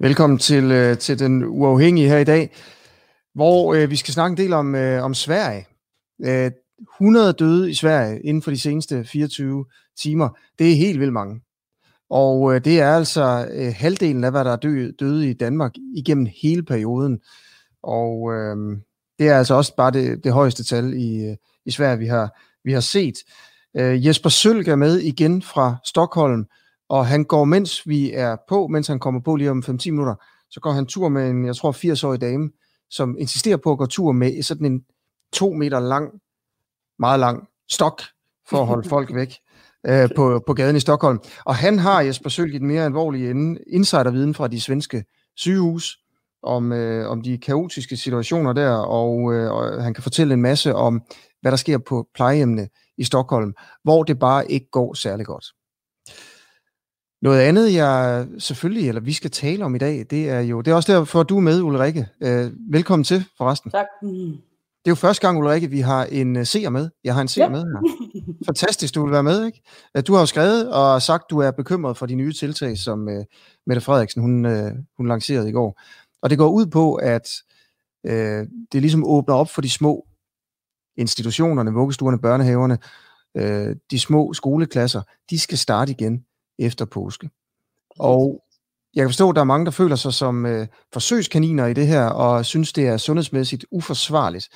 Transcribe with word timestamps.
Velkommen 0.00 0.38
til, 0.38 0.64
øh, 0.64 0.98
til 0.98 1.18
den 1.18 1.44
uafhængige 1.44 2.08
her 2.08 2.18
i 2.18 2.24
dag, 2.24 2.50
hvor 3.34 3.74
øh, 3.74 3.90
vi 3.90 3.96
skal 3.96 4.14
snakke 4.14 4.32
en 4.32 4.36
del 4.36 4.52
om, 4.52 4.74
øh, 4.74 5.04
om 5.04 5.14
Sverige. 5.14 5.66
Øh, 6.24 6.50
100 7.00 7.32
døde 7.32 7.70
i 7.70 7.74
Sverige 7.74 8.20
inden 8.20 8.42
for 8.42 8.50
de 8.50 8.58
seneste 8.58 9.04
24 9.04 9.64
timer. 10.00 10.38
Det 10.58 10.70
er 10.70 10.76
helt 10.76 11.00
vildt 11.00 11.12
mange. 11.12 11.40
Og 12.10 12.54
øh, 12.54 12.64
det 12.64 12.80
er 12.80 12.96
altså 12.96 13.48
øh, 13.52 13.72
halvdelen 13.76 14.24
af, 14.24 14.30
hvad 14.30 14.44
der 14.44 14.52
er 14.52 14.56
dø, 14.56 14.90
døde 15.00 15.30
i 15.30 15.32
Danmark 15.32 15.72
igennem 15.96 16.26
hele 16.42 16.62
perioden. 16.62 17.20
Og 17.82 18.32
øh, 18.32 18.56
det 19.18 19.28
er 19.28 19.38
altså 19.38 19.54
også 19.54 19.76
bare 19.76 19.90
det, 19.90 20.24
det 20.24 20.32
højeste 20.32 20.64
tal 20.64 20.94
i, 20.94 21.26
øh, 21.26 21.36
i 21.66 21.70
Sverige, 21.70 21.98
vi 21.98 22.06
har, 22.06 22.40
vi 22.64 22.72
har 22.72 22.80
set. 22.80 23.14
Øh, 23.76 24.06
Jesper 24.06 24.30
Sølg 24.30 24.68
er 24.68 24.76
med 24.76 24.98
igen 24.98 25.42
fra 25.42 25.76
Stockholm, 25.84 26.46
og 26.88 27.06
han 27.06 27.24
går, 27.24 27.44
mens 27.44 27.88
vi 27.88 28.12
er 28.12 28.36
på, 28.48 28.66
mens 28.66 28.86
han 28.86 28.98
kommer 28.98 29.20
på 29.20 29.36
lige 29.36 29.50
om 29.50 29.62
5-10 29.66 29.90
minutter, 29.90 30.14
så 30.50 30.60
går 30.60 30.72
han 30.72 30.86
tur 30.86 31.08
med 31.08 31.30
en, 31.30 31.46
jeg 31.46 31.56
tror, 31.56 31.72
80-årig 31.72 32.20
dame, 32.20 32.50
som 32.90 33.16
insisterer 33.18 33.56
på 33.56 33.72
at 33.72 33.78
gå 33.78 33.86
tur 33.86 34.12
med 34.12 34.42
sådan 34.42 34.66
en 34.66 34.84
to 35.32 35.52
meter 35.52 35.80
lang, 35.80 36.10
meget 36.98 37.20
lang 37.20 37.48
stok, 37.70 38.02
for 38.48 38.60
at 38.60 38.66
holde 38.66 38.88
folk 38.88 39.14
væk 39.14 39.34
øh, 39.88 40.08
på, 40.16 40.42
på 40.46 40.54
gaden 40.54 40.76
i 40.76 40.80
Stockholm. 40.80 41.18
Og 41.44 41.54
han 41.54 41.78
har 41.78 42.00
Jesper 42.00 42.30
Sølg 42.30 42.62
mere 42.62 42.84
alvorlig 42.84 43.30
insiderviden 43.66 44.34
fra 44.34 44.48
de 44.48 44.60
svenske 44.60 45.04
sygehus, 45.36 45.98
om, 46.42 46.72
øh, 46.72 47.10
om 47.10 47.22
de 47.22 47.38
kaotiske 47.38 47.96
situationer 47.96 48.52
der, 48.52 48.70
og, 48.70 49.34
øh, 49.34 49.52
og 49.52 49.82
han 49.82 49.94
kan 49.94 50.02
fortælle 50.02 50.34
en 50.34 50.42
masse 50.42 50.74
om, 50.74 51.02
hvad 51.40 51.52
der 51.52 51.56
sker 51.56 51.78
på 51.78 52.08
plejehjemmene 52.14 52.68
i 52.98 53.04
Stockholm, 53.04 53.54
hvor 53.82 54.02
det 54.02 54.18
bare 54.18 54.50
ikke 54.50 54.70
går 54.70 54.94
særlig 54.94 55.26
godt. 55.26 55.44
Noget 57.22 57.40
andet, 57.40 57.74
jeg 57.74 58.26
selvfølgelig, 58.38 58.88
eller 58.88 59.00
vi 59.00 59.12
skal 59.12 59.30
tale 59.30 59.64
om 59.64 59.74
i 59.74 59.78
dag, 59.78 60.06
det 60.10 60.28
er 60.28 60.40
jo, 60.40 60.60
det 60.60 60.70
er 60.70 60.74
også 60.74 60.92
derfor, 60.92 61.22
du 61.22 61.36
er 61.36 61.40
med, 61.40 61.62
Ulrikke. 61.62 62.08
Øh, 62.22 62.52
velkommen 62.70 63.04
til, 63.04 63.24
forresten. 63.36 63.70
Tak. 63.70 63.86
Det 64.84 64.86
er 64.86 64.90
jo 64.90 64.94
første 64.94 65.26
gang, 65.26 65.38
Ulrikke, 65.38 65.70
vi 65.70 65.80
har 65.80 66.04
en 66.04 66.36
uh, 66.36 66.44
seer 66.44 66.70
med. 66.70 66.90
Jeg 67.04 67.14
har 67.14 67.22
en 67.22 67.28
seer 67.28 67.44
ja. 67.44 67.50
med 67.50 67.64
her. 67.64 67.80
Fantastisk, 68.46 68.94
du 68.94 69.02
vil 69.04 69.12
være 69.12 69.22
med, 69.22 69.46
ikke? 69.46 69.62
Øh, 69.96 70.02
du 70.06 70.12
har 70.12 70.20
jo 70.20 70.26
skrevet 70.26 70.72
og 70.72 71.02
sagt, 71.02 71.30
du 71.30 71.38
er 71.38 71.50
bekymret 71.50 71.96
for 71.96 72.06
de 72.06 72.14
nye 72.14 72.32
tiltag, 72.32 72.78
som 72.78 73.06
uh, 73.06 73.24
Mette 73.66 73.80
Frederiksen, 73.80 74.22
hun, 74.22 74.44
uh, 74.46 74.70
hun 74.96 75.08
lancerede 75.08 75.48
i 75.48 75.52
går. 75.52 75.80
Og 76.22 76.30
det 76.30 76.38
går 76.38 76.48
ud 76.48 76.66
på, 76.66 76.94
at 76.94 77.28
uh, 78.08 78.46
det 78.72 78.82
ligesom 78.82 79.04
åbner 79.04 79.34
op 79.34 79.50
for 79.50 79.60
de 79.60 79.70
små 79.70 80.06
institutionerne, 80.96 81.72
vuggestuerne, 81.72 82.18
børnehaverne, 82.18 82.78
uh, 83.40 83.76
de 83.90 83.98
små 83.98 84.32
skoleklasser, 84.32 85.02
de 85.30 85.38
skal 85.38 85.58
starte 85.58 85.92
igen 85.92 86.24
efter 86.58 86.84
påske. 86.84 87.30
Og 87.98 88.44
jeg 88.94 89.02
kan 89.02 89.08
forstå, 89.08 89.30
at 89.30 89.36
der 89.36 89.40
er 89.40 89.44
mange, 89.44 89.64
der 89.64 89.70
føler 89.70 89.96
sig 89.96 90.14
som 90.14 90.46
øh, 90.46 90.66
forsøgskaniner 90.92 91.66
i 91.66 91.74
det 91.74 91.86
her, 91.86 92.04
og 92.04 92.46
synes, 92.46 92.72
det 92.72 92.86
er 92.86 92.96
sundhedsmæssigt 92.96 93.66
uforsvarligt. 93.70 94.48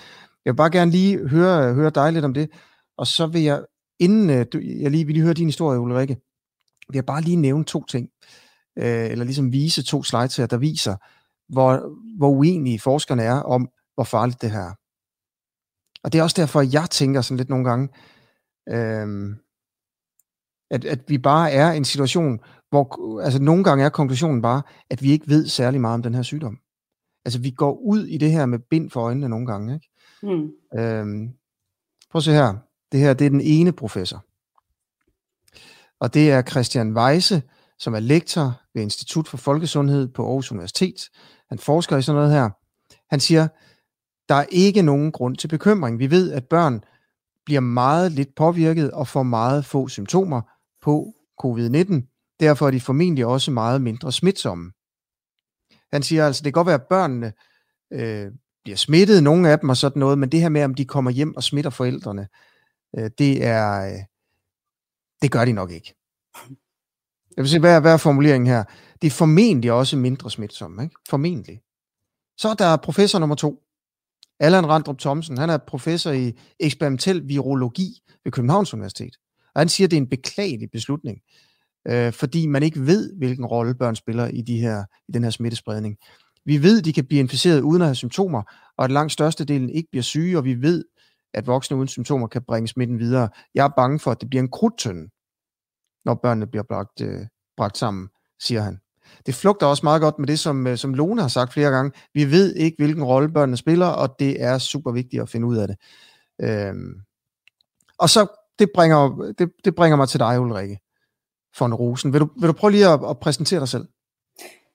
Jeg 0.44 0.52
vil 0.52 0.56
bare 0.56 0.70
gerne 0.70 0.90
lige 0.90 1.28
høre, 1.28 1.74
høre 1.74 1.90
dig 1.90 2.12
lidt 2.12 2.24
om 2.24 2.34
det, 2.34 2.50
og 2.98 3.06
så 3.06 3.26
vil 3.26 3.42
jeg, 3.42 3.64
inden 3.98 4.30
øh, 4.30 4.46
jeg 4.82 4.90
lige 4.90 5.06
vil 5.06 5.14
lige 5.14 5.22
høre 5.22 5.34
din 5.34 5.46
historie, 5.46 5.80
Ulrikke, 5.80 6.16
vil 6.88 6.96
jeg 6.96 7.06
bare 7.06 7.20
lige 7.20 7.36
nævne 7.36 7.64
to 7.64 7.84
ting, 7.84 8.08
øh, 8.78 9.10
eller 9.10 9.24
ligesom 9.24 9.52
vise 9.52 9.82
to 9.82 10.02
slides 10.02 10.36
her, 10.36 10.46
der 10.46 10.56
viser, 10.56 10.96
hvor, 11.52 11.82
hvor 12.18 12.28
uenige 12.28 12.80
forskerne 12.80 13.22
er 13.22 13.40
om, 13.40 13.68
hvor 13.94 14.04
farligt 14.04 14.42
det 14.42 14.50
her 14.50 14.60
er. 14.60 14.74
Og 16.04 16.12
det 16.12 16.18
er 16.18 16.22
også 16.22 16.40
derfor, 16.40 16.60
jeg 16.72 16.90
tænker 16.90 17.20
sådan 17.20 17.36
lidt 17.36 17.48
nogle 17.48 17.64
gange, 17.64 17.88
øh, 18.68 19.36
at, 20.72 20.84
at 20.84 21.00
vi 21.08 21.18
bare 21.18 21.52
er 21.52 21.72
i 21.72 21.76
en 21.76 21.84
situation, 21.84 22.40
hvor 22.70 23.20
altså 23.20 23.42
nogle 23.42 23.64
gange 23.64 23.84
er 23.84 23.88
konklusionen 23.88 24.42
bare, 24.42 24.62
at 24.90 25.02
vi 25.02 25.10
ikke 25.10 25.28
ved 25.28 25.46
særlig 25.46 25.80
meget 25.80 25.94
om 25.94 26.02
den 26.02 26.14
her 26.14 26.22
sygdom. 26.22 26.58
Altså 27.24 27.40
vi 27.40 27.50
går 27.50 27.78
ud 27.78 28.06
i 28.06 28.18
det 28.18 28.30
her 28.30 28.46
med 28.46 28.58
bind 28.58 28.90
for 28.90 29.00
øjnene 29.00 29.28
nogle 29.28 29.46
gange. 29.46 29.74
Ikke? 29.74 29.88
Mm. 30.22 30.78
Øhm, 30.80 31.30
prøv 32.10 32.18
at 32.18 32.22
se 32.22 32.32
her. 32.32 32.54
Det 32.92 33.00
her 33.00 33.14
det 33.14 33.26
er 33.26 33.30
den 33.30 33.40
ene 33.40 33.72
professor. 33.72 34.24
Og 36.00 36.14
det 36.14 36.30
er 36.30 36.42
Christian 36.42 36.96
Weise, 36.96 37.42
som 37.78 37.94
er 37.94 38.00
lektor 38.00 38.60
ved 38.74 38.82
Institut 38.82 39.28
for 39.28 39.36
Folkesundhed 39.36 40.08
på 40.08 40.26
Aarhus 40.26 40.52
Universitet. 40.52 41.10
Han 41.48 41.58
forsker 41.58 41.96
i 41.96 42.02
sådan 42.02 42.16
noget 42.16 42.32
her. 42.32 42.50
Han 43.10 43.20
siger, 43.20 43.48
der 44.28 44.34
er 44.34 44.46
ikke 44.50 44.82
nogen 44.82 45.12
grund 45.12 45.36
til 45.36 45.48
bekymring. 45.48 45.98
Vi 45.98 46.10
ved, 46.10 46.32
at 46.32 46.44
børn 46.48 46.84
bliver 47.44 47.60
meget 47.60 48.12
lidt 48.12 48.34
påvirket 48.34 48.90
og 48.90 49.08
får 49.08 49.22
meget 49.22 49.64
få 49.64 49.88
symptomer, 49.88 50.42
på 50.82 51.14
covid-19. 51.44 52.36
Derfor 52.40 52.66
er 52.66 52.70
de 52.70 52.80
formentlig 52.80 53.26
også 53.26 53.50
meget 53.50 53.82
mindre 53.82 54.12
smitsomme. 54.12 54.72
Han 55.92 56.02
siger 56.02 56.26
altså, 56.26 56.42
det 56.42 56.54
kan 56.54 56.60
godt 56.60 56.66
være, 56.66 56.74
at 56.74 56.88
børnene 56.90 57.32
øh, 57.92 58.32
bliver 58.64 58.76
smittet, 58.76 59.22
nogle 59.22 59.50
af 59.50 59.58
dem 59.58 59.68
og 59.68 59.76
sådan 59.76 60.00
noget, 60.00 60.18
men 60.18 60.32
det 60.32 60.40
her 60.40 60.48
med, 60.48 60.64
om 60.64 60.74
de 60.74 60.84
kommer 60.84 61.10
hjem 61.10 61.36
og 61.36 61.42
smitter 61.42 61.70
forældrene, 61.70 62.28
øh, 62.98 63.10
det 63.18 63.44
er, 63.44 63.84
øh, 63.86 63.98
det 65.22 65.30
gør 65.30 65.44
de 65.44 65.52
nok 65.52 65.70
ikke. 65.70 65.94
Jeg 67.36 67.42
vil 67.42 67.48
se, 67.48 67.58
hvad 67.58 67.76
er, 67.76 67.80
hvad 67.80 67.92
er 67.92 67.96
formuleringen 67.96 68.46
her? 68.46 68.64
Det 69.02 69.06
er 69.06 69.10
formentlig 69.10 69.72
også 69.72 69.96
mindre 69.96 70.30
smitsomme, 70.30 70.82
ikke? 70.82 70.96
Formentlig. 71.10 71.60
Så 72.36 72.48
er 72.48 72.54
der 72.54 72.76
professor 72.76 73.18
nummer 73.18 73.36
to. 73.36 73.62
Allan 74.40 74.68
Randrup 74.68 74.98
Thomsen, 74.98 75.38
han 75.38 75.50
er 75.50 75.58
professor 75.58 76.10
i 76.10 76.38
eksperimentel 76.60 77.28
virologi 77.28 78.02
ved 78.24 78.32
Københavns 78.32 78.74
Universitet. 78.74 79.16
Og 79.54 79.60
han 79.60 79.68
siger, 79.68 79.86
at 79.86 79.90
det 79.90 79.96
er 79.96 80.00
en 80.00 80.08
beklagelig 80.08 80.70
beslutning, 80.70 81.18
øh, 81.88 82.12
fordi 82.12 82.46
man 82.46 82.62
ikke 82.62 82.86
ved, 82.86 83.16
hvilken 83.16 83.46
rolle 83.46 83.74
børn 83.74 83.96
spiller 83.96 84.26
i, 84.26 84.42
de 84.42 84.60
her, 84.60 84.84
i 85.08 85.12
den 85.12 85.24
her 85.24 85.30
smittespredning. 85.30 85.96
Vi 86.44 86.62
ved, 86.62 86.78
at 86.78 86.84
de 86.84 86.92
kan 86.92 87.06
blive 87.06 87.20
inficeret 87.20 87.60
uden 87.60 87.82
at 87.82 87.88
have 87.88 87.94
symptomer, 87.94 88.42
og 88.76 88.84
at 88.84 88.90
langt 88.90 89.12
størstedelen 89.12 89.70
ikke 89.70 89.88
bliver 89.90 90.02
syge, 90.02 90.38
og 90.38 90.44
vi 90.44 90.62
ved, 90.62 90.84
at 91.34 91.46
voksne 91.46 91.76
uden 91.76 91.88
symptomer 91.88 92.26
kan 92.26 92.42
bringe 92.42 92.68
smitten 92.68 92.98
videre. 92.98 93.28
Jeg 93.54 93.64
er 93.64 93.72
bange 93.76 93.98
for, 93.98 94.10
at 94.10 94.20
det 94.20 94.28
bliver 94.28 94.42
en 94.42 94.50
krudtønde, 94.50 95.08
når 96.04 96.14
børnene 96.14 96.46
bliver 96.46 96.62
bragt, 96.62 97.00
øh, 97.00 97.26
bragt 97.56 97.78
sammen, 97.78 98.08
siger 98.40 98.62
han. 98.62 98.78
Det 99.26 99.34
flugter 99.34 99.66
også 99.66 99.86
meget 99.86 100.00
godt 100.00 100.18
med 100.18 100.26
det, 100.26 100.38
som, 100.38 100.66
øh, 100.66 100.76
som 100.76 100.94
Lone 100.94 101.20
har 101.20 101.28
sagt 101.28 101.52
flere 101.52 101.70
gange. 101.70 101.92
Vi 102.14 102.30
ved 102.30 102.54
ikke, 102.54 102.76
hvilken 102.78 103.04
rolle 103.04 103.32
børnene 103.32 103.56
spiller, 103.56 103.86
og 103.86 104.16
det 104.18 104.42
er 104.42 104.58
super 104.58 104.92
vigtigt 104.92 105.22
at 105.22 105.28
finde 105.28 105.46
ud 105.46 105.56
af 105.56 105.68
det. 105.68 105.76
Øhm. 106.42 106.94
Og 107.98 108.10
så 108.10 108.26
det 108.62 108.70
bringer, 108.74 109.32
det, 109.38 109.52
det 109.64 109.74
bringer 109.74 109.96
mig 109.96 110.08
til 110.08 110.20
dig, 110.20 110.40
Ulrikke 110.40 110.78
von 111.58 111.74
Rosen. 111.74 112.12
Vil 112.12 112.20
du, 112.20 112.28
vil 112.40 112.48
du 112.48 112.52
prøve 112.52 112.70
lige 112.70 112.88
at, 112.88 113.00
at 113.10 113.18
præsentere 113.18 113.60
dig 113.60 113.68
selv? 113.68 113.86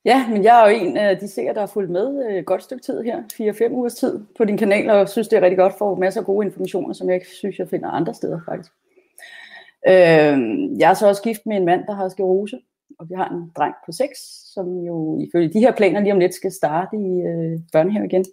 Ja, 0.05 0.27
men 0.29 0.43
jeg 0.43 0.61
er 0.61 0.69
jo 0.69 0.75
en 0.77 0.97
af 0.97 1.17
de 1.17 1.27
seere, 1.27 1.53
der 1.53 1.59
har 1.59 1.67
fulgt 1.67 1.91
med 1.91 2.25
øh, 2.25 2.37
et 2.37 2.45
godt 2.45 2.63
stykke 2.63 2.83
tid 2.83 3.01
her, 3.01 3.23
4-5 3.69 3.71
ugers 3.71 3.95
tid 3.95 4.25
på 4.37 4.45
din 4.45 4.57
kanal, 4.57 4.89
og 4.89 5.09
synes, 5.09 5.27
det 5.27 5.37
er 5.37 5.41
rigtig 5.41 5.57
godt 5.57 5.73
for 5.77 5.95
masser 5.95 6.21
af 6.21 6.25
gode 6.25 6.45
informationer, 6.45 6.93
som 6.93 7.07
jeg 7.07 7.15
ikke 7.15 7.27
synes, 7.27 7.59
jeg 7.59 7.69
finder 7.69 7.89
andre 7.89 8.13
steder 8.13 8.39
faktisk. 8.45 8.71
Øh, 9.87 10.37
jeg 10.79 10.89
er 10.89 10.93
så 10.93 11.07
også 11.07 11.21
gift 11.21 11.45
med 11.45 11.57
en 11.57 11.65
mand, 11.65 11.83
der 11.87 11.95
har 11.95 12.09
sklerose, 12.09 12.59
og 12.99 13.09
vi 13.09 13.15
har 13.15 13.29
en 13.29 13.51
dreng 13.57 13.75
på 13.85 13.91
6, 13.91 14.19
som 14.53 14.79
jo 14.79 15.19
ifølge 15.19 15.53
de 15.53 15.59
her 15.59 15.71
planer 15.71 15.99
lige 15.99 16.13
om 16.13 16.19
lidt 16.19 16.33
skal 16.33 16.51
starte 16.51 16.97
i 16.97 17.21
øh, 17.21 17.59
børnehave 17.73 18.05
igen. 18.05 18.25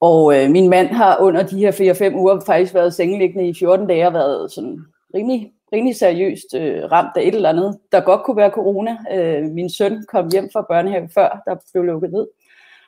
Og 0.00 0.36
øh, 0.36 0.50
min 0.50 0.68
mand 0.68 0.88
har 0.88 1.18
under 1.20 1.42
de 1.42 1.58
her 1.58 2.10
4-5 2.12 2.16
uger 2.16 2.40
faktisk 2.46 2.74
været 2.74 2.94
sengeliggende 2.94 3.48
i 3.48 3.54
14 3.54 3.86
dage 3.86 4.06
og 4.06 4.12
været 4.14 4.52
sådan 4.52 4.78
rimelig, 5.14 5.52
rimelig 5.72 5.96
seriøst 5.96 6.54
øh, 6.54 6.84
ramt 6.92 7.16
af 7.16 7.22
et 7.22 7.34
eller 7.34 7.48
andet, 7.48 7.78
der 7.92 8.00
godt 8.00 8.22
kunne 8.22 8.36
være 8.36 8.50
corona. 8.50 8.96
Øh, 9.12 9.44
min 9.44 9.70
søn 9.70 10.04
kom 10.08 10.30
hjem 10.32 10.50
fra 10.52 10.66
børnehave 10.68 11.08
før, 11.14 11.42
der 11.46 11.56
blev 11.72 11.84
lukket 11.84 12.12
ned, 12.12 12.26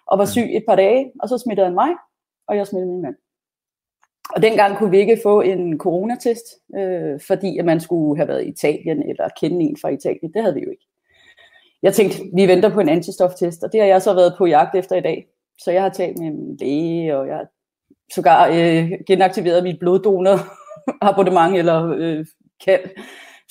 og 0.06 0.19
var 0.19 0.25
syg 0.25 0.49
et 0.50 0.65
par 0.69 0.76
dage, 0.76 1.12
og 1.20 1.28
så 1.28 1.38
smittede 1.38 1.66
han 1.66 1.75
mig, 1.75 1.91
og 2.49 2.56
jeg 2.56 2.66
smittede 2.66 2.93
min 2.93 3.03
mand. 3.03 3.16
Og 4.34 4.43
dengang 4.43 4.76
kunne 4.76 4.91
vi 4.91 4.99
ikke 4.99 5.20
få 5.22 5.41
en 5.41 5.78
coronatest, 5.78 6.44
øh, 6.76 7.20
fordi 7.26 7.59
at 7.59 7.65
man 7.65 7.81
skulle 7.81 8.16
have 8.16 8.28
været 8.28 8.44
i 8.44 8.49
Italien 8.49 9.03
eller 9.03 9.28
kende 9.41 9.65
en 9.65 9.76
fra 9.81 9.88
Italien. 9.88 10.32
Det 10.32 10.43
havde 10.43 10.54
vi 10.54 10.60
jo 10.60 10.70
ikke. 10.70 10.87
Jeg 11.82 11.94
tænkte, 11.94 12.19
vi 12.35 12.49
venter 12.49 12.69
på 12.69 12.81
en 12.81 12.88
antistoftest, 12.88 13.62
og 13.64 13.73
det 13.73 13.81
har 13.81 13.87
jeg 13.87 14.02
så 14.02 14.14
været 14.14 14.35
på 14.38 14.46
jagt 14.46 14.75
efter 14.75 14.96
i 14.96 15.00
dag. 15.00 15.26
Så 15.65 15.71
jeg 15.71 15.83
har 15.83 15.89
talt 15.89 16.19
med 16.19 16.27
en 16.27 16.57
læge, 16.57 17.17
og 17.17 17.27
jeg 17.29 17.37
har 17.37 17.47
sågar 18.15 18.49
øh, 18.49 18.93
genaktiveret 19.07 19.62
mit 19.62 19.79
bloddonor 19.79 20.39
abonnement 21.11 21.57
eller 21.57 21.95
øh, 21.97 22.27
kald, 22.65 22.91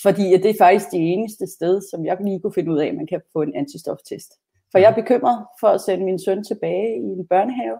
fordi 0.02 0.34
at 0.34 0.44
det 0.44 0.50
er 0.50 0.64
faktisk 0.66 0.92
det 0.92 1.14
eneste 1.14 1.48
sted, 1.48 1.82
som 1.92 2.06
jeg 2.06 2.18
lige 2.24 2.40
kunne 2.40 2.54
finde 2.54 2.72
ud 2.72 2.80
af, 2.80 2.88
at 2.88 2.96
man 2.96 3.08
kan 3.08 3.22
få 3.34 3.42
en 3.42 3.56
antistoftest. 3.56 4.32
For 4.72 4.80
jeg 4.80 4.92
er 4.92 4.96
bekymret 4.96 5.46
for 5.60 5.68
at 5.68 5.82
sende 5.82 6.06
min 6.06 6.20
søn 6.20 6.44
tilbage 6.44 6.96
i 6.96 7.10
en 7.18 7.28
børnehave 7.28 7.78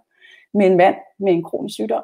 med 0.54 0.66
en 0.66 0.78
mand 0.78 0.96
med 1.20 1.34
en 1.34 1.44
kronisk 1.44 1.74
sygdom, 1.74 2.04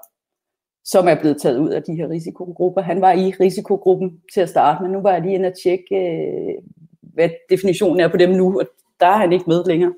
som 0.86 1.08
er 1.08 1.20
blevet 1.20 1.42
taget 1.42 1.60
ud 1.60 1.70
af 1.70 1.84
de 1.84 1.96
her 1.96 2.10
risikogrupper. 2.10 2.82
Han 2.82 3.02
var 3.02 3.12
i 3.12 3.34
risikogruppen 3.40 4.22
til 4.34 4.42
at 4.42 4.50
starte, 4.50 4.84
men 4.84 4.92
nu 4.92 5.02
var 5.02 5.12
jeg 5.12 5.22
lige 5.22 5.36
inde 5.36 5.48
og 5.48 5.54
tjekke, 5.64 5.96
øh, 5.96 6.56
hvad 7.02 7.30
definitionen 7.50 8.00
er 8.00 8.08
på 8.08 8.18
dem 8.18 8.30
nu, 8.30 8.60
og 8.60 8.68
der 9.00 9.08
er 9.08 9.18
han 9.18 9.34
ikke 9.34 9.46
med 9.48 9.64
længere. 9.68 9.94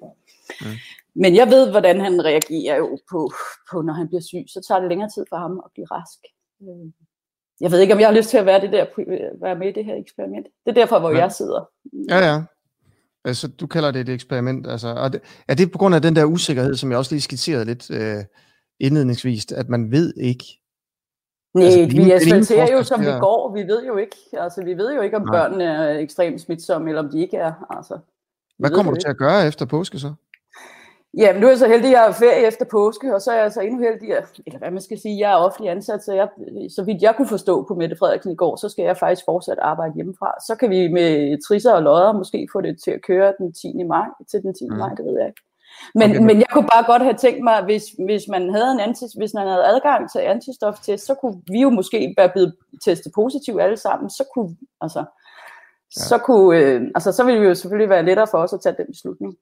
Mm. 0.62 0.68
Men 1.22 1.36
jeg 1.36 1.48
ved, 1.48 1.72
hvordan 1.72 2.02
han 2.02 2.26
reagerer 2.26 2.76
jo 2.78 3.00
på, 3.12 3.32
på, 3.72 3.82
når 3.82 3.94
han 3.94 4.08
bliver 4.08 4.22
syg. 4.22 4.46
Så 4.48 4.60
tager 4.68 4.80
det 4.80 4.90
længere 4.90 5.10
tid 5.10 5.26
for 5.30 5.38
ham 5.38 5.62
at 5.66 5.72
blive 5.74 5.88
rask. 5.92 6.20
Øh, 6.62 6.92
jeg 7.62 7.72
ved 7.72 7.80
ikke, 7.80 7.94
om 7.94 8.00
jeg 8.00 8.08
har 8.08 8.16
lyst 8.16 8.30
til 8.30 8.38
at 8.38 8.46
være, 8.46 8.62
det 8.62 8.72
der, 8.72 8.86
være 9.42 9.56
med 9.56 9.68
i 9.68 9.72
det 9.72 9.86
her 9.86 9.96
eksperiment. 9.96 10.48
Det 10.66 10.72
er 10.72 10.82
derfor, 10.82 11.00
hvor 11.00 11.12
ja. 11.12 11.18
jeg 11.18 11.32
sidder. 11.32 11.70
Ja, 12.10 12.20
ja. 12.30 12.44
Altså, 13.26 13.48
du 13.48 13.68
kalder 13.68 13.92
det 13.92 14.02
et 14.02 14.10
eksperiment. 14.10 14.68
Altså, 14.68 14.88
er, 14.88 15.10
det, 15.10 15.22
er 15.48 15.56
det 15.56 15.72
på 15.72 15.78
grund 15.78 15.96
af 15.96 16.02
den 16.02 16.16
der 16.16 16.26
usikkerhed, 16.26 16.76
som 16.76 16.90
jeg 16.90 16.98
også 16.98 17.14
lige 17.14 17.22
skitserede 17.22 17.66
lidt 17.66 17.92
øh, 17.92 18.24
indledningsvis, 18.80 19.52
at 19.52 19.70
man 19.70 19.92
ved 19.92 20.14
ikke? 20.18 20.46
Nej, 21.54 21.66
altså, 21.66 21.98
vi 21.98 22.12
asfalterer 22.12 22.72
jo, 22.72 22.84
som 22.84 23.02
vi 23.02 23.12
går. 23.20 23.54
Vi 23.54 23.62
ved 23.62 23.86
jo 23.86 23.98
ikke, 23.98 24.18
altså, 24.34 24.64
vi 24.64 24.74
ved 24.74 24.96
jo 24.96 25.02
ikke, 25.02 25.18
om 25.18 25.24
Nej. 25.24 25.32
børnene 25.32 25.64
er 25.64 26.00
ekstremt 26.00 26.42
smitsomme, 26.42 26.90
eller 26.90 27.04
om 27.04 27.10
de 27.10 27.22
ikke 27.22 27.38
er. 27.38 27.54
Altså, 27.78 28.00
Hvad 28.58 28.70
kommer 28.70 28.92
du 28.92 29.00
til 29.00 29.10
at 29.10 29.18
gøre 29.18 29.48
efter 29.48 29.66
påske 29.66 30.00
så? 30.00 30.14
Ja, 31.18 31.34
men 31.34 31.42
nu 31.42 31.48
er 31.48 31.52
jeg 31.52 31.60
så 31.60 31.68
heldig, 31.68 31.86
at 31.86 31.92
jeg 31.92 32.02
har 32.02 32.12
ferie 32.12 32.48
efter 32.48 32.66
påske, 32.72 33.16
og 33.16 33.22
så 33.22 33.32
er 33.32 33.42
jeg 33.42 33.52
så 33.52 33.62
endnu 33.62 33.80
heldig, 33.80 34.10
eller 34.46 34.60
hvad 34.60 34.72
man 34.72 34.82
skal 34.82 35.00
sige, 35.00 35.20
jeg 35.20 35.32
er 35.32 35.36
offentlig 35.36 35.72
ansat, 35.72 36.04
så, 36.04 36.14
jeg, 36.14 36.28
så 36.70 36.84
vidt 36.84 37.02
jeg 37.02 37.14
kunne 37.16 37.28
forstå 37.28 37.64
på 37.68 37.76
Mette 37.76 37.96
Frederiksen 38.00 38.32
i 38.32 38.36
går, 38.36 38.56
så 38.56 38.70
skal 38.70 38.84
jeg 38.84 38.98
faktisk 38.98 39.26
fortsat 39.26 39.60
arbejde 39.62 39.94
hjemmefra. 39.96 40.34
Så 40.48 40.56
kan 40.56 40.70
vi 40.70 40.88
med 40.88 41.38
trisser 41.48 41.74
og 41.74 41.84
lodder 41.84 42.14
måske 42.14 42.48
få 42.52 42.62
det 42.62 42.84
til 42.84 42.92
at 42.92 43.02
køre 43.02 43.34
den 43.38 43.54
10. 43.54 43.84
maj, 43.84 44.08
til 44.32 44.42
den 44.42 44.54
10. 44.54 44.70
Mm. 44.70 44.78
maj, 44.78 44.90
det 44.90 45.06
ved 45.06 45.18
jeg 45.20 45.28
ikke. 45.28 45.42
Men, 45.96 46.10
okay. 46.12 46.20
men 46.20 46.38
jeg 46.38 46.50
kunne 46.52 46.68
bare 46.74 46.86
godt 46.86 47.02
have 47.02 47.14
tænkt 47.14 47.44
mig, 47.44 47.64
hvis, 47.64 47.84
hvis 48.06 48.24
man 48.30 48.54
havde 48.54 48.72
en 48.72 48.80
anti, 48.80 49.06
hvis 49.18 49.34
man 49.34 49.48
havde 49.48 49.66
adgang 49.66 50.12
til 50.12 50.20
antistoftest, 50.20 51.06
så 51.06 51.14
kunne 51.14 51.42
vi 51.52 51.62
jo 51.62 51.70
måske 51.70 52.14
være 52.18 52.30
blevet 52.30 52.56
testet 52.86 53.12
positiv 53.16 53.58
alle 53.62 53.78
sammen, 53.78 54.10
så 54.10 54.24
kunne, 54.34 54.56
altså, 54.82 55.00
ja. 55.00 56.02
så 56.10 56.18
kunne, 56.18 56.60
øh, 56.60 56.82
altså, 56.96 57.12
så 57.12 57.24
ville 57.24 57.42
det 57.42 57.50
jo 57.50 57.56
selvfølgelig 57.56 57.90
være 57.90 58.06
lettere 58.06 58.28
for 58.32 58.38
os 58.38 58.54
at 58.54 58.62
tage 58.62 58.76
den 58.78 58.88
beslutning. 58.88 59.38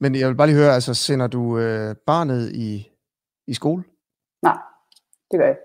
Men 0.00 0.14
jeg 0.14 0.28
vil 0.28 0.34
bare 0.34 0.46
lige 0.46 0.56
høre, 0.56 0.74
altså 0.74 0.94
sender 0.94 1.26
du 1.26 1.58
øh, 1.58 1.94
barnet 2.06 2.52
i, 2.52 2.92
i 3.46 3.54
skole? 3.54 3.84
Nej, 4.42 4.58
det 5.30 5.38
gør 5.38 5.46
jeg 5.46 5.56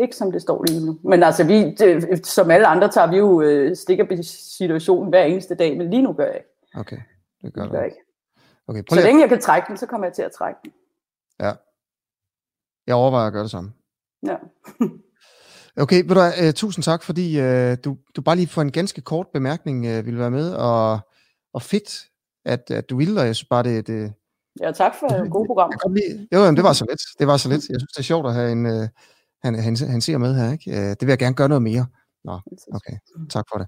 ikke 0.00 0.16
som 0.16 0.32
det 0.32 0.42
står 0.42 0.64
lige 0.64 0.86
nu. 0.86 0.98
Men 1.04 1.22
altså, 1.22 1.44
vi, 1.44 1.74
det, 1.74 2.26
som 2.26 2.50
alle 2.50 2.66
andre 2.66 2.88
tager 2.88 3.10
vi 3.10 3.16
jo 3.16 3.40
øh, 3.40 3.76
stikker 3.76 4.22
situationen 4.22 5.08
hver 5.08 5.22
eneste 5.24 5.54
dag, 5.54 5.76
men 5.76 5.90
lige 5.90 6.02
nu 6.02 6.12
gør 6.12 6.26
jeg 6.26 6.36
ikke. 6.36 6.48
Okay, 6.74 6.98
det 7.42 7.54
gør, 7.54 7.62
det 7.62 7.70
gør 7.70 7.78
jeg 7.78 7.86
ikke. 7.86 8.00
Okay, 8.66 8.82
så 8.90 9.00
længe 9.00 9.20
jeg 9.20 9.28
kan 9.28 9.40
trække 9.40 9.68
den, 9.68 9.76
så 9.76 9.86
kommer 9.86 10.06
jeg 10.06 10.14
til 10.14 10.22
at 10.22 10.32
trække 10.32 10.60
den. 10.64 10.72
Ja. 11.40 11.52
Jeg 12.86 12.94
overvejer 12.94 13.26
at 13.26 13.32
gøre 13.32 13.42
det 13.42 13.50
samme. 13.50 13.72
Ja. 14.26 14.36
okay, 15.82 16.04
ved 16.06 16.14
du, 16.14 16.46
uh, 16.46 16.52
tusind 16.54 16.82
tak, 16.82 17.02
fordi 17.02 17.40
uh, 17.40 17.76
du, 17.84 17.96
du 18.16 18.22
bare 18.22 18.36
lige 18.36 18.48
for 18.48 18.62
en 18.62 18.72
ganske 18.72 19.00
kort 19.00 19.26
bemærkning 19.32 19.78
uh, 19.78 20.06
ville 20.06 20.20
være 20.20 20.30
med, 20.30 20.54
og, 20.54 20.98
og 21.52 21.62
fedt, 21.62 22.06
at, 22.44 22.70
at 22.70 22.90
du 22.90 22.96
ville, 22.96 23.20
og 23.20 23.26
jeg 23.26 23.36
synes 23.36 23.48
bare, 23.48 23.62
det... 23.62 23.86
det 23.86 24.12
ja, 24.60 24.72
tak 24.72 24.92
for 25.00 25.06
et 25.24 25.30
godt 25.30 25.46
program. 25.46 25.72
Jo, 26.32 26.38
jamen, 26.38 26.56
det 26.56 26.64
var 26.64 26.72
så 26.72 26.86
lidt. 26.88 27.00
Det 27.18 27.26
var 27.26 27.36
så 27.36 27.48
lidt. 27.48 27.68
Jeg 27.68 27.80
synes, 27.80 27.92
det 27.92 27.98
er 27.98 28.02
sjovt 28.02 28.26
at 28.26 28.34
have 28.34 28.52
en... 28.52 28.66
Uh, 28.66 28.88
han, 29.44 29.54
han, 29.54 29.76
han 29.76 30.00
ser 30.00 30.18
med 30.18 30.34
her, 30.34 30.52
ikke? 30.52 30.70
Uh, 30.70 30.76
det 30.76 31.00
vil 31.00 31.08
jeg 31.08 31.18
gerne 31.18 31.36
gøre 31.36 31.48
noget 31.48 31.62
mere. 31.62 31.86
Nå, 32.24 32.40
okay. 32.72 32.96
Tak 33.30 33.44
for 33.52 33.58
det. 33.58 33.66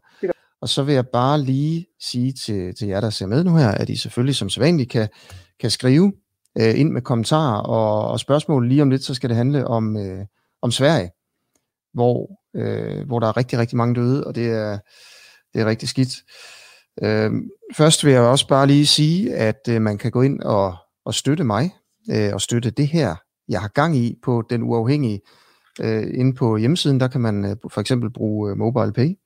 Og 0.60 0.68
så 0.68 0.82
vil 0.82 0.94
jeg 0.94 1.08
bare 1.08 1.40
lige 1.40 1.86
sige 2.00 2.32
til, 2.32 2.74
til 2.74 2.88
jer, 2.88 3.00
der 3.00 3.10
ser 3.10 3.26
med 3.26 3.44
nu 3.44 3.56
her, 3.56 3.68
at 3.68 3.88
I 3.88 3.96
selvfølgelig 3.96 4.36
som 4.36 4.48
sædvanligt 4.48 4.90
kan, 4.90 5.08
kan 5.60 5.70
skrive 5.70 6.12
uh, 6.60 6.78
ind 6.80 6.90
med 6.90 7.02
kommentarer 7.02 7.60
og, 7.60 8.08
og 8.08 8.20
spørgsmål. 8.20 8.68
Lige 8.68 8.82
om 8.82 8.90
lidt, 8.90 9.04
så 9.04 9.14
skal 9.14 9.28
det 9.28 9.36
handle 9.36 9.66
om, 9.66 9.96
uh, 9.96 10.20
om 10.62 10.70
Sverige, 10.70 11.10
hvor, 11.94 12.30
uh, 12.54 13.06
hvor 13.06 13.20
der 13.20 13.26
er 13.28 13.36
rigtig, 13.36 13.58
rigtig 13.58 13.76
mange 13.76 13.94
døde, 13.94 14.26
og 14.26 14.34
det 14.34 14.50
er, 14.50 14.78
det 15.54 15.60
er 15.60 15.66
rigtig 15.66 15.88
skidt. 15.88 16.14
Øh, 17.02 17.30
først 17.76 18.04
vil 18.04 18.12
jeg 18.12 18.22
også 18.22 18.48
bare 18.48 18.66
lige 18.66 18.86
sige, 18.86 19.34
at 19.34 19.68
øh, 19.68 19.82
man 19.82 19.98
kan 19.98 20.10
gå 20.10 20.22
ind 20.22 20.40
og, 20.40 20.76
og 21.04 21.14
støtte 21.14 21.44
mig, 21.44 21.70
øh, 22.10 22.30
og 22.34 22.40
støtte 22.40 22.70
det 22.70 22.88
her, 22.88 23.14
jeg 23.48 23.60
har 23.60 23.68
gang 23.68 23.96
i 23.96 24.18
på 24.22 24.42
den 24.50 24.62
uafhængige. 24.62 25.20
Øh, 25.80 26.06
inde 26.14 26.34
på 26.34 26.56
hjemmesiden, 26.56 27.00
der 27.00 27.08
kan 27.08 27.20
man 27.20 27.44
øh, 27.44 27.56
for 27.72 27.80
eksempel 27.80 28.10
bruge 28.10 28.50
øh, 28.50 28.56
Mobile 28.56 28.92
Pay. 28.92 29.18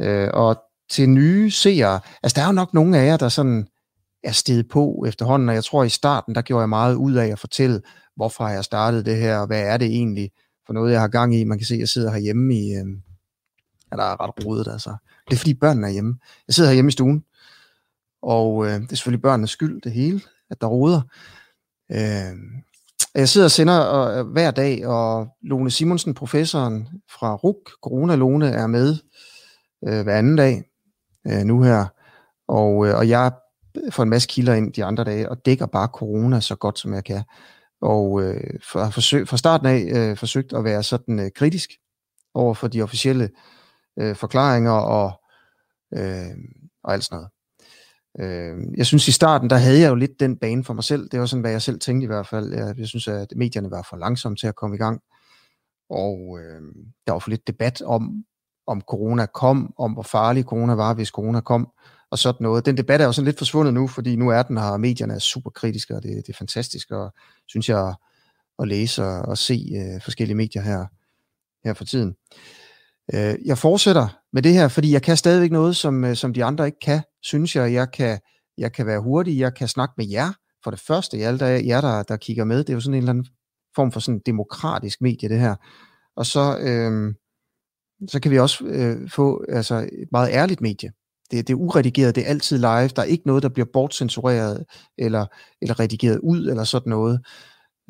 Øh, 0.00 0.30
og 0.32 0.62
til 0.90 1.08
nye 1.08 1.50
seere, 1.50 2.00
altså 2.22 2.34
der 2.36 2.42
er 2.42 2.46
jo 2.46 2.52
nok 2.52 2.74
nogle 2.74 2.98
af 2.98 3.06
jer, 3.06 3.16
der 3.16 3.28
sådan 3.28 3.66
er 4.24 4.32
steget 4.32 4.68
på 4.68 5.04
efterhånden, 5.08 5.48
og 5.48 5.54
jeg 5.54 5.64
tror 5.64 5.84
i 5.84 5.88
starten, 5.88 6.34
der 6.34 6.42
gjorde 6.42 6.60
jeg 6.60 6.68
meget 6.68 6.94
ud 6.94 7.14
af 7.14 7.26
at 7.26 7.38
fortælle, 7.38 7.80
hvorfor 8.16 8.48
jeg 8.48 8.64
startede 8.64 9.04
det 9.04 9.16
her, 9.16 9.38
og 9.38 9.46
hvad 9.46 9.62
er 9.62 9.76
det 9.76 9.86
egentlig 9.86 10.30
for 10.66 10.72
noget, 10.72 10.92
jeg 10.92 11.00
har 11.00 11.08
gang 11.08 11.34
i. 11.34 11.44
Man 11.44 11.58
kan 11.58 11.66
se, 11.66 11.74
at 11.74 11.80
jeg 11.80 11.88
sidder 11.88 12.12
herhjemme 12.12 12.54
i, 12.54 12.74
øh, 12.74 12.86
eller 13.92 14.04
der 14.04 14.20
ret 14.20 14.46
rodet 14.46 14.68
altså. 14.72 14.96
Det 15.28 15.34
er 15.34 15.38
fordi 15.38 15.54
børnene 15.54 15.86
er 15.86 15.90
hjemme. 15.90 16.18
Jeg 16.48 16.54
sidder 16.54 16.72
hjemme 16.72 16.88
i 16.88 16.92
stuen, 16.92 17.24
og 18.22 18.66
øh, 18.66 18.72
det 18.72 18.92
er 18.92 18.96
selvfølgelig 18.96 19.22
børnenes 19.22 19.50
skyld, 19.50 19.80
det 19.82 19.92
hele, 19.92 20.20
at 20.50 20.60
der 20.60 20.66
roder. 20.66 21.00
Øh, 21.92 22.36
jeg 23.14 23.28
sidder 23.28 23.44
og 23.44 23.50
sender 23.50 24.08
øh, 24.08 24.26
hver 24.26 24.50
dag, 24.50 24.86
og 24.86 25.28
Lone 25.42 25.70
Simonsen, 25.70 26.14
professoren 26.14 26.88
fra 27.10 27.34
RUK, 27.34 27.70
Corona 27.82 28.14
Lone, 28.14 28.48
er 28.48 28.66
med 28.66 28.96
øh, 29.88 30.02
hver 30.02 30.18
anden 30.18 30.36
dag 30.36 30.64
øh, 31.26 31.44
nu 31.44 31.62
her. 31.62 31.86
Og, 32.48 32.86
øh, 32.86 32.96
og 32.96 33.08
jeg 33.08 33.32
får 33.90 34.02
en 34.02 34.08
masse 34.08 34.28
kilder 34.28 34.54
ind 34.54 34.72
de 34.72 34.84
andre 34.84 35.04
dage, 35.04 35.28
og 35.28 35.46
dækker 35.46 35.66
bare 35.66 35.88
corona 35.92 36.40
så 36.40 36.56
godt, 36.56 36.78
som 36.78 36.94
jeg 36.94 37.04
kan. 37.04 37.22
Og 37.80 38.22
øh, 38.22 38.60
for, 38.72 38.90
forsøg, 38.90 39.28
fra 39.28 39.36
starten 39.36 39.66
af 39.66 39.88
øh, 39.92 40.16
forsøgt 40.16 40.52
at 40.52 40.64
være 40.64 40.82
sådan 40.82 41.18
øh, 41.18 41.30
kritisk 41.34 41.70
over 42.34 42.54
for 42.54 42.68
de 42.68 42.82
officielle 42.82 43.24
øh, 43.24 43.30
Øh, 44.00 44.16
forklaringer 44.16 44.72
og, 44.72 45.12
øh, 45.94 46.36
og 46.84 46.92
alt 46.92 47.04
sådan 47.04 47.16
noget. 47.16 47.30
Øh, 48.20 48.56
jeg 48.76 48.86
synes 48.86 49.08
i 49.08 49.12
starten, 49.12 49.50
der 49.50 49.56
havde 49.56 49.80
jeg 49.80 49.90
jo 49.90 49.94
lidt 49.94 50.20
den 50.20 50.36
bane 50.36 50.64
for 50.64 50.74
mig 50.74 50.84
selv. 50.84 51.08
Det 51.08 51.20
var 51.20 51.26
sådan, 51.26 51.40
hvad 51.40 51.50
jeg 51.50 51.62
selv 51.62 51.80
tænkte 51.80 52.04
i 52.04 52.06
hvert 52.06 52.26
fald. 52.26 52.54
Jeg, 52.54 52.78
jeg 52.78 52.86
synes, 52.86 53.08
at 53.08 53.32
medierne 53.36 53.70
var 53.70 53.86
for 53.90 53.96
langsomme 53.96 54.36
til 54.36 54.46
at 54.46 54.56
komme 54.56 54.76
i 54.76 54.78
gang. 54.78 55.00
Og 55.90 56.38
øh, 56.40 56.62
der 57.06 57.12
var 57.12 57.18
for 57.18 57.30
lidt 57.30 57.46
debat 57.46 57.82
om, 57.82 58.24
om 58.66 58.80
corona 58.80 59.26
kom, 59.26 59.74
om 59.78 59.92
hvor 59.92 60.02
farlig 60.02 60.44
corona 60.44 60.74
var, 60.74 60.94
hvis 60.94 61.08
corona 61.08 61.40
kom, 61.40 61.68
og 62.10 62.18
sådan 62.18 62.42
noget. 62.42 62.66
Den 62.66 62.76
debat 62.76 63.00
er 63.00 63.04
jo 63.04 63.12
sådan 63.12 63.26
lidt 63.26 63.38
forsvundet 63.38 63.74
nu, 63.74 63.86
fordi 63.86 64.16
nu 64.16 64.28
er 64.28 64.42
den 64.42 64.56
her, 64.56 64.64
og 64.64 64.80
medierne 64.80 65.14
er 65.14 65.18
super 65.18 65.50
kritiske, 65.50 65.96
og 65.96 66.02
det, 66.02 66.10
det 66.16 66.28
er 66.28 66.36
fantastisk, 66.38 66.90
og 66.90 67.14
synes 67.46 67.68
jeg, 67.68 67.94
at 68.58 68.68
læse 68.68 69.04
og, 69.04 69.22
og 69.22 69.38
se 69.38 69.66
øh, 69.76 70.02
forskellige 70.02 70.36
medier 70.36 70.62
her, 70.62 70.86
her 71.64 71.74
for 71.74 71.84
tiden. 71.84 72.14
Øh, 73.14 73.34
jeg 73.44 73.58
fortsætter 73.58 74.18
med 74.32 74.42
det 74.42 74.52
her, 74.52 74.68
fordi 74.68 74.92
jeg 74.92 75.02
kan 75.02 75.16
stadigvæk 75.16 75.50
noget, 75.50 75.76
som, 75.76 76.04
øh, 76.04 76.16
som 76.16 76.34
de 76.34 76.44
andre 76.44 76.66
ikke 76.66 76.80
kan, 76.82 77.02
synes 77.22 77.56
jeg. 77.56 77.72
Jeg 77.72 77.90
kan, 77.90 78.18
jeg 78.58 78.72
kan 78.72 78.86
være 78.86 79.00
hurtig, 79.00 79.38
jeg 79.38 79.54
kan 79.54 79.68
snakke 79.68 79.94
med 79.96 80.06
jer. 80.10 80.32
For 80.64 80.70
det 80.70 80.80
første, 80.80 81.16
alle 81.16 81.38
der, 81.38 81.46
jer, 81.46 81.80
der, 81.80 82.02
der 82.02 82.16
kigger 82.16 82.44
med, 82.44 82.58
det 82.58 82.70
er 82.70 82.74
jo 82.74 82.80
sådan 82.80 82.94
en 82.94 82.98
eller 82.98 83.10
anden 83.10 83.26
form 83.74 83.92
for 83.92 84.00
sådan 84.00 84.20
demokratisk 84.26 85.00
medie, 85.00 85.28
det 85.28 85.40
her. 85.40 85.54
Og 86.16 86.26
så, 86.26 86.58
øh, 86.58 87.14
så 88.08 88.20
kan 88.20 88.30
vi 88.30 88.38
også 88.38 88.64
øh, 88.64 89.10
få 89.10 89.44
altså, 89.48 89.74
et 89.74 90.08
meget 90.12 90.30
ærligt 90.32 90.60
medie. 90.60 90.90
Det, 91.30 91.48
det 91.48 91.52
er 91.52 91.58
uredigeret, 91.58 92.14
det 92.14 92.24
er 92.24 92.28
altid 92.28 92.58
live, 92.58 92.88
der 92.88 93.02
er 93.02 93.04
ikke 93.04 93.26
noget, 93.26 93.42
der 93.42 93.48
bliver 93.48 93.66
bortcensureret 93.72 94.64
eller, 94.98 95.26
eller 95.62 95.80
redigeret 95.80 96.20
ud, 96.22 96.48
eller 96.48 96.64
sådan 96.64 96.90
noget. 96.90 97.20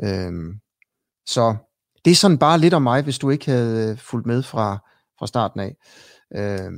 Øh, 0.04 0.32
så 1.26 1.56
det 2.04 2.10
er 2.10 2.14
sådan 2.14 2.38
bare 2.38 2.58
lidt 2.58 2.74
om 2.74 2.82
mig, 2.82 3.02
hvis 3.02 3.18
du 3.18 3.30
ikke 3.30 3.50
havde 3.50 3.90
øh, 3.90 3.98
fulgt 3.98 4.26
med 4.26 4.42
fra, 4.42 4.78
fra 5.18 5.26
starten 5.26 5.60
af. 5.60 5.76
Øh, 6.34 6.72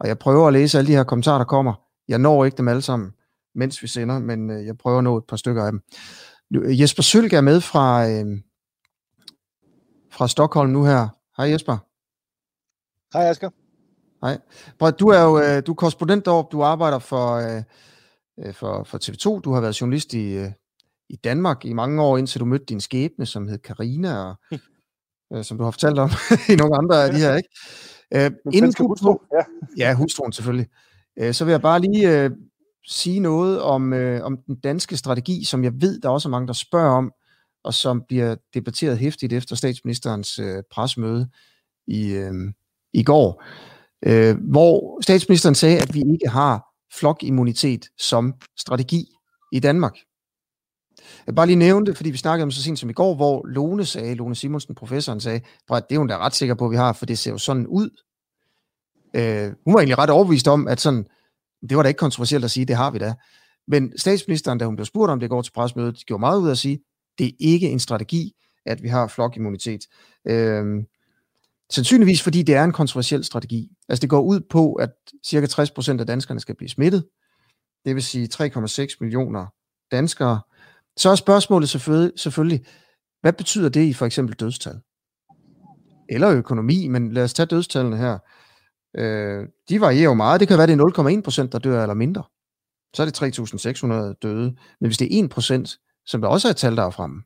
og 0.00 0.08
jeg 0.08 0.18
prøver 0.18 0.46
at 0.46 0.52
læse 0.52 0.78
alle 0.78 0.88
de 0.88 0.96
her 0.96 1.04
kommentarer, 1.04 1.38
der 1.38 1.44
kommer. 1.44 1.74
Jeg 2.08 2.18
når 2.18 2.44
ikke 2.44 2.56
dem 2.56 2.68
alle 2.68 2.82
sammen, 2.82 3.10
mens 3.54 3.82
vi 3.82 3.88
sender, 3.88 4.18
men 4.18 4.50
øh, 4.50 4.66
jeg 4.66 4.78
prøver 4.78 4.98
at 4.98 5.04
nå 5.04 5.16
et 5.16 5.24
par 5.28 5.36
stykker 5.36 5.64
af 5.64 5.72
dem. 5.72 5.80
Jesper 6.52 7.02
Sølg 7.02 7.32
er 7.32 7.40
med 7.40 7.60
fra, 7.60 8.08
øh, 8.08 8.26
fra 10.12 10.28
Stockholm 10.28 10.70
nu 10.70 10.84
her. 10.84 11.08
Hej 11.36 11.50
Jesper. 11.50 11.76
Hej 13.12 13.30
Asger. 13.30 13.50
Hej. 14.22 14.38
Du 14.90 15.08
er 15.08 15.22
jo 15.22 15.38
øh, 15.38 15.66
du 15.66 15.72
er 15.72 15.76
korrespondent 15.76 16.24
deroppe, 16.24 16.56
du 16.56 16.62
arbejder 16.62 16.98
for, 16.98 17.34
øh, 17.34 17.62
øh 18.38 18.54
for, 18.54 18.84
for 18.84 18.98
TV2, 18.98 19.40
du 19.40 19.52
har 19.52 19.60
været 19.60 19.80
journalist 19.80 20.14
i, 20.14 20.32
øh, 20.32 20.50
i 21.08 21.16
Danmark 21.16 21.64
i 21.64 21.72
mange 21.72 22.02
år, 22.02 22.18
indtil 22.18 22.40
du 22.40 22.44
mødte 22.44 22.64
din 22.64 22.80
skæbne, 22.80 23.26
som 23.26 23.48
hed 23.48 23.58
Karina 23.58 24.18
og 24.18 24.36
øh, 25.34 25.44
som 25.44 25.58
du 25.58 25.64
har 25.64 25.70
fortalt 25.70 25.98
om 25.98 26.10
i 26.52 26.56
nogle 26.56 26.76
andre 26.76 27.04
af 27.04 27.12
de 27.12 27.18
her, 27.18 27.36
ikke? 27.36 27.48
Øh, 28.14 28.30
inden 28.52 28.72
du, 28.72 28.86
hustru, 28.86 29.18
ja. 29.32 29.44
ja, 29.76 29.94
hustruen 29.94 30.32
selvfølgelig. 30.32 30.68
Øh, 31.18 31.34
så 31.34 31.44
vil 31.44 31.50
jeg 31.52 31.62
bare 31.62 31.80
lige 31.80 32.22
øh, 32.22 32.30
sige 32.88 33.20
noget 33.20 33.62
om, 33.62 33.92
øh, 33.92 34.24
om 34.24 34.38
den 34.46 34.60
danske 34.60 34.96
strategi, 34.96 35.44
som 35.44 35.64
jeg 35.64 35.72
ved, 35.74 36.00
der 36.00 36.08
er 36.08 36.12
også 36.12 36.28
er 36.28 36.30
mange, 36.30 36.46
der 36.46 36.52
spørger 36.52 36.90
om, 36.90 37.12
og 37.64 37.74
som 37.74 38.02
bliver 38.08 38.36
debatteret 38.54 38.98
hæftigt 38.98 39.32
efter 39.32 39.56
statsministerens 39.56 40.38
øh, 40.38 40.62
presmøde 40.70 41.28
i, 41.86 42.12
øh, 42.12 42.32
i 42.92 43.02
går, 43.02 43.44
øh, 44.06 44.36
hvor 44.50 45.02
statsministeren 45.02 45.54
sagde, 45.54 45.78
at 45.78 45.94
vi 45.94 45.98
ikke 46.12 46.28
har 46.28 46.64
flokimmunitet 46.98 47.86
som 47.98 48.34
strategi 48.58 49.06
i 49.52 49.60
Danmark. 49.60 49.96
Jeg 51.26 51.34
bare 51.34 51.46
lige 51.46 51.56
nævne 51.56 51.86
det, 51.86 51.96
fordi 51.96 52.10
vi 52.10 52.16
snakkede 52.16 52.42
om 52.42 52.50
så 52.50 52.62
sent 52.62 52.78
som 52.78 52.90
i 52.90 52.92
går, 52.92 53.14
hvor 53.14 53.46
Lone 53.46 53.84
sagde, 53.84 54.14
Lone 54.14 54.34
Simonsen, 54.34 54.74
professoren, 54.74 55.20
sagde, 55.20 55.40
at 55.72 55.84
det 55.88 55.94
er 55.94 55.98
hun 55.98 56.08
da 56.08 56.18
ret 56.18 56.34
sikker 56.34 56.54
på, 56.54 56.64
at 56.64 56.70
vi 56.70 56.76
har, 56.76 56.92
for 56.92 57.06
det 57.06 57.18
ser 57.18 57.30
jo 57.30 57.38
sådan 57.38 57.66
ud. 57.66 57.90
Øh, 59.16 59.52
hun 59.64 59.74
var 59.74 59.80
egentlig 59.80 59.98
ret 59.98 60.10
overbevist 60.10 60.48
om, 60.48 60.68
at 60.68 60.80
sådan, 60.80 61.06
det 61.68 61.76
var 61.76 61.82
da 61.82 61.88
ikke 61.88 61.98
kontroversielt 61.98 62.44
at 62.44 62.50
sige, 62.50 62.66
det 62.66 62.76
har 62.76 62.90
vi 62.90 62.98
da. 62.98 63.14
Men 63.68 63.98
statsministeren, 63.98 64.58
da 64.58 64.64
hun 64.64 64.76
blev 64.76 64.86
spurgt 64.86 65.10
om 65.10 65.20
det 65.20 65.30
går 65.30 65.42
til 65.42 65.52
presmødet, 65.52 66.06
gjorde 66.06 66.20
meget 66.20 66.40
ud 66.40 66.46
af 66.46 66.52
at 66.52 66.58
sige, 66.58 66.80
det 67.18 67.26
er 67.26 67.32
ikke 67.38 67.70
en 67.70 67.80
strategi, 67.80 68.32
at 68.66 68.82
vi 68.82 68.88
har 68.88 69.06
flokimmunitet. 69.06 69.80
Øh, 70.26 70.64
sandsynligvis 71.70 72.22
fordi 72.22 72.42
det 72.42 72.54
er 72.54 72.64
en 72.64 72.72
kontroversiel 72.72 73.24
strategi. 73.24 73.68
Altså 73.88 74.00
det 74.00 74.10
går 74.10 74.20
ud 74.20 74.40
på, 74.50 74.72
at 74.74 74.90
cirka 75.26 75.46
60% 75.46 76.00
af 76.00 76.06
danskerne 76.06 76.40
skal 76.40 76.56
blive 76.56 76.68
smittet, 76.68 77.04
det 77.84 77.94
vil 77.94 78.02
sige 78.02 78.28
3,6 78.34 78.96
millioner 79.00 79.46
danskere, 79.90 80.40
så 81.00 81.10
er 81.10 81.14
spørgsmålet 81.14 81.68
selvfølgelig, 82.16 82.64
hvad 83.20 83.32
betyder 83.32 83.68
det 83.68 83.84
i 83.84 83.92
for 83.92 84.06
eksempel 84.06 84.36
dødstal? 84.36 84.80
Eller 86.08 86.30
økonomi, 86.30 86.88
men 86.88 87.12
lad 87.12 87.24
os 87.24 87.34
tage 87.34 87.46
dødstallene 87.46 87.96
her. 87.96 88.18
Øh, 88.96 89.48
de 89.68 89.80
varierer 89.80 90.04
jo 90.04 90.14
meget. 90.14 90.40
Det 90.40 90.48
kan 90.48 90.58
være, 90.58 90.66
det 90.66 90.80
er 90.80 91.42
0,1% 91.44 91.48
der 91.48 91.58
dør 91.58 91.82
eller 91.82 91.94
mindre. 91.94 92.22
Så 92.94 93.02
er 93.02 93.06
det 93.06 93.38
3.600 93.38 94.18
døde. 94.22 94.56
Men 94.80 94.88
hvis 94.88 94.98
det 94.98 95.18
er 95.18 95.28
1%, 95.28 96.02
som 96.06 96.20
der 96.20 96.28
også 96.28 96.48
er 96.48 96.50
et 96.50 96.56
tal, 96.56 96.76
der 96.76 96.82
er 96.82 96.90
fremme, 96.90 97.22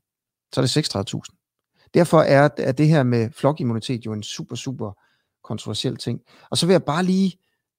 så 0.52 0.60
er 0.60 0.62
det 0.62 1.14
36.000. 1.14 1.90
Derfor 1.94 2.20
er, 2.20 2.48
er 2.58 2.72
det 2.72 2.88
her 2.88 3.02
med 3.02 3.30
flokimmunitet 3.30 4.06
jo 4.06 4.12
en 4.12 4.22
super, 4.22 4.56
super 4.56 4.92
kontroversiel 5.44 5.96
ting. 5.96 6.20
Og 6.50 6.58
så 6.58 6.66
vil 6.66 6.74
jeg 6.74 6.84
bare 6.84 7.04
lige 7.04 7.32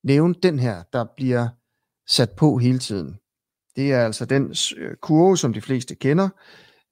nævne 0.03 0.35
den 0.43 0.59
her, 0.59 0.83
der 0.93 1.05
bliver 1.17 1.47
sat 2.07 2.31
på 2.31 2.57
hele 2.57 2.79
tiden. 2.79 3.19
Det 3.75 3.91
er 3.91 4.05
altså 4.05 4.25
den 4.25 4.55
øh, 4.77 4.95
kurve, 5.01 5.37
som 5.37 5.53
de 5.53 5.61
fleste 5.61 5.95
kender. 5.95 6.29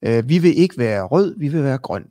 Øh, 0.05 0.29
vi 0.29 0.37
vil 0.37 0.57
ikke 0.57 0.77
være 0.77 1.03
rød, 1.03 1.35
vi 1.39 1.47
vil 1.47 1.63
være 1.63 1.77
grøn. 1.77 2.05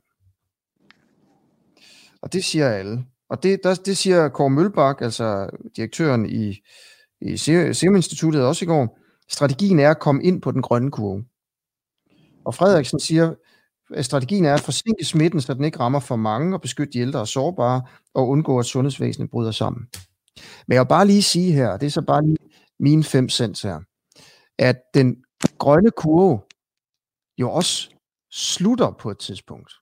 Og 2.21 2.33
det 2.33 2.43
siger 2.43 2.69
alle. 2.69 3.05
Og 3.29 3.43
det, 3.43 3.59
der, 3.63 3.75
det 3.75 3.97
siger 3.97 4.29
Kåre 4.29 4.49
Mølbak, 4.49 5.01
altså 5.01 5.49
direktøren 5.75 6.25
i, 6.25 6.59
i 7.21 7.37
Serum 7.37 7.95
Instituttet 7.95 8.45
også 8.45 8.65
i 8.65 8.67
går. 8.67 8.99
Strategien 9.29 9.79
er 9.79 9.89
at 9.89 9.99
komme 9.99 10.23
ind 10.23 10.41
på 10.41 10.51
den 10.51 10.61
grønne 10.61 10.91
kurve. 10.91 11.25
Og 12.45 12.55
Frederiksen 12.55 12.99
siger, 12.99 13.33
at 13.93 14.05
strategien 14.05 14.45
er 14.45 14.53
at 14.53 14.59
forsinke 14.59 15.05
smitten, 15.05 15.41
så 15.41 15.53
den 15.53 15.63
ikke 15.63 15.79
rammer 15.79 15.99
for 15.99 16.15
mange 16.15 16.55
og 16.55 16.61
beskytte 16.61 16.93
de 16.93 16.99
ældre 16.99 17.19
og 17.19 17.27
sårbare 17.27 17.81
og 18.13 18.27
undgå, 18.27 18.59
at 18.59 18.65
sundhedsvæsenet 18.65 19.29
bryder 19.29 19.51
sammen. 19.51 19.87
Men 20.67 20.75
jeg 20.75 20.81
vil 20.81 20.89
bare 20.89 21.07
lige 21.07 21.23
sige 21.23 21.51
her, 21.51 21.67
og 21.67 21.81
det 21.81 21.85
er 21.85 21.91
så 21.91 22.01
bare 22.01 22.25
lige 22.25 22.37
mine 22.79 23.03
fem 23.03 23.29
cents 23.29 23.61
her, 23.61 23.79
at 24.59 24.81
den 24.93 25.23
grønne 25.57 25.91
kurve 25.91 26.41
jo 27.37 27.51
også 27.51 27.89
slutter 28.31 28.91
på 28.91 29.11
et 29.11 29.17
tidspunkt. 29.17 29.73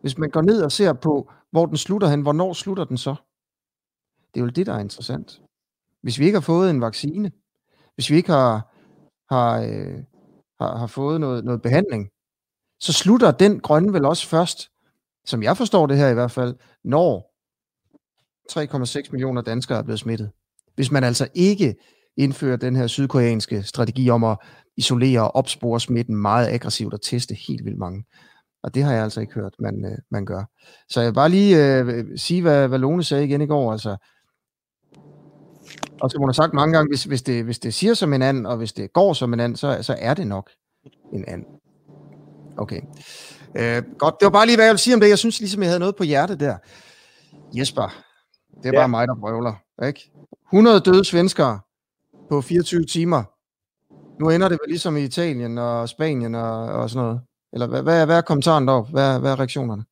Hvis 0.00 0.18
man 0.18 0.30
går 0.30 0.42
ned 0.42 0.62
og 0.62 0.72
ser 0.72 0.92
på, 0.92 1.32
hvor 1.50 1.66
den 1.66 1.76
slutter 1.76 2.08
hen, 2.08 2.22
hvornår 2.22 2.52
slutter 2.52 2.84
den 2.84 2.98
så? 2.98 3.14
Det 4.34 4.40
er 4.40 4.44
jo 4.44 4.50
det, 4.50 4.66
der 4.66 4.74
er 4.74 4.78
interessant. 4.78 5.42
Hvis 6.02 6.18
vi 6.18 6.24
ikke 6.24 6.36
har 6.36 6.40
fået 6.40 6.70
en 6.70 6.80
vaccine, 6.80 7.32
hvis 7.94 8.10
vi 8.10 8.16
ikke 8.16 8.30
har, 8.30 8.74
har, 9.34 9.60
øh, 9.60 10.04
har, 10.60 10.76
har 10.76 10.86
fået 10.86 11.20
noget, 11.20 11.44
noget 11.44 11.62
behandling, 11.62 12.10
så 12.80 12.92
slutter 12.92 13.30
den 13.30 13.60
grønne 13.60 13.92
vel 13.92 14.04
også 14.04 14.26
først, 14.26 14.70
som 15.24 15.42
jeg 15.42 15.56
forstår 15.56 15.86
det 15.86 15.96
her 15.96 16.08
i 16.08 16.14
hvert 16.14 16.30
fald, 16.30 16.56
når 16.84 17.30
3,6 18.52 19.12
millioner 19.12 19.42
danskere 19.42 19.78
er 19.78 19.82
blevet 19.82 20.00
smittet. 20.00 20.30
Hvis 20.74 20.90
man 20.90 21.04
altså 21.04 21.28
ikke 21.34 21.76
indfører 22.16 22.56
den 22.56 22.76
her 22.76 22.86
sydkoreanske 22.86 23.62
strategi 23.62 24.10
om 24.10 24.24
at 24.24 24.38
isolere 24.76 25.20
og 25.20 25.36
opspore 25.36 25.80
smitten 25.80 26.16
meget 26.16 26.48
aggressivt 26.48 26.94
og 26.94 27.02
teste 27.02 27.34
helt 27.34 27.64
vildt 27.64 27.78
mange. 27.78 28.04
Og 28.62 28.74
det 28.74 28.82
har 28.82 28.92
jeg 28.92 29.02
altså 29.02 29.20
ikke 29.20 29.34
hørt, 29.34 29.54
man, 29.58 29.84
øh, 29.84 29.98
man 30.10 30.24
gør. 30.24 30.44
Så 30.88 31.00
jeg 31.00 31.06
vil 31.06 31.14
bare 31.14 31.28
lige 31.28 31.78
øh, 31.78 32.04
sige, 32.16 32.42
hvad, 32.42 32.68
hvad 32.68 32.78
Lone 32.78 33.04
sagde 33.04 33.24
igen 33.24 33.40
i 33.40 33.46
går. 33.46 33.72
Altså, 33.72 33.96
og 36.00 36.10
som 36.10 36.20
hun 36.20 36.28
har 36.28 36.32
sagt 36.32 36.54
mange 36.54 36.76
gange, 36.76 36.88
hvis, 36.90 37.04
hvis, 37.04 37.22
det, 37.22 37.44
hvis 37.44 37.58
det 37.58 37.74
siger 37.74 37.94
som 37.94 38.12
en 38.12 38.22
and, 38.22 38.46
og 38.46 38.56
hvis 38.56 38.72
det 38.72 38.92
går 38.92 39.12
som 39.12 39.32
en 39.32 39.40
and, 39.40 39.56
så, 39.56 39.78
så 39.82 39.96
er 39.98 40.14
det 40.14 40.26
nok 40.26 40.50
en 41.12 41.24
and. 41.28 41.44
Okay. 42.58 42.80
Øh, 43.56 43.82
godt, 43.98 44.14
det 44.20 44.26
var 44.26 44.30
bare 44.30 44.46
lige, 44.46 44.56
hvad 44.56 44.64
jeg 44.64 44.72
vil 44.72 44.78
sige 44.78 44.94
om 44.94 45.00
det. 45.00 45.08
Jeg 45.08 45.18
synes 45.18 45.40
ligesom, 45.40 45.62
jeg 45.62 45.68
havde 45.68 45.80
noget 45.80 45.96
på 45.96 46.04
hjertet 46.04 46.40
der. 46.40 46.56
Jesper, 47.54 47.94
det 48.62 48.66
er 48.66 48.72
ja. 48.72 48.78
bare 48.78 48.88
mig, 48.88 49.08
der 49.08 49.14
brøvler. 49.14 49.54
Ikke? 49.86 50.10
100 50.52 50.80
døde 50.80 51.04
svenskere 51.04 51.60
på 52.30 52.40
24 52.40 52.84
timer. 52.84 53.22
Nu 54.20 54.30
ender 54.30 54.48
det 54.48 54.58
vel 54.62 54.68
ligesom 54.68 54.96
i 54.96 55.04
Italien 55.04 55.58
og 55.58 55.88
Spanien 55.88 56.34
og, 56.34 56.58
og 56.78 56.90
sådan 56.90 57.06
noget. 57.06 57.20
Eller 57.52 57.66
hvad, 57.66 57.82
hvad, 57.82 58.06
hvad 58.06 58.16
er 58.16 58.20
kommentaren 58.20 58.68
deroppe? 58.68 58.90
Hvad, 58.90 59.20
hvad 59.20 59.30
er 59.32 59.38
reaktionerne? 59.38 59.84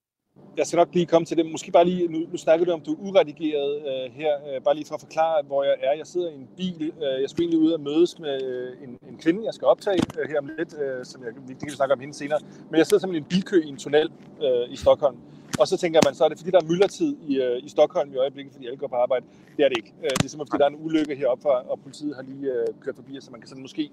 Jeg 0.59 0.67
skal 0.67 0.77
nok 0.77 0.89
lige 0.93 1.07
komme 1.07 1.27
til 1.27 1.37
det. 1.37 1.47
Måske 1.53 1.71
bare 1.73 1.85
lige, 1.85 2.09
nu, 2.09 2.19
nu 2.33 2.37
snakker 2.37 2.67
du 2.67 2.73
om, 2.73 2.81
du 2.81 2.93
er 2.93 2.99
uredigeret 2.99 3.73
øh, 3.91 4.13
her. 4.19 4.33
Øh, 4.49 4.63
bare 4.65 4.75
lige 4.75 4.87
for 4.87 4.95
at 4.95 5.01
forklare, 5.01 5.43
hvor 5.47 5.65
jeg 5.65 5.77
er. 5.83 5.93
Jeg 5.97 6.07
sidder 6.07 6.31
i 6.31 6.35
en 6.35 6.49
bil. 6.57 6.93
Øh, 7.03 7.23
jeg 7.23 7.31
skal 7.31 7.43
egentlig 7.43 7.61
ud 7.61 7.71
og 7.71 7.81
mødes 7.81 8.19
med 8.19 8.43
øh, 8.51 8.89
en, 8.89 8.91
en 9.11 9.19
kvinde, 9.23 9.45
jeg 9.45 9.55
skal 9.55 9.67
optage 9.67 10.01
øh, 10.19 10.29
her 10.31 10.39
om 10.39 10.51
lidt, 10.59 10.75
øh, 10.83 11.05
som 11.05 11.23
jeg, 11.25 11.31
det 11.49 11.59
kan 11.59 11.67
vi 11.67 11.71
snakke 11.71 11.95
om 11.95 12.01
hende 12.01 12.15
senere. 12.15 12.41
Men 12.71 12.79
jeg 12.79 12.87
sidder 12.87 13.01
simpelthen 13.01 13.25
i 13.25 13.27
en 13.27 13.31
bilkø 13.33 13.59
i 13.67 13.69
en 13.69 13.77
tunnel 13.77 14.09
øh, 14.45 14.73
i 14.75 14.77
Stockholm. 14.77 15.17
Og 15.61 15.69
så 15.69 15.77
tænker 15.77 16.01
man, 16.07 16.15
så 16.15 16.25
er 16.25 16.29
det 16.29 16.39
fordi, 16.39 16.51
der 16.51 16.61
er 16.61 16.69
myldretid 16.71 17.17
i, 17.29 17.33
uh, 17.45 17.65
i 17.67 17.69
Stockholm 17.69 18.13
i 18.13 18.17
øjeblikket, 18.17 18.53
fordi 18.53 18.67
alle 18.67 18.79
går 18.79 18.89
på 18.89 18.97
arbejde. 18.97 19.25
Det 19.57 19.65
er 19.65 19.69
det 19.69 19.77
ikke. 19.77 19.93
Uh, 19.97 20.03
det 20.03 20.25
er 20.25 20.29
simpelthen 20.29 20.51
fordi, 20.53 20.61
der 20.63 20.69
er 20.69 20.75
en 20.77 20.85
ulykke 20.87 21.15
heroppe, 21.15 21.43
fra, 21.43 21.71
og 21.71 21.81
politiet 21.81 22.15
har 22.17 22.23
lige 22.23 22.45
uh, 22.53 22.81
kørt 22.81 22.95
forbi, 22.95 23.19
så 23.21 23.31
man 23.31 23.41
kan 23.41 23.49
sådan 23.49 23.63
måske 23.63 23.91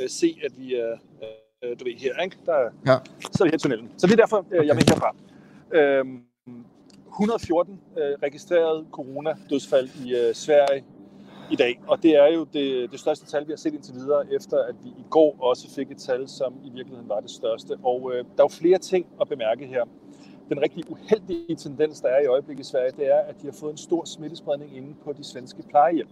uh, 0.00 0.08
se, 0.08 0.38
at 0.46 0.52
vi 0.58 0.66
uh, 0.82 0.98
øh, 1.64 1.78
du 1.80 1.84
ved, 1.84 1.94
her, 1.98 2.22
ikke? 2.22 2.36
Der, 2.46 2.58
ja. 2.86 2.96
så 3.32 3.38
er 3.40 3.44
vi 3.44 3.50
her 3.50 3.58
tunnelen. 3.58 3.90
Så 3.96 4.06
det 4.06 4.12
er 4.12 4.16
derfor, 4.16 4.46
øh, 4.50 4.66
jeg 4.66 4.70
er 4.70 4.74
med 4.74 4.82
herfra. 4.88 5.16
Øhm, 5.72 6.22
114 7.08 7.80
øh, 7.98 8.02
registreret 8.22 8.86
corona-dødsfald 8.92 9.88
i 10.04 10.14
øh, 10.14 10.34
Sverige 10.34 10.84
i 11.50 11.56
dag, 11.56 11.80
og 11.86 12.02
det 12.02 12.16
er 12.16 12.26
jo 12.26 12.44
det, 12.44 12.92
det 12.92 13.00
største 13.00 13.26
tal, 13.26 13.46
vi 13.46 13.52
har 13.52 13.56
set 13.56 13.74
indtil 13.74 13.94
videre, 13.94 14.32
efter 14.32 14.58
at 14.58 14.74
vi 14.84 14.88
i 14.88 15.04
går 15.10 15.36
også 15.40 15.74
fik 15.74 15.90
et 15.90 15.98
tal, 15.98 16.28
som 16.28 16.54
i 16.64 16.70
virkeligheden 16.70 17.08
var 17.08 17.20
det 17.20 17.30
største. 17.30 17.76
Og 17.82 18.12
øh, 18.14 18.18
der 18.18 18.42
er 18.42 18.44
jo 18.44 18.48
flere 18.48 18.78
ting 18.78 19.06
at 19.20 19.28
bemærke 19.28 19.66
her. 19.66 19.84
Den 20.48 20.62
rigtig 20.62 20.90
uheldige 20.90 21.56
tendens, 21.56 22.00
der 22.00 22.08
er 22.08 22.22
i 22.22 22.26
øjeblikket 22.26 22.66
i 22.66 22.70
Sverige, 22.70 22.92
det 22.96 23.06
er, 23.06 23.18
at 23.18 23.42
de 23.42 23.46
har 23.46 23.52
fået 23.52 23.70
en 23.72 23.76
stor 23.76 24.04
smittespredning 24.04 24.76
inde 24.76 24.94
på 25.04 25.12
de 25.12 25.24
svenske 25.24 25.62
plejehjem. 25.62 26.08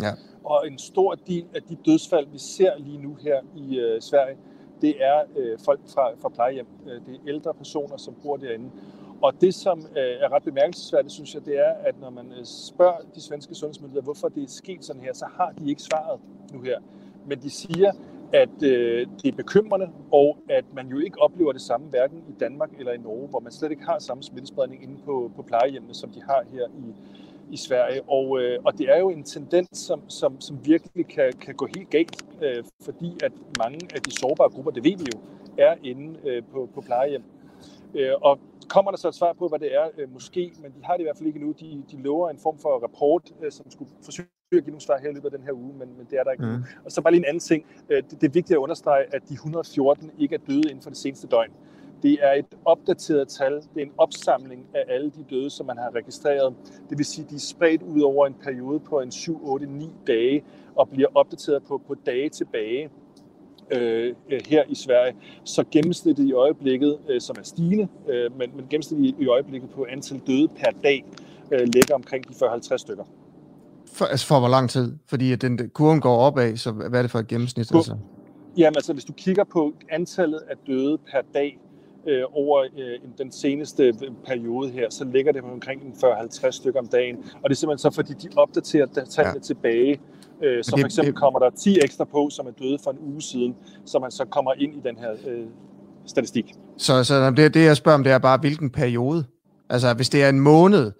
Ja. 0.00 0.12
Og 0.44 0.66
en 0.66 0.78
stor 0.78 1.14
del 1.14 1.44
af 1.54 1.62
de 1.62 1.76
dødsfald, 1.86 2.26
vi 2.32 2.38
ser 2.38 2.78
lige 2.78 2.98
nu 2.98 3.14
her 3.14 3.40
i 3.56 3.78
øh, 3.78 4.00
Sverige, 4.00 4.36
det 4.80 5.04
er 5.04 5.22
øh, 5.36 5.58
folk 5.64 5.80
fra, 5.86 6.10
fra 6.20 6.28
plejehjem. 6.28 6.66
Øh, 6.86 6.92
det 7.06 7.14
er 7.14 7.28
ældre 7.28 7.54
personer, 7.54 7.96
som 7.96 8.14
bor 8.22 8.36
derinde. 8.36 8.70
Og 9.22 9.40
det, 9.40 9.54
som 9.54 9.78
øh, 9.78 10.14
er 10.20 10.32
ret 10.32 10.42
bemærkelsesværdigt, 10.42 11.12
synes 11.12 11.34
jeg, 11.34 11.44
det 11.44 11.58
er, 11.58 11.72
at 11.72 12.00
når 12.00 12.10
man 12.10 12.32
øh, 12.38 12.44
spørger 12.44 12.98
de 13.14 13.20
svenske 13.20 13.54
sundhedsmyndigheder, 13.54 14.04
hvorfor 14.04 14.28
det 14.28 14.42
er 14.42 14.48
sket 14.48 14.84
sådan 14.84 15.02
her, 15.02 15.14
så 15.14 15.26
har 15.36 15.52
de 15.58 15.70
ikke 15.70 15.82
svaret 15.82 16.20
nu 16.52 16.60
her. 16.60 16.78
Men 17.26 17.38
de 17.42 17.50
siger, 17.50 17.92
at 18.32 18.62
øh, 18.62 19.06
det 19.22 19.28
er 19.32 19.36
bekymrende, 19.36 19.90
og 20.12 20.38
at 20.50 20.64
man 20.74 20.88
jo 20.88 20.98
ikke 20.98 21.22
oplever 21.22 21.52
det 21.52 21.60
samme 21.60 21.86
hverken 21.86 22.18
i 22.28 22.32
Danmark 22.40 22.70
eller 22.78 22.92
i 22.92 22.98
Norge, 22.98 23.28
hvor 23.28 23.40
man 23.40 23.52
slet 23.52 23.70
ikke 23.70 23.84
har 23.84 23.98
samme 23.98 24.22
smittespredning 24.22 24.82
inde 24.82 24.96
på, 25.04 25.30
på 25.36 25.42
plejehjemmene, 25.42 25.94
som 25.94 26.10
de 26.10 26.22
har 26.22 26.44
her 26.52 26.66
i, 26.66 26.94
i 27.50 27.56
Sverige. 27.56 28.02
Og, 28.02 28.40
øh, 28.40 28.58
og 28.64 28.78
det 28.78 28.90
er 28.90 28.98
jo 28.98 29.10
en 29.10 29.22
tendens, 29.22 29.78
som, 29.78 30.10
som, 30.10 30.40
som 30.40 30.58
virkelig 30.64 31.06
kan, 31.06 31.32
kan 31.40 31.54
gå 31.54 31.66
helt 31.76 31.90
galt, 31.90 32.24
øh, 32.42 32.64
fordi 32.82 33.12
at 33.22 33.32
mange 33.58 33.88
af 33.94 34.00
de 34.00 34.10
sårbare 34.10 34.48
grupper, 34.48 34.70
det 34.70 34.84
ved 34.84 34.96
vi 34.98 35.04
jo, 35.14 35.20
er 35.58 35.74
inde 35.82 36.18
øh, 36.24 36.42
på, 36.52 36.68
på 36.74 36.80
plejehjem. 36.80 37.22
Øh, 37.94 38.12
og 38.20 38.38
kommer 38.68 38.90
der 38.90 38.98
så 38.98 39.08
et 39.08 39.14
svar 39.14 39.32
på, 39.32 39.48
hvad 39.48 39.58
det 39.58 39.74
er? 39.74 39.88
Øh, 39.98 40.12
måske, 40.12 40.52
men 40.62 40.70
de 40.72 40.84
har 40.84 40.92
det 40.92 41.00
i 41.00 41.02
hvert 41.02 41.16
fald 41.16 41.26
ikke 41.26 41.40
nu. 41.40 41.52
De, 41.60 41.84
de 41.90 42.02
lover 42.02 42.30
en 42.30 42.38
form 42.38 42.58
for 42.58 42.82
rapport, 42.82 43.32
øh, 43.42 43.52
som 43.52 43.70
skulle 43.70 43.90
forsøge 44.02 44.28
at 44.52 44.64
give 44.64 44.70
nogle 44.70 44.80
svar 44.80 44.98
her 45.02 45.10
i 45.10 45.12
løbet 45.12 45.32
af 45.32 45.38
den 45.38 45.46
her 45.46 45.52
uge, 45.52 45.74
men, 45.78 45.88
men 45.98 46.06
det 46.10 46.18
er 46.18 46.24
der 46.24 46.30
ikke 46.30 46.44
mm. 46.44 46.64
Og 46.84 46.92
så 46.92 47.02
bare 47.02 47.12
lige 47.12 47.20
en 47.20 47.24
anden 47.24 47.40
ting. 47.40 47.64
Øh, 47.88 48.02
det, 48.02 48.10
det 48.10 48.26
er 48.26 48.32
vigtigt 48.32 48.50
at 48.50 48.56
understrege, 48.56 49.04
at 49.14 49.22
de 49.28 49.34
114 49.34 50.10
ikke 50.18 50.34
er 50.34 50.38
døde 50.48 50.62
inden 50.70 50.82
for 50.82 50.90
det 50.90 50.98
seneste 50.98 51.26
døgn. 51.26 51.50
Det 52.02 52.18
er 52.22 52.32
et 52.32 52.46
opdateret 52.64 53.28
tal. 53.28 53.52
Det 53.54 53.76
er 53.76 53.86
en 53.86 53.92
opsamling 53.98 54.66
af 54.74 54.84
alle 54.88 55.10
de 55.10 55.24
døde, 55.30 55.50
som 55.50 55.66
man 55.66 55.78
har 55.78 55.94
registreret. 55.94 56.54
Det 56.90 56.98
vil 56.98 57.06
sige, 57.06 57.24
at 57.24 57.30
de 57.30 57.34
er 57.34 57.38
spredt 57.38 57.82
ud 57.82 58.00
over 58.00 58.26
en 58.26 58.34
periode 58.34 58.80
på 58.80 59.00
en 59.00 59.10
7, 59.10 59.48
8, 59.48 59.66
9 59.66 59.90
dage 60.06 60.44
og 60.74 60.88
bliver 60.88 61.08
opdateret 61.14 61.62
på, 61.68 61.82
på 61.86 61.94
dage 62.06 62.28
tilbage 62.28 62.90
øh, 63.70 64.14
her 64.46 64.64
i 64.68 64.74
Sverige. 64.74 65.16
Så 65.44 65.64
gennemsnittet 65.70 66.24
i 66.24 66.32
øjeblikket, 66.32 66.98
øh, 67.08 67.20
som 67.20 67.36
er 67.38 67.42
stigende, 67.42 67.88
øh, 68.08 68.38
men, 68.38 68.50
men 68.56 68.66
gennemsnittet 68.70 69.06
i, 69.06 69.22
i 69.22 69.26
øjeblikket 69.26 69.70
på 69.70 69.86
antal 69.90 70.22
døde 70.26 70.48
per 70.48 70.70
dag, 70.82 71.04
øh, 71.52 71.60
ligger 71.60 71.94
omkring 71.94 72.28
de 72.28 72.46
40-50 72.46 72.76
stykker. 72.76 73.04
For, 73.96 74.04
altså 74.04 74.26
for 74.26 74.38
hvor 74.38 74.48
lang 74.48 74.70
tid? 74.70 74.96
Fordi 75.06 75.36
den, 75.36 75.70
kurven 75.74 76.00
går 76.00 76.16
opad, 76.16 76.56
så 76.56 76.70
hvad 76.72 76.98
er 77.00 77.02
det 77.02 77.10
for 77.10 77.18
et 77.18 77.26
gennemsnit? 77.28 77.66
Kur- 77.72 77.76
altså? 77.76 77.96
Jamen 78.56 78.76
altså, 78.76 78.92
hvis 78.92 79.04
du 79.04 79.12
kigger 79.12 79.44
på 79.44 79.72
antallet 79.90 80.40
af 80.50 80.56
døde 80.66 80.98
per 80.98 81.20
dag, 81.34 81.58
øh, 82.08 82.22
over 82.32 82.62
øh, 82.62 82.98
den 83.18 83.32
seneste 83.32 83.92
periode 84.26 84.70
her, 84.70 84.90
så 84.90 85.04
ligger 85.04 85.32
det 85.32 85.42
på 85.42 85.48
omkring 85.48 85.80
40-50 86.04 86.50
stykker 86.50 86.80
om 86.80 86.88
dagen. 86.88 87.16
Og 87.16 87.50
det 87.50 87.50
er 87.50 87.54
simpelthen 87.54 87.92
så, 87.92 87.94
fordi 87.94 88.12
de 88.12 88.28
opdaterer 88.36 88.86
tallene 88.86 89.34
ja. 89.34 89.40
tilbage. 89.40 90.00
Øh, 90.42 90.64
så 90.64 90.70
for 90.80 90.86
eksempel 90.86 91.14
kommer 91.14 91.38
der 91.38 91.50
10 91.50 91.78
ekstra 91.84 92.04
på, 92.04 92.28
som 92.30 92.46
er 92.46 92.50
døde 92.50 92.78
for 92.84 92.90
en 92.90 92.98
uge 93.00 93.22
siden, 93.22 93.54
så 93.84 93.98
man 93.98 94.10
så 94.10 94.24
kommer 94.24 94.52
ind 94.52 94.74
i 94.74 94.80
den 94.84 94.98
her 94.98 95.10
øh, 95.26 95.46
statistik. 96.06 96.54
Så, 96.78 97.04
så 97.04 97.30
det, 97.30 97.54
det, 97.54 97.64
jeg 97.64 97.76
spørger 97.76 97.94
om, 97.94 98.04
det 98.04 98.12
er 98.12 98.18
bare, 98.18 98.38
hvilken 98.38 98.70
periode? 98.70 99.24
Altså, 99.70 99.94
hvis 99.94 100.08
det 100.08 100.24
er 100.24 100.28
en 100.28 100.40
måned, 100.40 100.92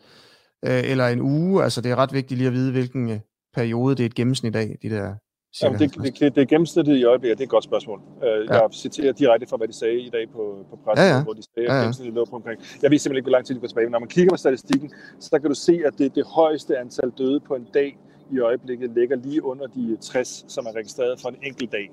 øh, 0.65 0.91
eller 0.91 1.07
en 1.09 1.21
uge, 1.21 1.63
altså 1.63 1.81
det 1.81 1.91
er 1.91 1.97
ret 1.97 2.13
vigtigt 2.13 2.39
lige 2.39 2.49
at 2.49 2.53
vide, 2.53 2.73
hvilken 2.73 3.11
øh, 3.11 3.21
periode 3.55 3.95
det 3.95 4.03
er 4.03 4.07
et 4.07 4.15
gennemsnit 4.15 4.57
af, 4.57 4.77
de 4.83 4.91
der 4.91 5.15
Jamen, 5.63 5.79
det, 5.79 5.95
det, 5.95 6.21
det, 6.21 6.35
det 6.35 6.41
er 6.43 6.47
gennemsnittet 6.47 6.97
i 6.97 7.05
øjeblikket, 7.05 7.39
det 7.39 7.45
er 7.45 7.47
et 7.47 7.51
godt 7.51 7.65
spørgsmål. 7.65 7.99
Uh, 7.99 8.23
ja. 8.23 8.55
Jeg 8.55 8.69
citerer 8.73 9.13
direkte 9.13 9.47
fra, 9.47 9.57
hvad 9.57 9.69
de 9.69 9.73
sagde 9.73 10.01
i 10.01 10.11
dag 10.11 10.27
på, 10.33 10.67
på 10.71 10.79
pressen, 10.85 11.07
ja, 11.07 11.17
ja. 11.17 11.23
hvor 11.23 11.33
de 11.33 11.43
sagde, 11.43 11.67
at 11.67 11.73
ja, 11.73 11.75
ja. 11.75 11.81
gennemsnittet 11.81 12.15
lå 12.15 12.25
på 12.25 12.37
omkring. 12.37 12.61
Jeg 12.83 12.91
ved 12.91 12.99
simpelthen 12.99 13.17
ikke, 13.17 13.25
hvor 13.25 13.37
lang 13.37 13.47
tid 13.47 13.55
de 13.55 13.61
går 13.61 13.69
tilbage, 13.69 13.87
men 13.87 13.93
når 13.93 13.99
man 13.99 14.09
kigger 14.09 14.33
på 14.33 14.37
statistikken, 14.37 14.93
så 15.21 15.39
kan 15.39 15.49
du 15.49 15.55
se, 15.55 15.75
at 15.87 15.95
det, 15.99 16.15
det 16.15 16.25
højeste 16.27 16.79
antal 16.79 17.11
døde 17.19 17.41
på 17.41 17.55
en 17.55 17.67
dag 17.75 17.99
i 18.33 18.39
øjeblikket 18.41 18.91
ligger 18.91 19.17
lige 19.17 19.45
under 19.45 19.67
de 19.67 19.97
60, 20.01 20.45
som 20.49 20.67
er 20.67 20.73
registreret 20.77 21.21
for 21.21 21.29
en 21.29 21.37
enkelt 21.43 21.73
dag 21.73 21.91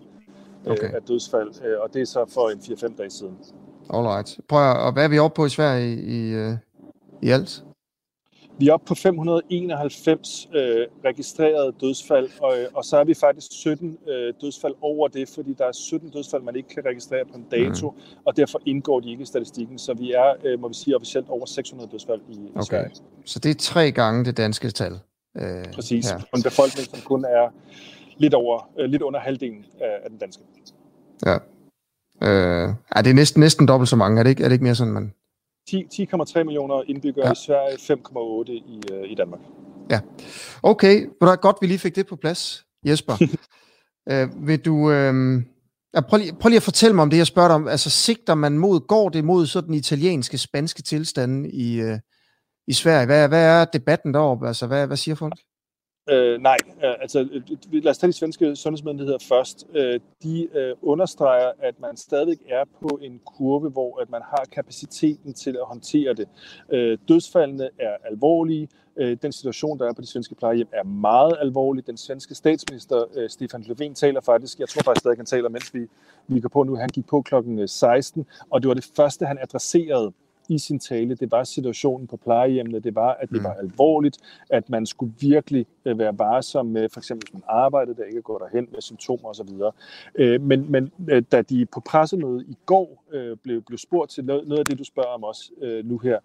okay. 0.65 0.88
øh, 0.88 0.93
af 0.93 1.01
dødsfald, 1.01 1.51
øh, 1.65 1.82
og 1.84 1.93
det 1.93 2.01
er 2.01 2.05
så 2.05 2.25
for 2.34 2.50
en 2.50 2.60
4-5 2.60 2.98
dage 2.98 3.10
siden. 3.10 3.38
Alright. 3.89 4.39
Prøv 4.50 4.72
at, 4.72 4.77
og 4.77 4.93
hvad 4.93 5.03
er 5.03 5.08
vi 5.08 5.20
oppe 5.20 5.36
på 5.36 5.46
i 5.46 5.50
Sverige 5.50 5.96
i, 5.96 6.29
i, 6.29 6.34
øh, 6.34 6.53
i 7.22 7.29
alt? 7.29 7.63
Vi 8.60 8.67
er 8.67 8.74
oppe 8.74 8.86
på 8.86 8.95
591 8.95 10.50
øh, 10.53 10.88
registrerede 11.05 11.74
dødsfald, 11.81 12.29
og, 12.41 12.60
øh, 12.60 12.67
og 12.74 12.86
så 12.86 12.98
er 12.98 13.03
vi 13.03 13.13
faktisk 13.13 13.48
17 13.51 13.98
øh, 14.07 14.33
dødsfald 14.41 14.74
over 14.81 15.07
det, 15.07 15.29
fordi 15.29 15.53
der 15.57 15.65
er 15.65 15.72
17 15.72 16.10
dødsfald, 16.10 16.43
man 16.43 16.55
ikke 16.55 16.69
kan 16.69 16.86
registrere 16.86 17.25
på 17.25 17.38
en 17.38 17.45
dato, 17.51 17.89
mm. 17.89 17.98
og 18.25 18.38
derfor 18.38 18.62
indgår 18.65 19.00
de 19.00 19.12
ikke 19.12 19.22
i 19.22 19.25
statistikken. 19.25 19.79
Så 19.79 19.93
vi 19.93 20.12
er, 20.12 20.33
øh, 20.43 20.60
må 20.60 20.67
vi 20.67 20.74
sige, 20.74 20.95
officielt 20.95 21.29
over 21.29 21.45
600 21.45 21.91
dødsfald 21.91 22.22
i, 22.29 22.33
i 22.33 22.51
okay. 22.55 22.63
Sverige. 22.63 22.91
Så 23.25 23.39
det 23.39 23.50
er 23.50 23.55
tre 23.60 23.91
gange 23.91 24.25
det 24.25 24.38
danske 24.38 24.69
tal? 24.69 25.00
Øh, 25.38 25.65
Præcis. 25.74 26.10
Her. 26.10 26.17
Og 26.17 26.38
en 26.38 26.43
befolkning, 26.43 26.88
som 26.88 27.00
kun 27.05 27.25
er 27.25 27.50
lidt, 28.17 28.33
over, 28.33 28.69
øh, 28.79 28.89
lidt 28.89 29.01
under 29.01 29.19
halvdelen 29.19 29.65
af, 29.81 30.00
af 30.03 30.10
den 30.10 30.19
danske. 30.19 30.43
Ja. 31.25 31.38
Øh, 32.24 32.74
er 32.91 33.01
det 33.01 33.10
er 33.10 33.13
næsten, 33.13 33.39
næsten 33.39 33.67
dobbelt 33.67 33.89
så 33.89 33.95
mange. 33.95 34.19
Er 34.19 34.24
det 34.24 34.29
ikke, 34.29 34.43
er 34.43 34.48
det 34.48 34.53
ikke 34.53 34.63
mere 34.63 34.75
sådan, 34.75 34.93
man... 34.93 35.13
10,3 35.70 36.43
millioner 36.43 36.84
indbyggere 36.88 37.25
ja. 37.25 37.32
i 37.32 37.36
Sverige, 37.36 37.75
5,8 37.75 38.51
i, 38.51 38.82
øh, 38.91 39.12
i 39.12 39.15
Danmark. 39.15 39.39
Ja. 39.89 40.00
Okay, 40.63 40.96
det 41.22 41.29
er 41.29 41.36
godt, 41.36 41.58
vi 41.62 41.67
lige 41.67 41.79
fik 41.79 41.96
det 41.96 42.08
på 42.08 42.15
plads, 42.15 42.65
Jesper. 42.86 43.13
øh, 44.12 44.48
vil 44.48 44.60
du... 44.60 44.91
Øh, 44.91 45.41
ja, 45.96 46.01
prøv, 46.01 46.17
lige, 46.17 46.36
prøv 46.39 46.50
lige 46.50 46.58
at 46.58 46.63
fortælle 46.63 46.96
mig 46.96 47.01
om 47.01 47.10
det, 47.10 47.17
jeg 47.17 47.27
spørger 47.27 47.50
dig 47.50 47.55
om. 47.55 47.67
Altså, 47.67 47.89
sigter 47.89 48.36
man 48.36 48.58
mod, 48.58 48.88
går 48.88 49.10
det 49.10 49.25
mod 49.25 49.46
sådan 49.46 49.74
italienske, 49.74 50.38
spanske 50.38 50.82
tilstande 50.82 51.51
i, 51.51 51.82
øh, 51.82 52.00
i 52.67 52.74
Sverige? 52.74 53.05
Hvad, 53.05 53.27
hvad 53.27 53.46
er 53.46 53.65
debatten 53.65 54.13
deroppe? 54.13 54.48
Altså, 54.48 54.67
hvad, 54.67 54.88
hvad 54.88 54.98
siger 54.98 55.15
folk? 55.15 55.39
Øh, 56.10 56.41
nej, 56.41 56.57
øh, 56.83 56.93
altså 57.01 57.19
øh, 57.19 57.41
lad 57.72 57.91
os 57.91 57.98
tage 57.98 58.07
de 58.07 58.17
svenske 58.17 58.55
sundhedsmyndigheder 58.55 59.17
først. 59.29 59.67
Øh, 59.74 60.00
de 60.24 60.48
øh, 60.53 60.75
understreger, 60.81 61.51
at 61.60 61.79
man 61.79 61.98
stadig 61.98 62.38
er 62.50 62.63
på 62.81 63.00
en 63.01 63.22
kurve, 63.25 63.69
hvor 63.69 64.01
at 64.01 64.10
man 64.10 64.22
har 64.22 64.45
kapaciteten 64.51 65.33
til 65.33 65.50
at 65.50 65.65
håndtere 65.65 66.13
det. 66.13 66.27
Øh, 66.72 66.98
dødsfaldene 67.07 67.69
er 67.79 67.95
alvorlige. 68.05 68.69
Øh, 68.98 69.17
den 69.22 69.31
situation, 69.31 69.79
der 69.79 69.89
er 69.89 69.93
på 69.93 70.01
de 70.01 70.07
svenske 70.07 70.36
plejehjem, 70.36 70.67
er 70.72 70.83
meget 70.83 71.38
alvorlig. 71.41 71.88
Den 71.88 71.98
svenske 71.98 72.36
statsminister, 72.36 73.03
øh, 73.15 73.29
Stefan 73.29 73.62
Löfven, 73.62 73.93
taler 73.93 74.22
faktisk, 74.22 74.60
jeg 74.60 74.69
tror 74.69 74.81
faktisk 74.83 75.00
stadig, 75.00 75.17
han 75.17 75.25
taler, 75.25 75.50
mens 75.50 75.74
vi, 75.74 75.88
vi 76.27 76.39
går 76.39 76.50
på 76.50 76.63
nu. 76.63 76.75
Han 76.75 76.89
gik 76.89 77.07
på 77.07 77.22
klokken 77.22 77.60
øh, 77.60 77.67
16, 77.67 78.25
og 78.50 78.62
det 78.62 78.67
var 78.67 78.74
det 78.74 78.91
første, 78.95 79.25
han 79.25 79.38
adresserede 79.41 80.13
i 80.50 80.57
sin 80.57 80.79
tale, 80.79 81.15
det 81.15 81.31
var 81.31 81.43
situationen 81.43 82.07
på 82.07 82.17
plejehjemmene, 82.17 82.79
det 82.79 82.95
var, 82.95 83.13
at 83.13 83.29
det 83.29 83.38
mm. 83.38 83.43
var 83.43 83.53
alvorligt, 83.53 84.17
at 84.50 84.69
man 84.69 84.85
skulle 84.85 85.13
virkelig 85.19 85.65
øh, 85.85 86.00
være 86.00 86.19
varsom 86.19 86.65
med, 86.65 86.89
for 86.89 87.00
eksempel 87.00 87.25
hvis 87.25 87.33
man 87.33 87.43
arbejdede, 87.47 87.95
der 87.95 88.03
ikke 88.03 88.21
går 88.21 88.38
derhen 88.38 88.67
med 88.71 88.81
symptomer 88.81 89.29
osv. 89.29 89.50
Øh, 90.15 90.41
men, 90.41 90.71
men 90.71 90.91
øh, 91.09 91.23
da 91.31 91.41
de 91.41 91.65
på 91.65 91.79
pressemødet 91.79 92.45
i 92.47 92.57
går 92.65 93.03
blev, 93.43 93.62
blev 93.62 93.77
spurgt 93.77 94.12
til 94.12 94.25
noget, 94.25 94.47
noget 94.47 94.59
af 94.59 94.65
det, 94.65 94.79
du 94.79 94.83
spørger 94.83 95.09
om 95.09 95.23
også 95.23 95.51
nu 95.83 95.97
her, 95.97 96.19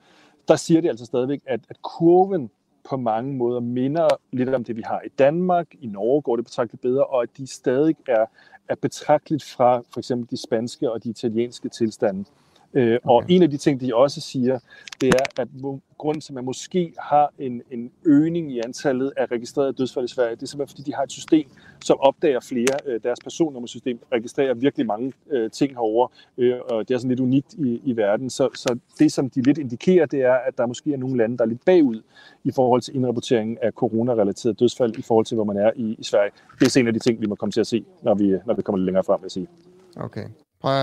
der 0.48 0.56
siger 0.56 0.80
de 0.80 0.88
altså 0.88 1.04
stadigvæk, 1.04 1.40
at, 1.46 1.60
at 1.68 1.82
kurven 1.82 2.50
på 2.88 2.96
mange 2.96 3.34
måder 3.34 3.60
minder 3.60 4.08
lidt 4.32 4.48
om 4.48 4.64
det, 4.64 4.76
vi 4.76 4.82
har 4.82 5.00
i 5.06 5.08
Danmark. 5.18 5.66
I 5.80 5.86
Norge 5.86 6.22
går 6.22 6.36
det 6.36 6.44
betragteligt 6.44 6.82
bedre, 6.82 7.04
og 7.04 7.22
at 7.22 7.28
de 7.36 7.46
stadig 7.46 7.96
er, 8.08 8.26
er 8.68 8.74
betragteligt 8.74 9.44
fra 9.44 9.82
for 9.90 10.00
eksempel 10.00 10.30
de 10.30 10.42
spanske 10.42 10.92
og 10.92 11.04
de 11.04 11.10
italienske 11.10 11.68
tilstande. 11.68 12.24
Øh, 12.74 12.82
okay. 12.82 12.98
Og 13.04 13.24
en 13.28 13.42
af 13.42 13.50
de 13.50 13.56
ting, 13.56 13.80
de 13.80 13.94
også 13.94 14.20
siger, 14.20 14.58
det 15.00 15.08
er, 15.08 15.42
at 15.42 15.48
grunden 15.98 16.20
til, 16.20 16.32
at 16.32 16.34
man 16.34 16.44
måske 16.44 16.92
har 16.98 17.32
en, 17.38 17.62
en 17.70 17.90
øgning 18.04 18.52
i 18.52 18.60
antallet 18.64 19.12
af 19.16 19.26
registrerede 19.30 19.72
dødsfald 19.72 20.04
i 20.04 20.08
Sverige, 20.08 20.36
det 20.36 20.42
er 20.42 20.46
simpelthen, 20.46 20.76
fordi 20.76 20.90
de 20.90 20.94
har 20.94 21.02
et 21.02 21.12
system, 21.12 21.46
som 21.84 22.00
opdager 22.00 22.40
flere. 22.40 22.78
Øh, 22.86 23.00
deres 23.02 23.18
personnummersystem 23.22 23.98
registrerer 24.12 24.54
virkelig 24.54 24.86
mange 24.86 25.12
øh, 25.30 25.50
ting 25.50 25.72
herover, 25.72 26.08
øh, 26.38 26.54
og 26.70 26.88
det 26.88 26.94
er 26.94 26.98
sådan 26.98 27.08
lidt 27.08 27.20
unikt 27.20 27.54
i, 27.54 27.80
i 27.84 27.96
verden. 27.96 28.30
Så, 28.30 28.48
så 28.54 28.78
det, 28.98 29.12
som 29.12 29.30
de 29.30 29.42
lidt 29.42 29.58
indikerer, 29.58 30.06
det 30.06 30.22
er, 30.22 30.34
at 30.34 30.58
der 30.58 30.66
måske 30.66 30.92
er 30.92 30.96
nogle 30.96 31.16
lande, 31.16 31.38
der 31.38 31.44
er 31.44 31.48
lidt 31.48 31.64
bagud 31.64 32.02
i 32.44 32.50
forhold 32.52 32.80
til 32.80 32.96
indrapporteringen 32.96 33.58
af 33.62 33.72
corona-relaterede 33.72 34.54
dødsfald 34.54 34.98
i 34.98 35.02
forhold 35.02 35.26
til, 35.26 35.34
hvor 35.34 35.44
man 35.44 35.56
er 35.56 35.70
i, 35.76 35.96
i 35.98 36.04
Sverige. 36.04 36.30
Det 36.60 36.76
er 36.76 36.80
en 36.80 36.86
af 36.86 36.92
de 36.92 36.98
ting, 36.98 37.20
vi 37.20 37.26
må 37.26 37.34
komme 37.34 37.52
til 37.52 37.60
at 37.60 37.66
se, 37.66 37.84
når 38.02 38.14
vi, 38.14 38.36
når 38.46 38.54
vi 38.54 38.62
kommer 38.62 38.78
lidt 38.78 38.84
længere 38.84 39.04
frem, 39.04 39.20
vil 39.20 39.24
jeg 39.24 39.30
sige. 39.30 39.48
Okay. 39.96 40.24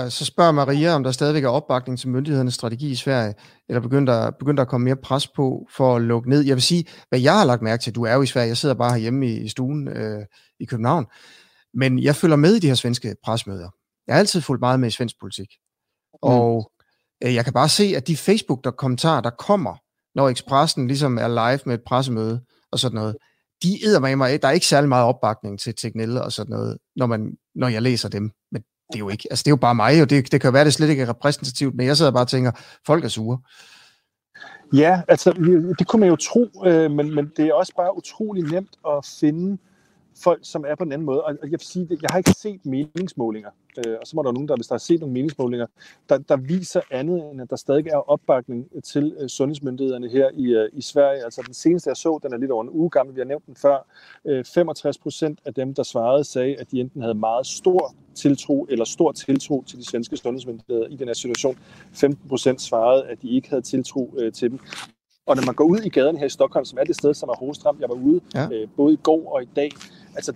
Så 0.09 0.25
spørger 0.25 0.51
Maria, 0.51 0.93
om 0.93 1.03
der 1.03 1.11
stadigvæk 1.11 1.43
er 1.43 1.49
opbakning 1.49 1.99
til 1.99 2.09
myndighedernes 2.09 2.53
strategi 2.53 2.91
i 2.91 2.95
Sverige, 2.95 3.33
eller 3.69 3.81
begynder 3.81 4.13
der, 4.13 4.31
begynder 4.31 4.55
der 4.55 4.61
at 4.61 4.67
komme 4.67 4.85
mere 4.85 4.95
pres 4.95 5.27
på 5.27 5.67
for 5.71 5.95
at 5.95 6.01
lukke 6.01 6.29
ned. 6.29 6.41
Jeg 6.41 6.55
vil 6.55 6.61
sige, 6.61 6.85
hvad 7.09 7.19
jeg 7.19 7.37
har 7.37 7.45
lagt 7.45 7.61
mærke 7.61 7.81
til, 7.81 7.95
du 7.95 8.03
er 8.03 8.13
jo 8.13 8.21
i 8.21 8.25
Sverige, 8.25 8.47
jeg 8.47 8.57
sidder 8.57 8.75
bare 8.75 8.91
herhjemme 8.91 9.27
i, 9.27 9.37
i 9.37 9.47
stuen 9.47 9.87
øh, 9.87 10.25
i 10.59 10.65
København, 10.65 11.05
men 11.73 11.99
jeg 11.99 12.15
følger 12.15 12.35
med 12.35 12.55
i 12.55 12.59
de 12.59 12.67
her 12.67 12.75
svenske 12.75 13.15
presmøder. 13.23 13.69
Jeg 14.07 14.15
har 14.15 14.19
altid 14.19 14.41
fulgt 14.41 14.59
meget 14.59 14.79
med 14.79 14.87
i 14.87 14.91
svensk 14.91 15.15
politik. 15.19 15.47
Mm. 16.13 16.17
Og 16.21 16.71
øh, 17.23 17.35
jeg 17.35 17.43
kan 17.43 17.53
bare 17.53 17.69
se, 17.69 17.93
at 17.97 18.07
de 18.07 18.17
Facebook-kommentarer, 18.17 19.21
der 19.21 19.29
kommer, 19.29 19.75
når 20.15 20.29
Expressen 20.29 20.87
ligesom 20.87 21.17
er 21.17 21.27
live 21.27 21.59
med 21.65 21.75
et 21.75 21.83
pressemøde 21.87 22.41
og 22.71 22.79
sådan 22.79 22.95
noget, 22.95 23.15
de 23.63 23.85
æder 23.85 23.99
med 23.99 24.15
mig. 24.15 24.41
Der 24.41 24.47
er 24.47 24.51
ikke 24.51 24.65
særlig 24.65 24.89
meget 24.89 25.05
opbakning 25.05 25.59
til 25.59 25.75
Tegnell 25.75 26.17
og 26.17 26.31
sådan 26.31 26.49
noget, 26.49 26.77
når, 26.95 27.05
man, 27.05 27.37
når 27.55 27.67
jeg 27.67 27.81
læser 27.81 28.09
dem. 28.09 28.31
Men 28.51 28.63
det 28.87 28.95
er 28.95 28.99
jo 28.99 29.09
ikke, 29.09 29.27
altså 29.29 29.43
det 29.43 29.47
er 29.47 29.51
jo 29.51 29.55
bare 29.55 29.75
mig, 29.75 30.01
og 30.01 30.09
det, 30.09 30.31
det 30.31 30.41
kan 30.41 30.47
jo 30.47 30.51
være, 30.51 30.65
det 30.65 30.73
slet 30.73 30.89
ikke 30.89 31.03
er 31.03 31.09
repræsentativt, 31.09 31.75
men 31.75 31.87
jeg 31.87 31.97
sidder 31.97 32.11
bare 32.11 32.23
og 32.23 32.27
tænker, 32.27 32.51
folk 32.85 33.03
er 33.03 33.07
sure. 33.07 33.39
Ja, 34.73 35.01
altså 35.07 35.31
det 35.79 35.87
kunne 35.87 35.99
man 35.99 36.09
jo 36.09 36.15
tro, 36.15 36.49
øh, 36.65 36.91
men, 36.91 37.15
men 37.15 37.31
det 37.37 37.45
er 37.45 37.53
også 37.53 37.73
bare 37.77 37.97
utrolig 37.97 38.43
nemt 38.43 38.77
at 38.87 39.05
finde 39.19 39.57
folk, 40.23 40.39
som 40.43 40.65
er 40.67 40.75
på 40.75 40.83
en 40.83 40.91
anden 40.91 41.05
måde. 41.05 41.23
Og 41.23 41.37
jeg 41.41 41.51
vil 41.51 41.59
sige, 41.59 41.87
jeg 42.01 42.09
har 42.09 42.17
ikke 42.17 42.31
set 42.31 42.65
meningsmålinger, 42.65 43.49
øh, 43.77 43.95
og 44.01 44.07
så 44.07 44.15
må 44.15 44.23
der 44.23 44.31
nogen, 44.31 44.47
der, 44.47 44.55
hvis 44.55 44.67
der 44.67 44.73
har 44.73 44.79
set 44.79 44.99
nogle 44.99 45.13
meningsmålinger, 45.13 45.67
der, 46.09 46.17
der 46.17 46.35
viser 46.35 46.81
andet, 46.91 47.31
end 47.31 47.41
at 47.41 47.49
der 47.49 47.55
stadig 47.55 47.87
er 47.87 48.09
opbakning 48.09 48.83
til 48.83 49.15
øh, 49.19 49.29
sundhedsmyndighederne 49.29 50.09
her 50.09 50.29
i, 50.33 50.45
øh, 50.45 50.69
i 50.73 50.81
Sverige. 50.81 51.23
Altså 51.23 51.41
den 51.45 51.53
seneste, 51.53 51.89
jeg 51.89 51.97
så, 51.97 52.19
den 52.23 52.33
er 52.33 52.37
lidt 52.37 52.51
over 52.51 52.63
en 52.63 52.69
uge 52.69 52.89
gammel, 52.89 53.15
vi 53.15 53.19
har 53.19 53.25
nævnt 53.25 53.45
den 53.45 53.55
før. 53.55 53.87
65 54.53 54.97
procent 54.97 55.39
af 55.45 55.53
dem, 55.53 55.73
der 55.73 55.83
svarede, 55.83 56.23
sagde, 56.23 56.55
at 56.55 56.71
de 56.71 56.79
enten 56.79 57.01
havde 57.01 57.15
meget 57.15 57.47
stor 57.47 57.95
tiltro 58.15 58.67
eller 58.69 58.85
stor 58.85 59.11
tiltro 59.11 59.63
til 59.67 59.79
de 59.79 59.85
svenske 59.85 60.17
sundhedsmyndigheder 60.17 60.87
i 60.87 60.95
den 60.95 61.07
her 61.07 61.13
situation. 61.13 61.57
15 61.93 62.29
procent 62.29 62.61
svarede, 62.61 63.05
at 63.07 63.21
de 63.21 63.29
ikke 63.29 63.49
havde 63.49 63.61
tiltro 63.61 64.13
til 64.33 64.51
dem. 64.51 64.59
Og 65.25 65.35
når 65.35 65.45
man 65.45 65.55
går 65.55 65.65
ud 65.65 65.79
i 65.79 65.89
gaden 65.89 66.17
her 66.17 66.25
i 66.25 66.29
Stockholm, 66.29 66.65
som 66.65 66.79
er 66.79 66.83
det 66.83 66.95
sted, 66.95 67.13
som 67.13 67.29
er 67.29 67.37
hårdest 67.37 67.65
ramt, 67.65 67.81
jeg 67.81 67.89
var 67.89 67.95
ude 67.95 68.21
ja. 68.35 68.47
øh, 68.51 68.67
både 68.77 68.93
i 68.93 68.99
går 69.03 69.33
og 69.35 69.43
i 69.43 69.49
dag, 69.55 69.71
altså 70.15 70.33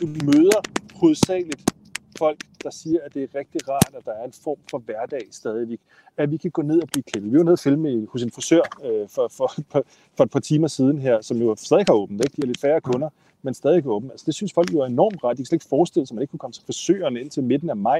du 0.00 0.06
møder 0.06 0.60
hovedsageligt 0.94 1.74
folk, 2.18 2.38
der 2.62 2.70
siger, 2.70 2.98
at 3.04 3.14
det 3.14 3.22
er 3.22 3.38
rigtig 3.38 3.68
rart, 3.68 3.94
at 3.94 4.04
der 4.04 4.12
er 4.12 4.24
en 4.24 4.32
form 4.44 4.56
for 4.70 4.78
hverdag 4.78 5.28
stadigvæk. 5.30 5.78
At 6.16 6.30
vi 6.30 6.36
kan 6.36 6.50
gå 6.50 6.62
ned 6.62 6.82
og 6.82 6.88
blive 6.92 7.02
klippet. 7.02 7.32
Vi 7.32 7.38
var 7.38 7.44
nede 7.44 7.52
og 7.52 7.58
filme 7.58 8.06
hos 8.12 8.22
en 8.22 8.30
frisør 8.30 8.62
øh, 8.84 9.08
for, 9.08 9.28
for, 9.28 9.52
for, 9.70 9.84
for 10.16 10.24
et 10.24 10.30
par 10.30 10.40
timer 10.40 10.68
siden 10.68 10.98
her, 10.98 11.20
som 11.20 11.36
jo 11.36 11.54
stadig 11.58 11.84
har 11.88 11.94
åbent. 11.94 12.24
Ikke? 12.24 12.36
De 12.36 12.42
har 12.42 12.46
lidt 12.46 12.60
færre 12.60 12.80
kunder, 12.80 13.08
men 13.42 13.54
stadig 13.54 13.86
åbent. 13.86 14.12
Altså, 14.12 14.26
det 14.26 14.34
synes 14.34 14.52
folk 14.52 14.72
jo 14.72 14.80
er 14.80 14.86
enormt 14.86 15.24
rart. 15.24 15.36
De 15.36 15.42
kan 15.42 15.46
slet 15.46 15.56
ikke 15.56 15.68
forestille 15.68 16.06
sig, 16.06 16.14
at 16.14 16.16
man 16.16 16.22
ikke 16.22 16.30
kunne 16.30 16.38
komme 16.38 16.52
til 16.52 16.64
frisøren 16.66 17.16
indtil 17.16 17.42
midten 17.42 17.70
af 17.70 17.76
maj, 17.76 17.98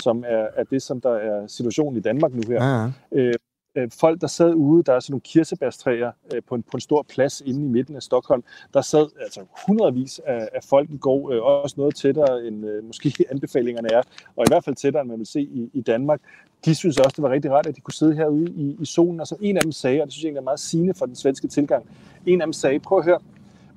som 0.00 0.24
er, 0.26 0.46
er 0.56 0.64
det, 0.64 0.82
som 0.82 1.00
der 1.00 1.14
er 1.14 1.46
situationen 1.46 1.96
i 1.96 2.00
Danmark 2.00 2.34
nu 2.34 2.42
her. 2.48 2.64
Ja. 2.64 2.90
Øh, 3.12 3.34
øh, 3.74 3.90
folk, 4.00 4.20
der 4.20 4.26
sad 4.26 4.54
ude, 4.54 4.82
der 4.82 4.92
er 4.92 5.00
sådan 5.00 5.12
nogle 5.12 5.20
kirsebærstræer 5.20 6.12
øh, 6.34 6.42
på, 6.48 6.54
en, 6.54 6.62
på 6.62 6.70
en 6.74 6.80
stor 6.80 7.02
plads 7.02 7.40
inde 7.40 7.64
i 7.64 7.68
midten 7.68 7.96
af 7.96 8.02
Stockholm. 8.02 8.44
Der 8.74 8.80
sad 8.80 9.06
altså 9.20 9.40
hundredvis 9.66 10.20
af, 10.26 10.48
af 10.54 10.64
folk 10.64 10.90
i 10.90 10.96
går, 10.96 11.32
øh, 11.32 11.42
også 11.42 11.74
noget 11.78 11.94
tættere 11.94 12.46
end 12.46 12.66
øh, 12.66 12.84
måske 12.84 13.14
anbefalingerne 13.32 13.88
er, 13.92 14.02
og 14.36 14.44
i 14.46 14.50
hvert 14.50 14.64
fald 14.64 14.76
tættere, 14.76 15.00
end 15.00 15.10
man 15.10 15.18
vil 15.18 15.26
se 15.26 15.40
i, 15.40 15.70
i 15.72 15.80
Danmark. 15.80 16.20
De 16.64 16.74
synes 16.74 16.98
også, 16.98 17.14
det 17.16 17.22
var 17.22 17.30
rigtig 17.30 17.50
rart, 17.50 17.66
at 17.66 17.76
de 17.76 17.80
kunne 17.80 17.94
sidde 17.94 18.14
herude 18.14 18.50
i, 18.50 18.76
i 18.80 18.84
solen. 18.84 19.20
Og 19.20 19.26
så 19.26 19.36
en 19.40 19.56
af 19.56 19.62
dem 19.62 19.72
sagde, 19.72 20.00
og 20.00 20.06
det 20.06 20.12
synes 20.12 20.22
jeg 20.22 20.28
egentlig 20.28 20.40
er 20.40 20.44
meget 20.44 20.60
sigende 20.60 20.94
for 20.94 21.06
den 21.06 21.16
svenske 21.16 21.48
tilgang, 21.48 21.86
en 22.26 22.40
af 22.40 22.46
dem 22.46 22.52
sagde, 22.52 22.80
prøv 22.80 22.98
at 22.98 23.04
høre, 23.04 23.20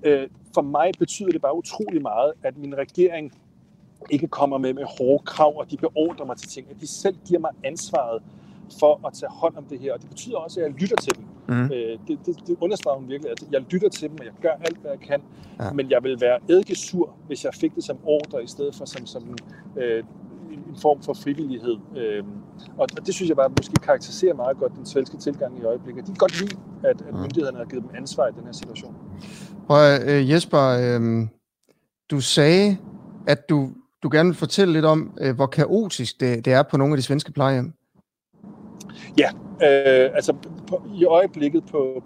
øh, 0.03 0.27
for 0.53 0.61
mig 0.61 0.91
betyder 0.99 1.31
det 1.31 1.41
bare 1.41 1.57
utrolig 1.57 2.01
meget, 2.01 2.33
at 2.43 2.57
min 2.57 2.77
regering 2.77 3.33
ikke 4.09 4.27
kommer 4.27 4.57
med 4.57 4.73
med 4.73 4.83
hårde 4.83 5.23
krav, 5.25 5.57
og 5.57 5.71
de 5.71 5.77
beordrer 5.77 6.25
mig 6.25 6.37
til 6.37 6.49
ting, 6.49 6.67
at 6.69 6.81
de 6.81 6.87
selv 6.87 7.15
giver 7.27 7.39
mig 7.39 7.51
ansvaret 7.63 8.21
for 8.79 9.07
at 9.07 9.13
tage 9.13 9.31
hånd 9.31 9.55
om 9.57 9.63
det 9.63 9.79
her. 9.79 9.93
Og 9.93 10.01
det 10.01 10.09
betyder 10.09 10.37
også, 10.37 10.59
at 10.59 10.65
jeg 10.65 10.81
lytter 10.81 10.95
til 10.95 11.15
dem. 11.17 11.25
Mm. 11.47 11.63
Øh, 11.63 11.99
det, 12.07 12.19
det, 12.25 12.35
det 12.47 12.55
understreger 12.61 12.99
hun 12.99 13.09
virkelig, 13.09 13.31
at 13.31 13.43
jeg 13.51 13.61
lytter 13.71 13.89
til 13.89 14.09
dem, 14.09 14.17
og 14.19 14.25
jeg 14.25 14.33
gør 14.41 14.55
alt, 14.65 14.77
hvad 14.77 14.91
jeg 14.91 14.99
kan. 14.99 15.21
Ja. 15.59 15.71
Men 15.73 15.89
jeg 15.89 16.03
vil 16.03 16.21
være 16.21 16.39
eddikesur, 16.49 17.15
hvis 17.27 17.45
jeg 17.45 17.53
fik 17.53 17.75
det 17.75 17.83
som 17.83 17.97
ordre, 18.03 18.43
i 18.43 18.47
stedet 18.47 18.75
for 18.75 18.85
som, 18.85 19.05
som 19.05 19.37
øh, 19.77 20.03
en 20.51 20.77
form 20.81 21.01
for 21.01 21.13
frivillighed. 21.13 21.77
Øh, 21.97 22.23
og, 22.77 22.87
og 22.97 23.05
det 23.05 23.13
synes 23.15 23.29
jeg 23.29 23.37
bare 23.37 23.49
måske 23.49 23.73
karakteriserer 23.73 24.33
meget 24.33 24.57
godt 24.57 24.75
den 24.75 24.85
svenske 24.85 25.17
tilgang 25.17 25.59
i 25.59 25.63
øjeblikket. 25.63 26.07
De 26.07 26.11
kan 26.11 26.17
godt 26.17 26.39
lide, 26.41 26.55
at, 26.83 27.01
at 27.01 27.13
myndighederne 27.13 27.57
har 27.57 27.65
givet 27.65 27.83
dem 27.83 27.91
ansvar 27.95 28.27
i 28.27 28.31
den 28.31 28.45
her 28.45 28.51
situation. 28.51 28.95
Og 29.67 29.79
øh, 30.07 30.29
Jesper, 30.29 30.61
øh, 30.61 31.27
du 32.11 32.21
sagde, 32.21 32.77
at 33.27 33.49
du, 33.49 33.69
du 34.03 34.09
gerne 34.11 34.29
vil 34.29 34.37
fortælle 34.37 34.73
lidt 34.73 34.85
om, 34.85 35.13
øh, 35.21 35.35
hvor 35.35 35.45
kaotisk 35.45 36.19
det, 36.19 36.45
det 36.45 36.53
er 36.53 36.63
på 36.63 36.77
nogle 36.77 36.93
af 36.93 36.97
de 36.97 37.03
svenske 37.03 37.31
plejehjem. 37.31 37.73
Ja, 39.17 39.29
øh, 39.67 40.15
altså 40.15 40.33
på, 40.67 40.83
i 40.95 41.05
øjeblikket 41.05 41.63
på, 41.65 42.03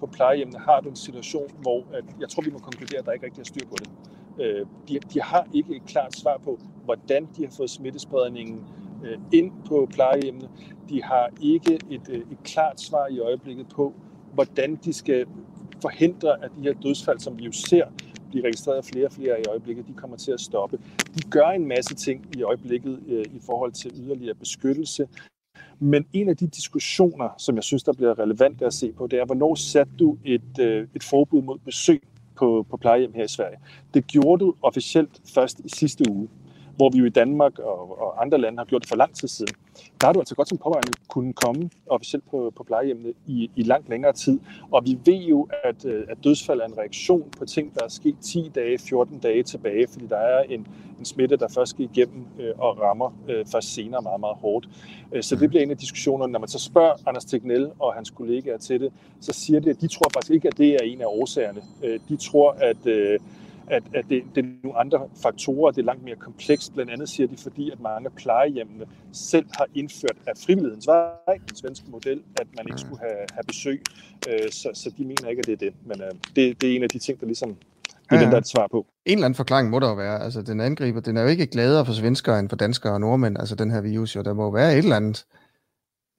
på 0.00 0.06
plejehjemmene 0.06 0.58
har 0.58 0.80
du 0.80 0.88
en 0.88 0.96
situation, 0.96 1.50
hvor 1.60 1.86
at, 1.92 2.04
jeg 2.20 2.28
tror, 2.28 2.42
vi 2.42 2.50
må 2.50 2.58
konkludere, 2.58 2.98
at 2.98 3.06
der 3.06 3.12
ikke 3.12 3.26
rigtig 3.26 3.40
er 3.40 3.44
styr 3.44 3.66
på 3.66 3.76
det. 3.78 3.90
Øh, 4.40 4.66
de, 4.88 4.98
de 5.14 5.20
har 5.20 5.46
ikke 5.54 5.76
et 5.76 5.82
klart 5.86 6.16
svar 6.16 6.40
på, 6.44 6.58
hvordan 6.84 7.28
de 7.36 7.44
har 7.44 7.52
fået 7.56 7.70
smittespredningen 7.70 8.64
øh, 9.04 9.18
ind 9.32 9.52
på 9.68 9.88
plejehjemmene. 9.94 10.48
De 10.88 11.02
har 11.02 11.28
ikke 11.42 11.78
et, 11.90 12.08
øh, 12.08 12.18
et 12.18 12.38
klart 12.44 12.80
svar 12.80 13.06
i 13.10 13.18
øjeblikket 13.18 13.66
på, 13.68 13.94
hvordan 14.34 14.76
de 14.84 14.92
skal 14.92 15.26
forhindre, 15.82 16.44
at 16.44 16.50
de 16.56 16.62
her 16.62 16.72
dødsfald, 16.72 17.18
som 17.18 17.38
vi 17.38 17.44
jo 17.44 17.52
ser, 17.52 17.84
blive 18.30 18.44
registreret 18.44 18.84
flere 18.84 19.06
og 19.06 19.12
flere 19.12 19.40
i 19.40 19.44
øjeblikket, 19.48 19.88
de 19.88 19.92
kommer 19.92 20.16
til 20.16 20.32
at 20.32 20.40
stoppe. 20.40 20.78
De 21.16 21.30
gør 21.30 21.46
en 21.46 21.66
masse 21.68 21.94
ting 21.94 22.36
i 22.36 22.42
øjeblikket 22.42 23.02
øh, 23.08 23.24
i 23.24 23.40
forhold 23.46 23.72
til 23.72 23.90
yderligere 23.94 24.34
beskyttelse. 24.34 25.08
Men 25.82 26.06
en 26.12 26.28
af 26.28 26.36
de 26.36 26.46
diskussioner, 26.46 27.28
som 27.38 27.56
jeg 27.56 27.64
synes, 27.64 27.82
der 27.82 27.92
bliver 27.92 28.18
relevant 28.18 28.62
at 28.62 28.74
se 28.74 28.92
på, 28.92 29.06
det 29.06 29.18
er, 29.18 29.24
hvornår 29.24 29.54
satte 29.54 29.92
du 29.98 30.16
et, 30.24 30.58
øh, 30.60 30.86
et 30.94 31.02
forbud 31.02 31.42
mod 31.42 31.58
besøg 31.58 32.02
på, 32.36 32.66
på 32.70 32.76
plejehjem 32.76 33.12
her 33.14 33.24
i 33.24 33.28
Sverige? 33.28 33.56
Det 33.94 34.06
gjorde 34.06 34.44
du 34.44 34.54
officielt 34.62 35.20
først 35.34 35.60
i 35.60 35.68
sidste 35.68 36.10
uge 36.10 36.28
hvor 36.76 36.90
vi 36.90 36.98
jo 36.98 37.04
i 37.04 37.10
Danmark 37.10 37.58
og, 37.58 38.00
og 38.00 38.22
andre 38.22 38.38
lande 38.38 38.58
har 38.58 38.64
gjort 38.64 38.82
det 38.82 38.88
for 38.88 38.96
lang 38.96 39.14
tid 39.14 39.28
siden. 39.28 39.54
Der 40.00 40.06
har 40.06 40.12
du 40.12 40.18
altså 40.18 40.34
godt 40.34 40.48
som 40.48 40.58
pårørende 40.58 40.92
kunne 41.08 41.32
komme 41.32 41.70
officielt 41.86 42.30
på, 42.30 42.52
på 42.56 42.64
plejehjemmene 42.64 43.12
i, 43.26 43.50
i 43.56 43.62
langt 43.62 43.88
længere 43.88 44.12
tid. 44.12 44.40
Og 44.70 44.82
vi 44.84 44.98
ved 45.04 45.22
jo, 45.22 45.48
at, 45.64 45.84
øh, 45.84 46.04
at 46.08 46.18
dødsfald 46.24 46.60
er 46.60 46.66
en 46.66 46.78
reaktion 46.78 47.30
på 47.38 47.44
ting, 47.44 47.74
der 47.74 47.84
er 47.84 47.88
sket 47.88 48.16
10 48.20 48.50
dage, 48.54 48.78
14 48.78 49.18
dage 49.18 49.42
tilbage, 49.42 49.86
fordi 49.92 50.06
der 50.06 50.16
er 50.16 50.42
en, 50.42 50.66
en 50.98 51.04
smitte, 51.04 51.36
der 51.36 51.48
først 51.48 51.70
skal 51.70 51.84
igennem 51.84 52.24
øh, 52.40 52.50
og 52.58 52.80
rammer 52.80 53.10
øh, 53.28 53.46
først 53.52 53.74
senere 53.74 54.02
meget, 54.02 54.20
meget 54.20 54.36
hårdt. 54.36 54.68
Øh, 55.12 55.22
så 55.22 55.36
det 55.36 55.48
bliver 55.48 55.62
en 55.62 55.70
af 55.70 55.76
diskussionerne. 55.76 56.32
Når 56.32 56.38
man 56.38 56.48
så 56.48 56.58
spørger 56.58 56.92
Anders 57.06 57.24
Tegnell 57.24 57.70
og 57.78 57.94
hans 57.94 58.10
kollegaer 58.10 58.58
til 58.58 58.80
det, 58.80 58.92
så 59.20 59.32
siger 59.32 59.60
de, 59.60 59.70
at 59.70 59.80
de 59.80 59.88
tror 59.88 60.10
faktisk 60.14 60.32
ikke, 60.32 60.48
at 60.48 60.58
det 60.58 60.74
er 60.74 60.82
en 60.82 61.00
af 61.00 61.06
årsagerne. 61.06 61.60
Øh, 61.84 62.00
de 62.08 62.16
tror, 62.16 62.50
at 62.50 62.86
øh, 62.86 63.18
at, 63.66 63.82
at 63.94 64.04
det, 64.10 64.22
det 64.34 64.44
er 64.44 64.48
nogle 64.62 64.78
andre 64.78 65.08
faktorer, 65.22 65.70
det 65.70 65.80
er 65.80 65.84
langt 65.84 66.04
mere 66.04 66.16
komplekst. 66.16 66.74
Blandt 66.74 66.92
andet 66.92 67.08
siger 67.08 67.26
de, 67.26 67.36
fordi 67.36 67.70
at 67.70 67.80
mange 67.80 68.10
plejehjemmene 68.10 68.86
selv 69.12 69.46
har 69.58 69.66
indført 69.74 70.16
af 70.26 70.32
frivillighedens 70.46 70.86
vej, 70.86 71.36
den 71.48 71.56
svenske 71.56 71.86
model, 71.90 72.22
at 72.40 72.46
man 72.56 72.66
ikke 72.68 72.80
skulle 72.80 73.00
have, 73.00 73.26
have 73.32 73.44
besøg. 73.46 73.82
Øh, 74.28 74.50
så, 74.50 74.70
så 74.74 74.90
de 74.98 75.04
mener 75.04 75.28
ikke, 75.28 75.40
at 75.40 75.46
det 75.46 75.52
er 75.52 75.70
det. 75.70 75.74
Men 75.86 76.00
øh, 76.00 76.10
det, 76.36 76.60
det 76.60 76.72
er 76.72 76.76
en 76.76 76.82
af 76.82 76.88
de 76.88 76.98
ting, 76.98 77.20
der 77.20 77.26
ligesom 77.26 77.56
det 78.12 78.16
er 78.16 78.16
ja, 78.16 78.22
den, 78.22 78.30
der 78.30 78.36
er 78.36 78.40
et 78.40 78.48
svar 78.48 78.66
på. 78.70 78.86
En 79.06 79.12
eller 79.12 79.24
anden 79.24 79.36
forklaring 79.36 79.70
må 79.70 79.78
der 79.78 79.88
jo 79.88 79.94
være. 79.94 80.22
Altså, 80.22 80.42
den 80.42 80.60
angriber, 80.60 81.00
den 81.00 81.16
er 81.16 81.22
jo 81.22 81.28
ikke 81.28 81.46
gladere 81.46 81.86
for 81.86 81.92
svenskere 81.92 82.40
end 82.40 82.48
for 82.48 82.56
danskere 82.56 82.92
og 82.92 83.00
nordmænd, 83.00 83.38
altså 83.38 83.54
den 83.54 83.70
her 83.70 83.80
virus, 83.80 84.16
jo. 84.16 84.22
Der 84.22 84.32
må 84.32 84.50
være 84.50 84.72
et 84.72 84.78
eller 84.78 84.96
andet 84.96 85.24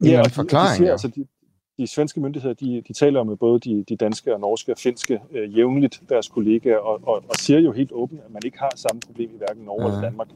en 0.02 0.08
ja, 0.08 0.20
og 0.20 0.26
de, 0.26 0.34
forklaring. 0.34 0.72
De, 0.72 0.78
siger, 0.78 0.92
altså, 0.92 1.08
de, 1.08 1.26
de 1.78 1.88
svenske 1.88 2.20
myndigheder, 2.20 2.54
de, 2.54 2.84
de 2.88 2.94
taler 2.94 3.20
om 3.20 3.38
både 3.38 3.60
de, 3.60 3.84
de 3.90 3.96
danske 3.96 4.34
og 4.34 4.40
norske 4.40 4.72
og 4.72 4.78
finske 4.78 5.20
øh, 5.32 5.58
jævnligt, 5.58 6.02
deres 6.10 6.28
kollegaer, 6.28 6.78
og, 6.78 7.00
og, 7.08 7.24
og 7.30 7.36
siger 7.36 7.60
jo 7.60 7.72
helt 7.72 7.92
åbent, 7.92 8.22
at 8.26 8.32
man 8.32 8.42
ikke 8.46 8.60
har 8.60 8.72
samme 8.76 9.02
problem 9.06 9.30
i 9.30 9.38
hverken 9.38 9.64
Norge 9.64 9.84
ja. 9.84 9.88
eller 9.88 10.02
Danmark, 10.02 10.28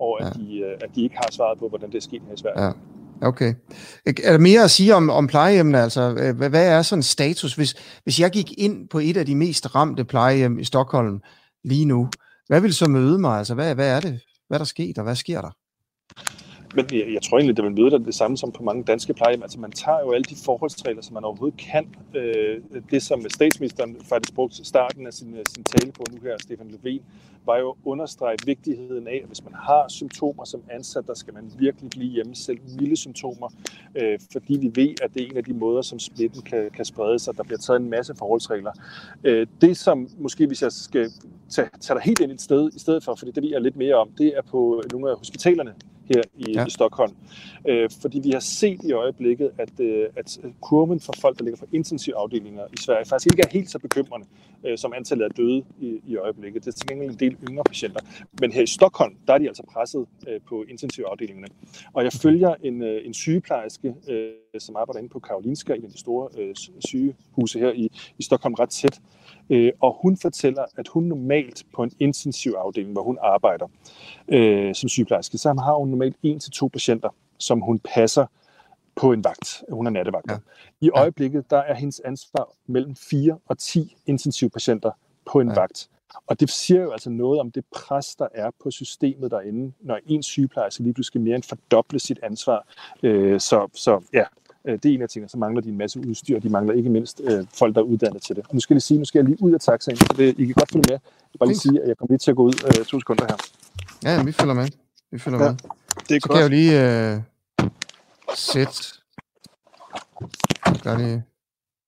og 0.00 0.22
at, 0.22 0.26
ja. 0.26 0.42
de, 0.42 0.58
øh, 0.58 0.78
at 0.82 0.90
de 0.94 1.02
ikke 1.02 1.16
har 1.16 1.28
svaret 1.30 1.58
på, 1.58 1.68
hvordan 1.68 1.88
det 1.90 1.96
er 1.96 2.00
sket 2.00 2.22
her 2.26 2.34
i 2.34 2.36
Sverige. 2.36 2.64
Ja. 2.64 2.72
Okay. 3.22 3.54
Er 4.06 4.32
der 4.32 4.38
mere 4.38 4.62
at 4.64 4.70
sige 4.70 4.94
om, 4.94 5.10
om 5.10 5.26
plejehjemmene? 5.26 5.82
Altså, 5.82 6.32
hvad, 6.36 6.50
hvad 6.50 6.68
er 6.68 6.82
sådan 6.82 7.02
status? 7.02 7.54
Hvis, 7.54 7.74
hvis 8.02 8.20
jeg 8.20 8.30
gik 8.30 8.58
ind 8.58 8.88
på 8.88 8.98
et 8.98 9.16
af 9.16 9.26
de 9.26 9.34
mest 9.34 9.74
ramte 9.74 10.04
plejehjem 10.04 10.58
i 10.58 10.64
Stockholm 10.64 11.20
lige 11.64 11.84
nu, 11.84 12.08
hvad 12.46 12.60
vil 12.60 12.74
så 12.74 12.88
møde 12.88 13.18
mig? 13.18 13.38
Altså, 13.38 13.54
hvad, 13.54 13.74
hvad 13.74 13.96
er 13.96 14.00
det? 14.00 14.20
Hvad 14.48 14.56
er 14.56 14.58
der 14.58 14.64
sket, 14.64 14.98
og 14.98 15.04
hvad 15.04 15.16
sker 15.16 15.40
der? 15.40 15.50
Men 16.74 16.86
jeg, 16.92 17.14
jeg 17.14 17.22
tror 17.22 17.38
egentlig, 17.38 17.56
det 17.56 17.64
vil 17.64 17.72
møde 17.72 17.90
dig 17.90 18.06
det 18.06 18.14
samme 18.14 18.36
som 18.36 18.52
på 18.52 18.62
mange 18.62 18.84
danske 18.84 19.14
plejehjem. 19.14 19.42
Altså 19.42 19.60
man 19.60 19.70
tager 19.70 20.00
jo 20.00 20.12
alle 20.12 20.24
de 20.24 20.36
forholdsregler, 20.44 21.02
som 21.02 21.14
man 21.14 21.24
overhovedet 21.24 21.58
kan. 21.58 21.86
Øh, 22.14 22.60
det, 22.90 23.02
som 23.02 23.28
statsministeren 23.28 23.96
faktisk 24.08 24.34
brugte 24.34 24.64
starten 24.64 25.06
af 25.06 25.12
sin, 25.12 25.34
øh, 25.34 25.44
sin 25.54 25.64
tale 25.64 25.92
på 25.92 26.04
nu 26.12 26.18
her, 26.22 26.36
Stefan 26.38 26.70
Löfven, 26.70 27.02
var 27.46 27.58
jo 27.58 27.70
at 27.70 27.76
understrege 27.84 28.36
vigtigheden 28.46 29.08
af, 29.08 29.20
at 29.22 29.26
hvis 29.26 29.44
man 29.44 29.54
har 29.54 29.84
symptomer 29.88 30.44
som 30.44 30.62
ansat, 30.70 31.06
der 31.06 31.14
skal 31.14 31.34
man 31.34 31.52
virkelig 31.58 31.90
blive 31.90 32.10
hjemme, 32.10 32.34
selv 32.34 32.58
milde 32.80 32.96
symptomer, 32.96 33.48
øh, 33.94 34.18
fordi 34.32 34.58
vi 34.58 34.70
ved, 34.74 34.94
at 35.02 35.14
det 35.14 35.22
er 35.22 35.26
en 35.26 35.36
af 35.36 35.44
de 35.44 35.52
måder, 35.52 35.82
som 35.82 35.98
smitten 35.98 36.42
kan, 36.42 36.70
kan 36.76 36.84
sprede 36.84 37.18
sig. 37.18 37.36
Der 37.36 37.42
bliver 37.42 37.58
taget 37.58 37.80
en 37.80 37.90
masse 37.90 38.14
forholdsregler. 38.14 38.72
Øh, 39.24 39.46
det, 39.60 39.76
som 39.76 40.08
måske, 40.18 40.46
hvis 40.46 40.62
jeg 40.62 40.72
skal 40.72 41.10
tage, 41.50 41.68
tage 41.80 41.94
dig 41.94 42.02
helt 42.04 42.20
ind 42.20 42.32
et 42.32 42.40
sted 42.40 42.70
i 42.76 42.78
stedet 42.78 43.04
for, 43.04 43.14
fordi 43.14 43.30
det 43.30 43.42
ved 43.42 43.50
jeg 43.50 43.60
lidt 43.60 43.76
mere 43.76 43.94
om, 43.94 44.08
det 44.18 44.36
er 44.36 44.42
på 44.42 44.82
nogle 44.92 45.10
af 45.10 45.16
hospitalerne 45.16 45.74
her 46.08 46.22
i, 46.36 46.52
ja. 46.52 46.66
i 46.66 46.70
Stockholm. 46.70 47.12
Øh, 47.68 47.90
fordi 48.02 48.20
vi 48.24 48.30
har 48.30 48.40
set 48.40 48.80
i 48.84 48.92
øjeblikket, 48.92 49.50
at, 49.58 49.80
øh, 49.80 50.08
at 50.16 50.38
kurven 50.60 51.00
for 51.00 51.12
folk, 51.20 51.38
der 51.38 51.44
ligger 51.44 51.58
på 51.58 51.66
intensivafdelinger 51.72 52.64
i 52.72 52.76
Sverige, 52.76 53.04
faktisk 53.04 53.34
ikke 53.34 53.42
er 53.42 53.50
helt 53.50 53.70
så 53.70 53.78
bekymrende, 53.78 54.26
øh, 54.66 54.78
som 54.78 54.92
antallet 54.96 55.24
af 55.24 55.30
døde 55.30 55.64
i, 55.80 56.00
i 56.06 56.16
øjeblikket. 56.16 56.64
Det 56.64 56.68
er 56.68 56.76
til 56.76 56.88
gengæld 56.88 57.10
en 57.10 57.16
del 57.16 57.36
yngre 57.48 57.64
patienter. 57.64 58.00
Men 58.40 58.52
her 58.52 58.62
i 58.62 58.66
Stockholm, 58.66 59.14
der 59.26 59.34
er 59.34 59.38
de 59.38 59.48
altså 59.48 59.62
presset 59.72 60.06
øh, 60.28 60.40
på 60.48 60.64
intensivafdelingerne. 60.68 61.48
Og 61.92 62.04
jeg 62.04 62.12
følger 62.12 62.54
en, 62.62 62.82
øh, 62.82 63.06
en 63.06 63.14
sygeplejerske, 63.14 63.94
øh, 64.08 64.30
som 64.58 64.76
arbejder 64.76 64.98
inde 64.98 65.08
på 65.08 65.18
Karolinska, 65.18 65.72
af 65.72 65.90
de 65.90 65.98
store 65.98 66.28
øh, 66.38 66.54
sygehuse 66.86 67.58
her 67.58 67.72
i, 67.72 67.88
i 68.18 68.22
Stockholm, 68.22 68.54
ret 68.54 68.70
tæt. 68.70 69.00
Øh, 69.50 69.72
og 69.80 69.98
hun 70.02 70.16
fortæller, 70.16 70.64
at 70.76 70.88
hun 70.88 71.04
normalt 71.04 71.62
på 71.74 71.82
en 71.82 71.92
intensivafdeling, 71.98 72.92
hvor 72.92 73.02
hun 73.02 73.18
arbejder 73.22 73.66
øh, 74.28 74.74
som 74.74 74.88
sygeplejerske, 74.88 75.38
så 75.38 75.48
har 75.48 75.74
hun 75.74 75.88
normalt 75.88 76.16
en 76.22 76.40
til 76.40 76.50
to 76.52 76.68
patienter, 76.68 77.08
som 77.38 77.60
hun 77.60 77.78
passer 77.78 78.26
på 78.94 79.12
en 79.12 79.24
vagt. 79.24 79.64
Hun 79.72 79.86
er 79.86 79.90
nattevagt. 79.90 80.30
Ja. 80.30 80.36
I 80.80 80.90
øjeblikket, 80.90 81.50
der 81.50 81.58
er 81.58 81.74
hendes 81.74 82.00
ansvar 82.00 82.48
mellem 82.66 82.96
4 82.96 83.38
og 83.46 83.58
10 83.58 83.96
intensivpatienter 84.06 84.90
på 85.32 85.40
en 85.40 85.48
ja. 85.48 85.54
vagt. 85.54 85.88
Og 86.26 86.40
det 86.40 86.50
siger 86.50 86.82
jo 86.82 86.90
altså 86.90 87.10
noget 87.10 87.40
om 87.40 87.50
det 87.50 87.64
pres, 87.74 88.14
der 88.14 88.28
er 88.34 88.50
på 88.62 88.70
systemet 88.70 89.30
derinde, 89.30 89.72
når 89.80 89.98
en 90.06 90.22
sygeplejerske 90.22 90.82
lige 90.82 90.94
pludselig 90.94 91.22
mere 91.22 91.34
end 91.34 91.42
fordoble 91.42 91.98
sit 91.98 92.18
ansvar. 92.22 92.66
Øh, 93.02 93.40
så, 93.40 93.68
så 93.74 94.02
ja, 94.12 94.24
det 94.64 94.84
er 94.84 94.94
en 94.94 95.02
af 95.02 95.08
tingene. 95.08 95.28
Så 95.28 95.38
mangler 95.38 95.60
de 95.60 95.68
en 95.68 95.78
masse 95.78 96.00
udstyr, 96.00 96.36
og 96.36 96.42
de 96.42 96.48
mangler 96.48 96.74
ikke 96.74 96.90
mindst 96.90 97.20
øh, 97.24 97.46
folk, 97.54 97.74
der 97.74 97.80
er 97.80 97.84
uddannet 97.84 98.22
til 98.22 98.36
det. 98.36 98.44
Og 98.48 98.54
nu 98.54 98.60
skal 98.60 98.74
jeg 98.74 98.76
lige 98.76 98.82
sige, 98.82 98.98
nu 98.98 99.04
skal 99.04 99.18
jeg 99.18 99.24
lige 99.24 99.42
ud 99.42 99.52
af 99.52 99.60
taxaen, 99.60 99.96
så 99.96 100.14
det, 100.16 100.38
I 100.38 100.44
kan 100.44 100.54
godt 100.54 100.72
følge 100.72 100.84
med. 100.88 100.92
Jeg 100.92 101.00
vil 101.32 101.38
bare 101.38 101.48
lige 101.48 101.58
sige, 101.58 101.82
at 101.82 101.88
jeg 101.88 101.96
kommer 101.96 102.12
lige 102.12 102.18
til 102.18 102.30
at 102.30 102.36
gå 102.36 102.42
ud 102.42 102.54
øh, 102.66 102.84
to 102.84 103.00
sekunder 103.00 103.24
her. 103.28 103.36
Ja, 104.04 104.22
vi 104.22 104.32
følger 104.32 104.54
med. 104.54 104.68
Vi 105.10 105.18
følger 105.18 105.44
ja, 105.44 105.50
med. 105.50 105.58
Det 106.08 106.16
er 106.16 106.20
så 106.20 106.28
godt. 106.28 106.36
kan 106.36 106.36
jeg 106.36 106.42
jo 106.42 106.48
lige 106.48 107.12
øh, 107.12 107.20
sætte... 108.36 108.74
Gør 110.82 110.98
lige, 110.98 111.22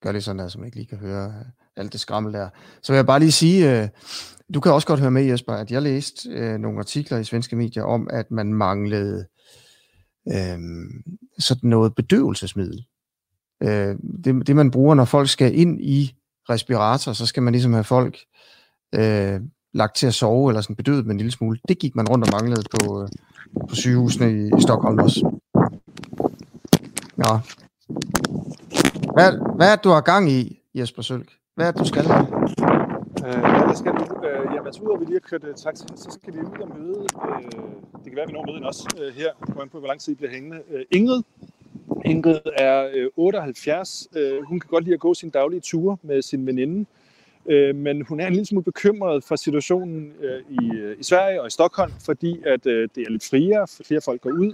gør 0.02 0.12
lige 0.12 0.22
sådan 0.22 0.38
der, 0.38 0.48
så 0.48 0.58
man 0.58 0.66
ikke 0.66 0.76
lige 0.76 0.86
kan 0.86 0.98
høre 0.98 1.26
øh, 1.26 1.44
alt 1.76 1.92
det 1.92 2.00
skrammel 2.00 2.32
der. 2.32 2.48
Så 2.82 2.92
vil 2.92 2.96
jeg 2.96 3.06
bare 3.06 3.18
lige 3.18 3.32
sige, 3.32 3.82
øh, 3.82 3.88
du 4.54 4.60
kan 4.60 4.72
også 4.72 4.86
godt 4.86 5.00
høre 5.00 5.10
med, 5.10 5.24
Jesper, 5.24 5.52
at 5.52 5.70
jeg 5.70 5.82
læste 5.82 6.28
øh, 6.28 6.58
nogle 6.58 6.78
artikler 6.78 7.18
i 7.18 7.24
svenske 7.24 7.56
medier 7.56 7.82
om, 7.82 8.08
at 8.10 8.30
man 8.30 8.54
manglede 8.54 9.26
øh, 10.28 10.58
sådan 11.38 11.70
noget 11.70 11.94
bedøvelsesmiddel. 11.94 12.84
Øh, 13.62 13.96
det, 14.24 14.46
det 14.46 14.56
man 14.56 14.70
bruger, 14.70 14.94
når 14.94 15.04
folk 15.04 15.28
skal 15.28 15.58
ind 15.58 15.80
i 15.80 16.14
respirator, 16.50 17.12
så 17.12 17.26
skal 17.26 17.42
man 17.42 17.52
ligesom 17.52 17.72
have 17.72 17.84
folk 17.84 18.18
øh, 18.94 19.40
lagt 19.74 19.96
til 19.96 20.06
at 20.06 20.14
sove, 20.14 20.50
eller 20.50 20.60
sådan 20.60 20.76
bedøvet 20.76 21.06
med 21.06 21.12
en 21.12 21.18
lille 21.18 21.32
smule. 21.32 21.58
Det 21.68 21.78
gik 21.78 21.96
man 21.96 22.08
rundt 22.08 22.26
og 22.26 22.32
manglede 22.32 22.62
på, 22.70 23.02
øh, 23.02 23.08
på 23.68 23.74
sygehusene 23.74 24.32
i, 24.32 24.46
i 24.58 24.60
Stockholm 24.60 24.98
også. 24.98 25.40
Ja. 27.18 27.32
Hvad, 29.14 29.56
hvad 29.56 29.72
er 29.72 29.76
det, 29.76 29.84
du 29.84 29.88
har 29.90 30.00
gang 30.00 30.30
i, 30.30 30.60
Jesper 30.74 31.02
Sølk? 31.02 31.32
Hvad 31.54 31.66
er 31.66 31.70
det, 31.70 31.80
du 31.80 31.84
skal? 31.84 32.04
Øh, 33.26 33.40
hvad 33.66 33.76
skal 33.76 33.92
du? 33.92 34.04
Øh, 34.26 34.54
jamen, 34.54 34.72
så 34.72 34.80
udover 34.82 34.98
vi 34.98 35.04
lige 35.04 35.20
har 35.22 35.28
kørt 35.30 35.44
øh, 35.44 35.54
taxa, 35.54 35.86
så 35.96 36.10
skal 36.10 36.32
vi 36.34 36.38
ud 36.38 36.58
og 36.60 36.68
møde, 36.78 37.06
øh, 37.28 37.93
det 38.04 38.12
kan 38.12 38.16
være, 38.16 38.22
at 38.22 38.28
vi 38.28 38.32
når 38.32 38.52
møde 38.52 38.66
også 38.66 38.88
øh, 39.00 39.14
her, 39.14 39.30
på, 39.72 39.78
hvor 39.78 39.88
lang 39.88 40.00
tid 40.00 40.12
I 40.12 40.16
bliver 40.16 40.30
hængende. 40.30 40.60
Øh, 40.70 40.84
Ingrid, 40.90 41.22
Ingrid 42.04 42.40
er 42.56 42.90
øh, 42.94 43.10
78. 43.16 44.08
Øh, 44.16 44.42
hun 44.42 44.60
kan 44.60 44.68
godt 44.68 44.84
lide 44.84 44.94
at 44.94 45.00
gå 45.00 45.14
sine 45.14 45.32
daglige 45.32 45.60
ture 45.60 45.96
med 46.02 46.22
sin 46.22 46.46
veninde. 46.46 46.86
Øh, 47.46 47.74
men 47.74 48.02
hun 48.02 48.20
er 48.20 48.26
en 48.26 48.32
lille 48.32 48.46
smule 48.46 48.64
bekymret 48.64 49.24
for 49.24 49.36
situationen 49.36 50.12
øh, 50.20 50.40
i, 50.50 50.76
øh, 50.76 50.96
i 51.00 51.02
Sverige 51.02 51.40
og 51.40 51.46
i 51.46 51.50
Stockholm, 51.50 51.92
fordi 52.04 52.42
at 52.46 52.66
øh, 52.66 52.88
det 52.94 53.06
er 53.06 53.10
lidt 53.10 53.24
friere, 53.30 53.66
flere 53.86 54.00
folk 54.00 54.20
går 54.20 54.30
ud. 54.30 54.52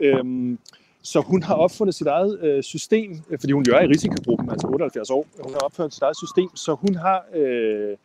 Øh, 0.00 0.56
så 1.02 1.20
hun 1.20 1.42
har 1.42 1.54
opfundet 1.54 1.94
sit 1.94 2.06
eget 2.06 2.40
øh, 2.40 2.62
system, 2.62 3.22
øh, 3.30 3.38
fordi 3.40 3.52
hun 3.52 3.64
jo 3.68 3.74
er 3.74 3.80
i 3.80 3.86
risikogruppen, 3.86 4.50
altså 4.50 4.66
78 4.66 5.10
år. 5.10 5.26
Hun 5.44 5.52
har 5.52 5.60
opfundet 5.60 5.94
sit 5.94 6.02
eget 6.02 6.16
system, 6.16 6.56
så 6.56 6.74
hun 6.74 6.94
har 6.94 7.24
øh, 7.34 7.96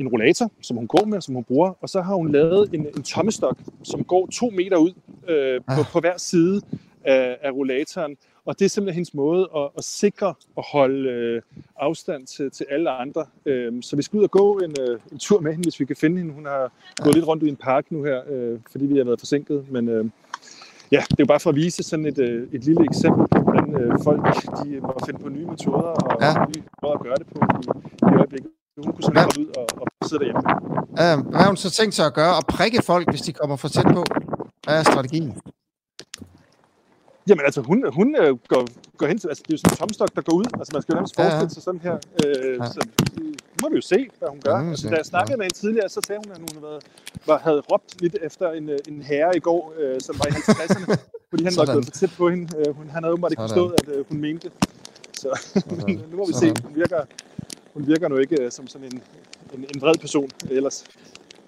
en 0.00 0.08
rollator, 0.08 0.52
som 0.60 0.76
hun 0.76 0.86
går 0.86 1.04
med, 1.04 1.20
som 1.20 1.34
hun 1.34 1.44
bruger, 1.44 1.72
og 1.80 1.88
så 1.88 2.00
har 2.00 2.14
hun 2.14 2.32
lavet 2.32 2.74
en, 2.74 2.86
en 2.96 3.02
tommestok, 3.02 3.58
som 3.82 4.04
går 4.04 4.28
to 4.32 4.50
meter 4.50 4.76
ud 4.76 4.92
øh, 5.28 5.60
på, 5.76 5.82
på 5.92 6.00
hver 6.00 6.18
side 6.18 6.62
af, 7.04 7.38
af 7.42 7.50
rollatoren. 7.50 8.16
Og 8.44 8.58
det 8.58 8.64
er 8.64 8.68
simpelthen 8.68 8.94
hendes 8.94 9.14
måde 9.14 9.48
at, 9.56 9.68
at 9.78 9.84
sikre 9.84 10.34
og 10.56 10.64
holde 10.72 11.10
øh, 11.10 11.42
afstand 11.76 12.26
til, 12.26 12.50
til 12.50 12.66
alle 12.70 12.90
andre. 12.90 13.26
Øh, 13.46 13.72
så 13.82 13.96
vi 13.96 14.02
skal 14.02 14.18
ud 14.18 14.24
og 14.24 14.30
gå 14.30 14.58
en, 14.58 14.74
øh, 14.80 14.98
en 15.12 15.18
tur 15.18 15.40
med 15.40 15.52
hende, 15.52 15.66
hvis 15.66 15.80
vi 15.80 15.84
kan 15.84 15.96
finde 15.96 16.18
hende. 16.18 16.34
Hun 16.34 16.46
har 16.46 16.72
gået 17.02 17.14
lidt 17.14 17.26
rundt 17.26 17.42
i 17.42 17.48
en 17.48 17.56
park 17.56 17.90
nu 17.90 18.04
her, 18.04 18.20
øh, 18.30 18.58
fordi 18.70 18.86
vi 18.86 18.96
har 18.96 19.04
været 19.04 19.20
forsinket. 19.20 19.64
Men 19.70 19.88
øh, 19.88 20.04
ja, 20.92 21.00
det 21.10 21.20
er 21.20 21.24
jo 21.24 21.26
bare 21.26 21.40
for 21.40 21.50
at 21.50 21.56
vise 21.56 21.82
sådan 21.82 22.06
et, 22.06 22.18
øh, 22.18 22.48
et 22.52 22.64
lille 22.64 22.84
eksempel 22.84 23.26
på, 23.28 23.38
hvordan 23.42 23.82
øh, 23.82 23.98
folk 24.04 24.20
de 24.64 24.80
må 24.80 24.94
finde 25.06 25.20
på 25.20 25.28
nye 25.28 25.46
metoder 25.46 25.78
og 25.78 26.18
ja. 26.20 26.46
nye 26.46 26.62
måder 26.82 26.94
at 26.94 27.00
gøre 27.00 27.16
det 27.16 27.26
på 27.26 27.38
i, 27.40 28.12
i 28.12 28.16
øjeblikket. 28.18 28.50
Hun 28.84 28.92
kunne 28.92 29.04
simpelthen 29.04 29.32
ja. 29.36 29.42
ud 29.42 29.48
og, 29.56 29.66
og 29.80 30.08
sidde 30.08 30.20
derhjemme. 30.20 30.42
Ja, 30.98 31.16
hvad 31.30 31.40
har 31.40 31.46
hun 31.46 31.56
så 31.56 31.70
tænkt 31.70 31.94
sig 31.94 32.06
at 32.06 32.14
gøre? 32.14 32.36
At 32.36 32.46
prikke 32.46 32.82
folk, 32.82 33.10
hvis 33.10 33.20
de 33.20 33.32
kommer 33.32 33.56
for 33.56 33.68
tæt 33.68 33.86
på? 33.94 34.04
Hvad 34.64 34.78
er 34.78 34.82
strategien? 34.82 35.40
Jamen 37.28 37.44
altså, 37.44 37.60
hun, 37.60 37.84
hun 37.92 38.16
øh, 38.22 38.36
går, 38.48 38.62
går 38.96 39.06
hen 39.06 39.18
til, 39.18 39.28
altså 39.28 39.42
det 39.46 39.52
er 39.52 39.56
jo 39.56 39.58
sådan 39.58 39.72
en 39.72 39.76
tomstok, 39.76 40.10
der 40.16 40.22
går 40.22 40.34
ud. 40.40 40.44
Altså 40.58 40.70
man 40.76 40.82
skal 40.82 40.92
jo 40.92 40.96
nærmest 40.96 41.14
forestille 41.16 41.36
ja, 41.36 41.42
ja. 41.42 41.56
sig 41.56 41.62
sådan 41.62 41.80
her. 41.80 41.96
Øh, 42.24 42.58
ja. 42.60 42.66
Så 42.74 42.80
nu 43.16 43.58
må 43.62 43.68
vi 43.68 43.76
jo 43.76 43.86
se, 43.94 44.08
hvad 44.18 44.28
hun 44.28 44.40
gør. 44.46 44.56
Ja, 44.58 44.70
altså, 44.70 44.88
da 44.88 44.96
jeg 44.96 45.06
snakkede 45.06 45.32
ja. 45.32 45.36
med 45.36 45.44
hende 45.44 45.58
tidligere, 45.62 45.88
så 45.88 46.00
sagde 46.06 46.20
hun, 46.24 46.30
at 46.36 46.38
hun 46.38 46.48
havde, 46.52 46.62
været, 46.68 46.82
var, 47.26 47.38
havde 47.38 47.60
råbt 47.72 48.00
lidt 48.02 48.16
efter 48.22 48.46
en, 48.58 48.68
øh, 48.68 48.78
en 48.88 49.02
herre 49.02 49.36
i 49.36 49.40
går, 49.40 49.62
øh, 49.80 50.00
som 50.00 50.14
var 50.18 50.26
i 50.30 50.30
50'erne, 50.30 50.86
fordi 51.30 51.42
han 51.44 51.52
var 51.56 51.66
gået 51.74 51.84
for 51.84 51.94
tæt 52.00 52.12
på 52.16 52.30
hende. 52.30 52.44
Øh, 52.58 52.76
hun, 52.76 52.84
han 52.94 53.02
havde 53.02 53.12
åbenbart 53.12 53.32
ikke 53.32 53.46
forstået, 53.48 53.72
at 53.80 53.88
øh, 53.94 54.04
hun 54.08 54.20
mente 54.20 54.48
det. 54.48 54.52
Så 55.22 55.28
nu 56.10 56.16
må 56.20 56.26
vi 56.26 56.32
se. 56.32 56.46
Hun 56.64 56.74
virker, 56.74 57.00
hun 57.74 57.86
virker 57.86 58.08
nu 58.08 58.16
ikke 58.16 58.42
øh, 58.42 58.50
som 58.50 58.66
sådan 58.66 58.86
en, 58.86 59.02
en, 59.54 59.66
en 59.74 59.80
vred 59.80 59.94
person 60.00 60.30
ellers. 60.50 60.84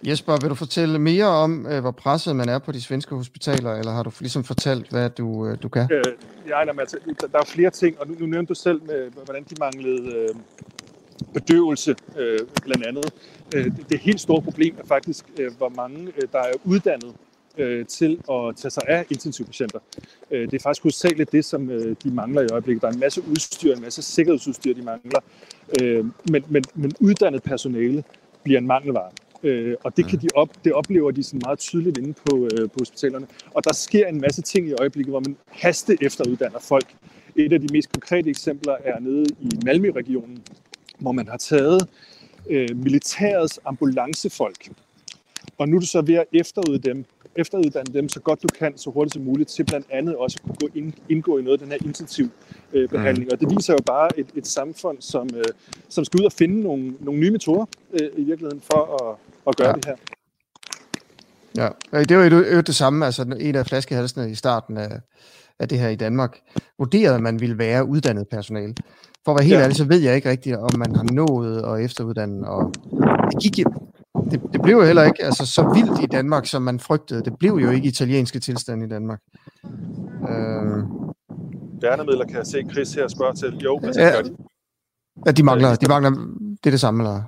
Jesper, 0.07 0.37
vil 0.41 0.51
du 0.51 0.55
fortælle 0.55 0.99
mere 0.99 1.27
om, 1.27 1.67
øh, 1.67 1.81
hvor 1.81 1.91
presset 1.91 2.37
man 2.37 2.49
er 2.49 2.59
på 2.59 2.73
de 2.73 2.81
svenske 2.81 3.15
hospitaler, 3.15 3.73
eller 3.73 3.93
har 3.93 4.03
du 4.03 4.11
ligesom 4.21 4.45
fortalt, 4.45 4.91
hvad 4.91 5.11
du, 5.11 5.47
øh, 5.47 5.63
du 5.63 5.69
kan? 5.69 5.89
Øh, 5.93 6.03
ja, 6.49 6.65
nej, 6.65 6.75
altså, 6.81 6.99
der 7.33 7.39
er 7.39 7.45
flere 7.45 7.71
ting, 7.71 8.01
og 8.01 8.09
nu, 8.09 8.15
nu 8.19 8.27
nævnte 8.27 8.49
du 8.49 8.55
selv, 8.55 8.83
med, 8.83 9.11
hvordan 9.25 9.45
de 9.51 9.55
manglede 9.61 10.17
øh, 10.17 10.29
bedøvelse, 11.35 11.97
øh, 12.19 12.39
blandt 12.65 12.87
andet. 12.87 13.13
Øh, 13.55 13.65
det, 13.65 13.91
det 13.91 14.01
helt 14.01 14.21
store 14.21 14.43
problem 14.43 14.75
er 14.79 14.87
faktisk, 14.87 15.25
øh, 15.41 15.51
hvor 15.59 15.69
mange, 15.69 16.13
øh, 16.17 16.29
der 16.33 16.39
er 16.39 16.53
uddannet 16.65 17.15
øh, 17.59 17.87
til 17.87 18.19
at 18.31 18.57
tage 18.57 18.71
sig 18.71 18.83
af 18.89 19.05
intensivpatienter. 19.11 19.79
Øh, 20.31 20.51
det 20.51 20.55
er 20.55 20.63
faktisk 20.63 20.83
hovedsageligt 20.83 21.33
det, 21.33 21.45
som 21.45 21.71
øh, 21.71 21.97
de 22.05 22.11
mangler 22.11 22.43
i 22.43 22.47
øjeblikket. 22.53 22.83
Der 22.83 22.89
er 22.89 22.93
en 22.93 23.01
masse 23.01 23.23
udstyr, 23.31 23.75
en 23.75 23.83
masse 23.83 24.03
sikkerhedsudstyr, 24.03 24.75
de 24.75 24.83
mangler. 24.83 25.21
Øh, 25.83 26.05
men, 26.31 26.45
men, 26.49 26.65
men 26.75 26.93
uddannet 27.01 27.43
personale 27.43 28.05
bliver 28.43 28.59
en 28.59 28.67
mangelvare. 28.67 29.11
Øh, 29.43 29.77
og 29.85 29.97
det, 29.97 30.09
kan 30.09 30.19
de 30.19 30.29
op, 30.35 30.49
det 30.65 30.73
oplever 30.73 31.11
de 31.11 31.23
sådan 31.23 31.41
meget 31.45 31.59
tydeligt 31.59 31.99
inde 31.99 32.13
på, 32.13 32.45
øh, 32.45 32.69
på 32.69 32.75
hospitalerne. 32.79 33.27
Og 33.55 33.65
der 33.65 33.73
sker 33.73 34.07
en 34.07 34.21
masse 34.21 34.43
ting 34.43 34.69
i 34.69 34.73
øjeblikket, 34.73 35.13
hvor 35.13 35.21
man 35.21 35.37
haste 35.49 35.97
efteruddanner 36.01 36.59
folk. 36.59 36.95
Et 37.37 37.53
af 37.53 37.61
de 37.61 37.67
mest 37.73 37.93
konkrete 37.93 38.31
eksempler 38.31 38.77
er 38.85 39.01
nede 39.01 39.27
i 39.41 39.51
Malmø-regionen, 39.65 40.43
hvor 40.99 41.13
man 41.13 41.29
har 41.29 41.37
taget 41.37 41.89
øh, 42.51 42.77
militærets 42.77 43.61
ambulancefolk. 43.65 44.69
Og 45.59 45.69
nu 45.69 45.77
er 45.77 45.81
du 45.81 45.87
så 45.87 46.03
ved 46.03 46.15
at 46.15 46.25
efteruddanne 46.33 46.95
dem, 46.95 47.05
efteruddanne 47.37 47.95
dem 47.95 48.09
så 48.09 48.21
godt 48.21 48.43
du 48.43 48.49
kan, 48.59 48.79
så 48.79 48.91
hurtigt 48.91 49.15
som 49.15 49.23
muligt, 49.23 49.49
til 49.49 49.65
blandt 49.65 49.87
andet 49.91 50.17
også 50.17 50.39
at 50.41 50.47
kunne 50.47 50.57
gå 50.61 50.69
ind, 50.75 50.93
indgå 51.09 51.39
i 51.39 51.43
noget 51.43 51.53
af 51.53 51.59
den 51.59 51.69
her 51.69 51.87
intensiv 51.87 52.29
øh, 52.73 52.89
behandling. 52.89 53.27
Mm. 53.27 53.33
Og 53.33 53.41
det 53.41 53.51
viser 53.57 53.73
jo 53.73 53.79
bare 53.87 54.19
et, 54.19 54.27
et 54.35 54.47
samfund, 54.47 54.97
som, 55.01 55.29
øh, 55.37 55.45
som 55.89 56.05
skal 56.05 56.21
ud 56.21 56.25
og 56.25 56.33
finde 56.33 56.63
nogle, 56.63 56.95
nogle 57.01 57.21
nye 57.21 57.31
metoder 57.31 57.67
øh, 57.93 58.09
i 58.17 58.25
virkeligheden 58.25 58.61
for 58.61 59.09
at, 59.11 59.17
at 59.47 59.57
gøre 59.57 59.69
ja. 59.69 59.75
det 59.75 59.85
her. 59.85 59.97
Ja, 61.57 61.69
det 62.05 62.17
var 62.17 62.25
jo 62.55 62.61
det 62.61 62.75
samme, 62.75 63.07
altså 63.07 63.37
en 63.41 63.55
af 63.55 63.67
flaskehalsene 63.67 64.31
i 64.31 64.35
starten 64.35 64.77
af, 64.77 65.01
af 65.59 65.69
det 65.69 65.79
her 65.79 65.89
i 65.89 65.97
Danmark, 65.97 66.39
vurderede, 66.79 67.15
at 67.15 67.23
man 67.23 67.41
ville 67.41 67.59
være 67.59 67.85
uddannet 67.85 68.29
personale. 68.29 68.75
For 69.25 69.33
at 69.33 69.39
være 69.39 69.45
helt 69.45 69.59
ja. 69.59 69.63
ærlig, 69.63 69.77
så 69.77 69.85
ved 69.85 70.01
jeg 70.01 70.17
ikke 70.17 70.31
rigtigt, 70.31 70.57
om 70.57 70.71
man 70.79 70.97
har 70.97 71.07
nået 71.13 71.65
at 71.65 71.85
efteruddanne, 71.85 72.49
og 72.49 72.73
det 73.33 73.43
gik 73.43 73.59
det, 74.33 74.53
det 74.53 74.63
blev 74.63 74.77
jo 74.77 74.83
heller 74.83 75.03
ikke 75.03 75.25
altså, 75.25 75.47
så 75.47 75.63
vildt 75.75 76.03
i 76.03 76.07
Danmark, 76.07 76.47
som 76.47 76.63
man 76.63 76.81
frygtede. 76.81 77.23
Det 77.25 77.39
blev 77.39 77.53
jo 77.53 77.71
ikke 77.71 77.89
italienske 77.89 78.39
tilstand 78.41 78.85
i 78.85 78.89
Danmark. 78.89 79.21
Øh... 80.29 80.85
Værnemidler 81.83 82.25
kan 82.25 82.37
jeg 82.37 82.47
se 82.47 82.67
Chris 82.73 82.95
her 82.95 83.09
spørge 83.09 83.35
til. 83.35 83.59
Jo, 83.65 83.79
hvad 83.79 83.93
ja, 83.95 84.11
gør 84.11 84.23
de? 84.23 84.37
Ja, 85.27 85.31
de 85.31 85.43
mangler, 85.43 85.75
de 85.75 85.89
mangler, 85.89 86.11
det 86.65 86.67
er 86.67 86.71
det 86.71 86.81
samme, 86.81 87.03
eller? 87.03 87.23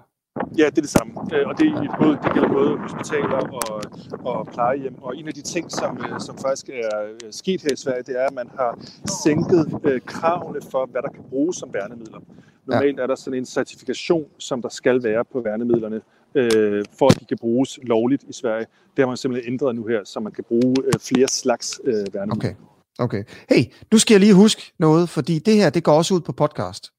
Ja, 0.58 0.66
det 0.72 0.78
er 0.78 0.82
det 0.82 0.90
samme. 0.90 1.12
Øh, 1.34 1.48
og 1.48 1.58
det, 1.58 1.66
er 1.68 1.96
både, 2.02 2.18
det 2.24 2.32
gælder 2.34 2.48
både 2.48 2.78
hospitaler 2.78 3.40
og, 3.68 3.82
og 4.30 4.46
plejehjem. 4.46 5.02
Og 5.02 5.16
en 5.16 5.28
af 5.28 5.34
de 5.34 5.42
ting, 5.42 5.72
som, 5.72 5.98
øh, 6.04 6.20
som 6.20 6.38
faktisk 6.38 6.68
er 6.68 6.90
øh, 7.10 7.32
sket 7.32 7.62
her 7.62 7.72
i 7.72 7.76
Sverige, 7.76 8.02
det 8.02 8.20
er, 8.20 8.26
at 8.26 8.34
man 8.34 8.50
har 8.58 8.78
sænket 9.24 9.80
øh, 9.84 10.00
kravene 10.06 10.60
for, 10.70 10.86
hvad 10.86 11.02
der 11.02 11.08
kan 11.08 11.24
bruges 11.30 11.56
som 11.56 11.74
værnemidler. 11.74 12.20
Normalt 12.66 12.96
ja. 12.98 13.02
er 13.02 13.06
der 13.06 13.14
sådan 13.14 13.38
en 13.38 13.46
certifikation, 13.46 14.24
som 14.38 14.62
der 14.62 14.68
skal 14.68 15.02
være 15.02 15.24
på 15.32 15.40
værnemidlerne, 15.40 16.00
øh, 16.34 16.84
for 16.98 17.06
at 17.06 17.20
de 17.20 17.24
kan 17.24 17.38
bruges 17.40 17.78
lovligt 17.82 18.22
i 18.28 18.32
Sverige. 18.32 18.66
Det 18.96 19.02
har 19.02 19.06
man 19.06 19.16
simpelthen 19.16 19.52
ændret 19.52 19.74
nu 19.74 19.86
her, 19.86 20.00
så 20.04 20.20
man 20.20 20.32
kan 20.32 20.44
bruge 20.44 20.74
øh, 20.84 20.92
flere 21.00 21.28
slags 21.28 21.80
øh, 21.84 21.94
værnemidler. 22.12 22.50
Okay. 22.50 22.54
Okay. 22.98 23.24
Hey, 23.50 23.64
du 23.92 23.98
skal 23.98 24.14
jeg 24.14 24.20
lige 24.20 24.34
huske 24.34 24.72
noget, 24.78 25.08
fordi 25.08 25.38
det 25.38 25.54
her, 25.56 25.70
det 25.70 25.84
går 25.84 25.92
også 25.92 26.14
ud 26.14 26.20
på 26.20 26.32
podcast. 26.32 26.90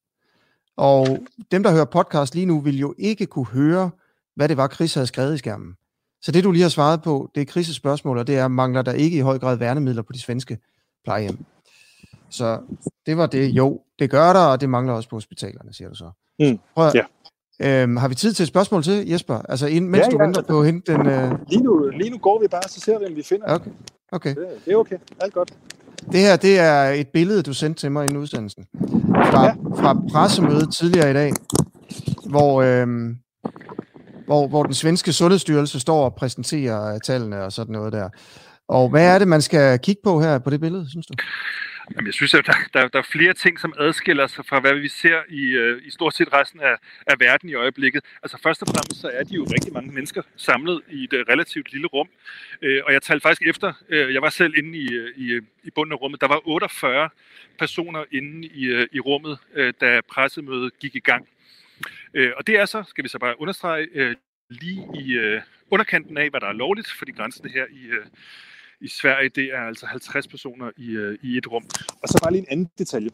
Og 0.76 1.18
dem, 1.50 1.62
der 1.62 1.72
hører 1.72 1.84
podcast 1.84 2.34
lige 2.34 2.46
nu, 2.46 2.60
vil 2.60 2.78
jo 2.78 2.94
ikke 2.98 3.26
kunne 3.26 3.46
høre, 3.46 3.90
hvad 4.34 4.48
det 4.48 4.56
var, 4.56 4.68
Chris 4.68 4.94
havde 4.94 5.06
skrevet 5.06 5.34
i 5.34 5.38
skærmen. 5.38 5.74
Så 6.22 6.32
det, 6.32 6.44
du 6.44 6.52
lige 6.52 6.62
har 6.62 6.68
svaret 6.68 7.02
på, 7.02 7.30
det 7.34 7.40
er 7.40 7.52
Chris' 7.52 7.74
spørgsmål, 7.74 8.18
og 8.18 8.26
det 8.26 8.36
er, 8.36 8.48
mangler 8.48 8.82
der 8.82 8.92
ikke 8.92 9.16
i 9.16 9.20
høj 9.20 9.38
grad 9.38 9.56
værnemidler 9.56 10.02
på 10.02 10.12
de 10.12 10.20
svenske 10.20 10.58
plejehjem? 11.04 11.44
Så 12.30 12.60
det 13.06 13.16
var 13.16 13.26
det. 13.26 13.48
Jo, 13.48 13.80
det 13.98 14.10
gør 14.10 14.32
der, 14.32 14.40
og 14.40 14.60
det 14.60 14.68
mangler 14.68 14.94
også 14.94 15.08
på 15.08 15.16
hospitalerne, 15.16 15.72
siger 15.74 15.88
du 15.88 15.94
så. 15.94 16.10
Mm, 16.38 16.58
Prøv, 16.74 16.90
ja. 16.94 17.04
Øhm, 17.62 17.96
har 17.96 18.08
vi 18.08 18.14
tid 18.14 18.32
til 18.32 18.42
et 18.42 18.48
spørgsmål 18.48 18.82
til, 18.82 19.08
Jesper? 19.08 19.34
Altså, 19.48 19.66
inden, 19.66 19.90
mens 19.90 20.04
ja, 20.06 20.10
du 20.10 20.16
ja, 20.20 20.24
venter 20.24 20.42
på 20.42 20.60
at 20.60 20.66
hente 20.66 20.92
den... 20.92 21.06
Øh... 21.06 21.32
Lige, 21.48 21.62
nu, 21.62 21.88
lige 21.88 22.10
nu 22.10 22.18
går 22.18 22.40
vi 22.40 22.48
bare, 22.50 22.62
så 22.68 22.80
ser 22.80 22.98
vi, 22.98 23.04
om 23.04 23.16
vi 23.16 23.22
finder 23.22 23.54
okay. 23.54 23.70
okay. 24.12 24.34
Det, 24.34 24.46
det 24.64 24.72
er 24.72 24.76
okay. 24.76 24.96
Alt 25.20 25.34
godt. 25.34 25.52
Det 26.12 26.20
her, 26.20 26.36
det 26.36 26.58
er 26.58 26.82
et 26.82 27.08
billede, 27.08 27.42
du 27.42 27.52
sendte 27.52 27.80
til 27.80 27.92
mig 27.92 28.12
i 28.12 28.16
udsendelsen. 28.16 28.64
Fra, 29.10 29.44
ja. 29.44 29.52
fra 29.52 30.00
pressemødet 30.12 30.74
tidligere 30.74 31.10
i 31.10 31.14
dag, 31.14 31.32
hvor, 32.30 32.62
øhm, 32.62 33.16
hvor, 34.26 34.48
hvor 34.48 34.62
den 34.62 34.74
svenske 34.74 35.12
sundhedsstyrelse 35.12 35.80
står 35.80 36.04
og 36.04 36.14
præsenterer 36.14 36.98
tallene 36.98 37.42
og 37.42 37.52
sådan 37.52 37.72
noget 37.72 37.92
der. 37.92 38.08
Og 38.68 38.88
hvad 38.88 39.14
er 39.14 39.18
det, 39.18 39.28
man 39.28 39.42
skal 39.42 39.78
kigge 39.78 40.00
på 40.04 40.20
her 40.20 40.38
på 40.38 40.50
det 40.50 40.60
billede, 40.60 40.90
synes 40.90 41.06
du? 41.06 41.14
Jamen, 41.94 42.06
jeg 42.06 42.14
synes, 42.14 42.34
at 42.34 42.46
der, 42.46 42.52
der, 42.74 42.88
der 42.88 42.98
er 42.98 43.02
flere 43.02 43.32
ting, 43.32 43.60
som 43.60 43.74
adskiller 43.78 44.26
sig 44.26 44.46
fra, 44.46 44.60
hvad 44.60 44.74
vi 44.74 44.88
ser 44.88 45.22
i, 45.28 45.42
øh, 45.42 45.82
i 45.86 45.90
stort 45.90 46.14
set 46.14 46.32
resten 46.32 46.60
af, 46.60 46.76
af 47.06 47.20
verden 47.20 47.48
i 47.48 47.54
øjeblikket. 47.54 48.04
Altså 48.22 48.38
først 48.42 48.62
og 48.62 48.68
fremmest, 48.68 49.00
så 49.00 49.08
er 49.08 49.22
de 49.22 49.34
jo 49.34 49.44
rigtig 49.44 49.72
mange 49.72 49.92
mennesker 49.92 50.22
samlet 50.36 50.82
i 50.90 51.04
et 51.04 51.24
relativt 51.28 51.72
lille 51.72 51.86
rum. 51.86 52.08
Øh, 52.62 52.82
og 52.86 52.92
jeg 52.92 53.02
talte 53.02 53.22
faktisk 53.22 53.42
efter, 53.42 53.72
øh, 53.88 54.14
jeg 54.14 54.22
var 54.22 54.30
selv 54.30 54.54
inde 54.58 54.78
i, 54.78 54.92
øh, 54.92 55.12
i, 55.16 55.40
i 55.64 55.70
bunden 55.70 55.92
af 55.92 56.00
rummet, 56.00 56.20
der 56.20 56.28
var 56.28 56.48
48 56.48 57.08
personer 57.58 58.04
inde 58.12 58.48
i, 58.48 58.64
øh, 58.64 58.86
i 58.92 59.00
rummet, 59.00 59.38
øh, 59.54 59.74
da 59.80 60.00
pressemødet 60.12 60.78
gik 60.78 60.94
i 60.94 61.00
gang. 61.00 61.28
Øh, 62.14 62.32
og 62.36 62.46
det 62.46 62.58
er 62.58 62.64
så, 62.64 62.82
skal 62.88 63.04
vi 63.04 63.08
så 63.08 63.18
bare 63.18 63.40
understrege, 63.40 63.88
øh, 63.94 64.16
lige 64.50 64.86
i 64.94 65.12
øh, 65.12 65.40
underkanten 65.70 66.18
af, 66.18 66.30
hvad 66.30 66.40
der 66.40 66.46
er 66.46 66.52
lovligt, 66.52 66.92
fordi 66.92 67.12
grænsen 67.12 67.50
her 67.50 67.64
i, 67.70 67.86
øh, 67.86 68.06
i 68.80 68.88
Sverige, 68.88 69.28
det 69.28 69.44
er 69.44 69.60
altså 69.60 69.86
50 69.86 70.28
personer 70.28 70.70
i, 70.76 70.90
øh, 70.90 71.18
i 71.22 71.36
et 71.36 71.52
rum. 71.52 71.64
Og 72.02 72.08
så 72.08 72.18
bare 72.22 72.32
lige 72.32 72.42
en 72.42 72.48
anden 72.50 72.70
detalje. 72.78 73.10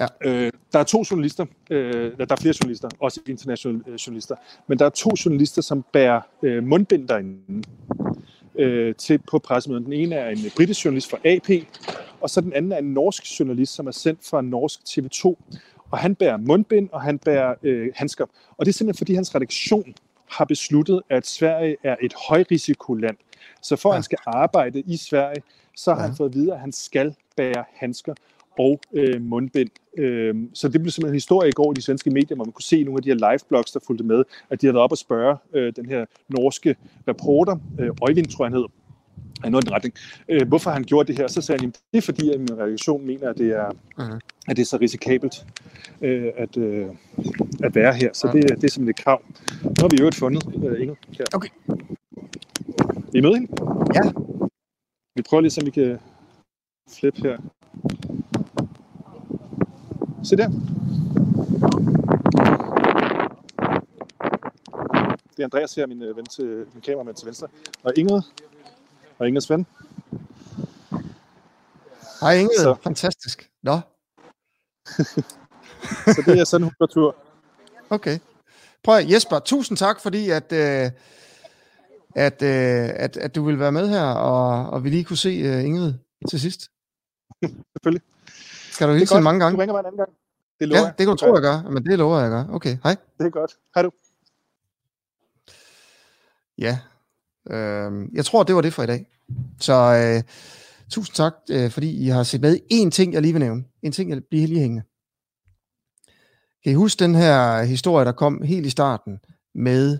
Ja. 0.00 0.06
Øh, 0.24 0.52
der 0.72 0.78
er 0.78 0.84
to 0.84 1.04
journalister, 1.10 1.46
øh, 1.70 2.12
der 2.18 2.26
er 2.30 2.36
flere 2.36 2.54
journalister, 2.62 2.88
også 3.00 3.20
internationale 3.26 3.82
øh, 3.86 3.94
journalister, 3.94 4.34
men 4.66 4.78
der 4.78 4.84
er 4.84 4.90
to 4.90 5.10
journalister, 5.24 5.62
som 5.62 5.84
bærer 5.92 6.20
øh, 6.42 6.64
mundbind 6.64 7.08
derinde 7.08 7.64
øh, 8.58 8.94
til, 8.94 9.18
på 9.18 9.38
pressemødet. 9.38 9.84
Den 9.84 9.92
ene 9.92 10.14
er 10.14 10.28
en 10.28 10.38
britisk 10.56 10.84
journalist 10.84 11.10
fra 11.10 11.18
AP, 11.24 11.66
og 12.20 12.30
så 12.30 12.40
den 12.40 12.52
anden 12.52 12.72
er 12.72 12.78
en 12.78 12.94
norsk 12.94 13.40
journalist, 13.40 13.74
som 13.74 13.86
er 13.86 13.90
sendt 13.90 14.20
fra 14.30 14.42
norsk 14.42 14.80
TV2. 14.80 15.54
Og 15.90 15.98
han 15.98 16.14
bærer 16.14 16.36
mundbind, 16.36 16.88
og 16.92 17.02
han 17.02 17.18
bærer 17.18 17.54
øh, 17.62 17.88
handsker. 17.94 18.24
Og 18.56 18.66
det 18.66 18.72
er 18.72 18.74
simpelthen, 18.74 18.98
fordi 18.98 19.14
hans 19.14 19.34
redaktion 19.34 19.94
har 20.30 20.44
besluttet, 20.44 21.02
at 21.10 21.26
Sverige 21.26 21.76
er 21.84 21.96
et 22.02 22.14
højrisikoland. 22.28 23.16
Så 23.62 23.76
for 23.76 23.88
at 23.88 23.94
han 23.94 24.02
skal 24.02 24.18
arbejde 24.26 24.80
i 24.80 24.96
Sverige, 24.96 25.42
så 25.76 25.94
har 25.94 26.02
han 26.02 26.16
fået 26.16 26.28
at 26.28 26.34
vide, 26.34 26.52
at 26.52 26.60
han 26.60 26.72
skal 26.72 27.14
bære 27.36 27.64
handsker 27.74 28.14
og 28.58 28.80
øh, 28.92 29.22
mundbind. 29.22 29.70
Øh, 29.98 30.34
så 30.54 30.68
det 30.68 30.82
blev 30.82 30.90
simpelthen 30.90 31.14
en 31.14 31.16
historie 31.16 31.48
i 31.48 31.52
går 31.52 31.72
i 31.72 31.74
de 31.74 31.82
svenske 31.82 32.10
medier, 32.10 32.36
hvor 32.36 32.44
man 32.44 32.52
kunne 32.52 32.62
se 32.62 32.84
nogle 32.84 32.98
af 32.98 33.02
de 33.02 33.08
her 33.08 33.32
live-blogs, 33.32 33.72
der 33.72 33.80
fulgte 33.86 34.04
med, 34.04 34.24
at 34.50 34.60
de 34.60 34.66
havde 34.66 34.74
været 34.74 34.84
op 34.84 34.92
og 34.92 34.98
spørge 34.98 35.36
øh, 35.54 35.72
den 35.76 35.86
her 35.86 36.04
norske 36.28 36.76
reporter, 37.08 37.56
øh, 37.78 37.90
Øjvind 38.02 38.26
tror 38.26 38.44
jeg 38.44 38.48
han 38.48 38.52
hedder, 38.52 38.68
af 39.44 39.50
noget 39.50 39.64
i 39.64 39.66
den 39.66 39.74
retning, 39.74 39.94
øh, 40.28 40.48
hvorfor 40.48 40.70
han 40.70 40.84
gjorde 40.84 41.06
det 41.06 41.18
her. 41.18 41.28
Så 41.28 41.40
sagde 41.40 41.60
han, 41.60 41.68
at 41.68 41.80
det 41.92 41.98
er 41.98 42.02
fordi, 42.02 42.30
at 42.30 42.40
min 42.40 42.58
redaktion 42.58 43.06
mener, 43.06 43.30
at 43.30 43.38
det 43.38 43.50
er, 43.50 43.70
uh-huh. 43.98 44.18
at 44.48 44.56
det 44.56 44.62
er 44.62 44.66
så 44.66 44.78
risikabelt 44.80 45.46
øh, 46.02 46.32
at, 46.36 46.56
øh, 46.56 46.86
at 47.62 47.74
være 47.74 47.94
her. 47.94 48.10
Så 48.12 48.30
det, 48.32 48.42
det 48.42 48.50
er 48.50 48.68
simpelthen 48.68 48.88
et 48.88 48.96
krav. 48.96 49.22
Nu 49.62 49.74
har 49.80 49.88
vi 49.88 49.96
jo 50.00 50.10
fundet 50.10 50.64
øh, 50.64 50.82
Inge. 50.82 50.96
Her. 51.18 51.24
Okay. 51.34 51.48
Vi 53.18 53.22
med 53.22 53.34
hende? 53.34 53.48
Ja. 53.94 54.12
Vi 55.14 55.22
prøver 55.22 55.40
lige, 55.40 55.60
om 55.60 55.66
vi 55.66 55.70
kan 55.70 56.00
flippe 56.90 57.20
her. 57.22 57.38
Se 60.24 60.36
der. 60.36 60.48
Det 65.36 65.38
er 65.38 65.44
Andreas 65.44 65.74
her, 65.74 65.86
min 65.86 66.02
øh, 66.02 66.16
ven 66.16 66.26
til 66.26 66.66
min 66.74 66.82
kameramand 66.82 67.16
til 67.16 67.26
venstre. 67.26 67.48
Og 67.82 67.92
Ingrid. 67.96 68.22
Og 69.18 69.28
Ingrids 69.28 69.50
ven. 69.50 69.66
Hej 72.20 72.34
Ingrid, 72.34 72.58
Så. 72.58 72.76
fantastisk. 72.82 73.50
Nå, 73.62 73.80
så 76.14 76.22
det 76.26 76.40
er 76.40 76.44
sådan 76.44 76.66
en 76.80 76.88
tur. 76.88 77.16
Okay. 77.90 78.18
Prøv 78.82 78.96
at, 78.96 79.10
Jesper, 79.10 79.38
tusind 79.38 79.78
tak, 79.78 80.00
fordi 80.00 80.30
at, 80.30 80.52
øh, 80.52 80.90
at, 82.14 82.42
øh, 82.42 82.90
at, 82.94 83.16
at 83.16 83.34
du 83.34 83.44
vil 83.44 83.58
være 83.58 83.72
med 83.72 83.88
her, 83.88 84.04
og, 84.04 84.70
og 84.70 84.84
vi 84.84 84.90
lige 84.90 85.04
kunne 85.04 85.16
se 85.16 85.28
øh, 85.28 85.64
Ingrid 85.64 85.94
til 86.28 86.40
sidst. 86.40 86.70
Selvfølgelig. 87.72 88.02
Skal 88.72 88.88
du 88.88 88.92
hilse 88.92 89.14
hende 89.14 89.24
mange 89.24 89.40
gange? 89.40 89.56
Du 89.56 89.60
ringer 89.60 89.74
mig 89.74 89.80
en 89.80 89.86
anden 89.86 89.98
gang. 89.98 90.10
Det 90.60 90.68
lover 90.68 90.80
ja, 90.80 90.86
det 90.86 90.96
kan 90.96 91.06
du 91.06 91.14
tro, 91.14 91.34
jeg 91.34 91.42
gør. 91.42 91.70
Men 91.70 91.86
det 91.86 91.98
lover 91.98 92.20
jeg, 92.20 92.30
gør. 92.30 92.44
Okay, 92.50 92.76
hej. 92.82 92.96
Det 93.18 93.26
er 93.26 93.30
godt. 93.30 93.56
Hej 93.74 93.82
du. 93.82 93.90
Ja. 96.58 96.78
Øh, 97.50 98.08
jeg 98.12 98.24
tror, 98.24 98.42
det 98.42 98.54
var 98.54 98.60
det 98.60 98.72
for 98.72 98.82
i 98.82 98.86
dag. 98.86 99.06
Så 99.60 99.74
øh, 99.74 100.22
tusind 100.90 101.14
tak, 101.14 101.34
øh, 101.50 101.70
fordi 101.70 102.04
I 102.04 102.08
har 102.08 102.22
set 102.22 102.40
med. 102.40 102.58
En 102.70 102.90
ting, 102.90 103.12
jeg 103.12 103.22
lige 103.22 103.32
vil 103.32 103.40
nævne. 103.40 103.64
En 103.82 103.92
ting, 103.92 104.10
jeg 104.10 104.24
bliver 104.30 104.46
lige 104.46 104.60
hængende. 104.60 104.82
Kan 106.64 106.72
I 106.72 106.74
huske 106.74 107.04
den 107.04 107.14
her 107.14 107.62
historie, 107.62 108.04
der 108.04 108.12
kom 108.12 108.42
helt 108.42 108.66
i 108.66 108.70
starten 108.70 109.20
med, 109.54 109.98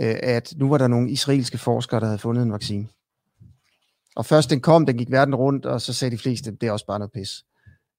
Øh, 0.00 0.16
at 0.22 0.54
nu 0.56 0.68
var 0.68 0.78
der 0.78 0.88
nogle 0.88 1.10
israelske 1.10 1.58
forskere, 1.58 2.00
der 2.00 2.06
havde 2.06 2.18
fundet 2.18 2.42
en 2.42 2.52
vaccine. 2.52 2.88
Og 4.16 4.26
først 4.26 4.50
den 4.50 4.60
kom, 4.60 4.86
den 4.86 4.98
gik 4.98 5.10
verden 5.10 5.34
rundt, 5.34 5.66
og 5.66 5.80
så 5.80 5.92
sagde 5.92 6.16
de 6.16 6.22
fleste, 6.22 6.50
det 6.50 6.66
er 6.66 6.72
også 6.72 6.86
bare 6.86 6.98
noget 6.98 7.12
pis. 7.12 7.44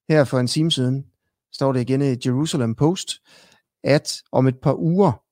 Her 0.09 0.23
for 0.23 0.39
en 0.39 0.47
time 0.47 0.71
siden 0.71 1.05
står 1.53 1.73
det 1.73 1.81
igen 1.81 2.01
i 2.01 2.15
Jerusalem 2.25 2.75
Post, 2.75 3.09
at 3.83 4.21
om 4.31 4.47
et 4.47 4.59
par 4.61 4.73
uger 4.73 5.23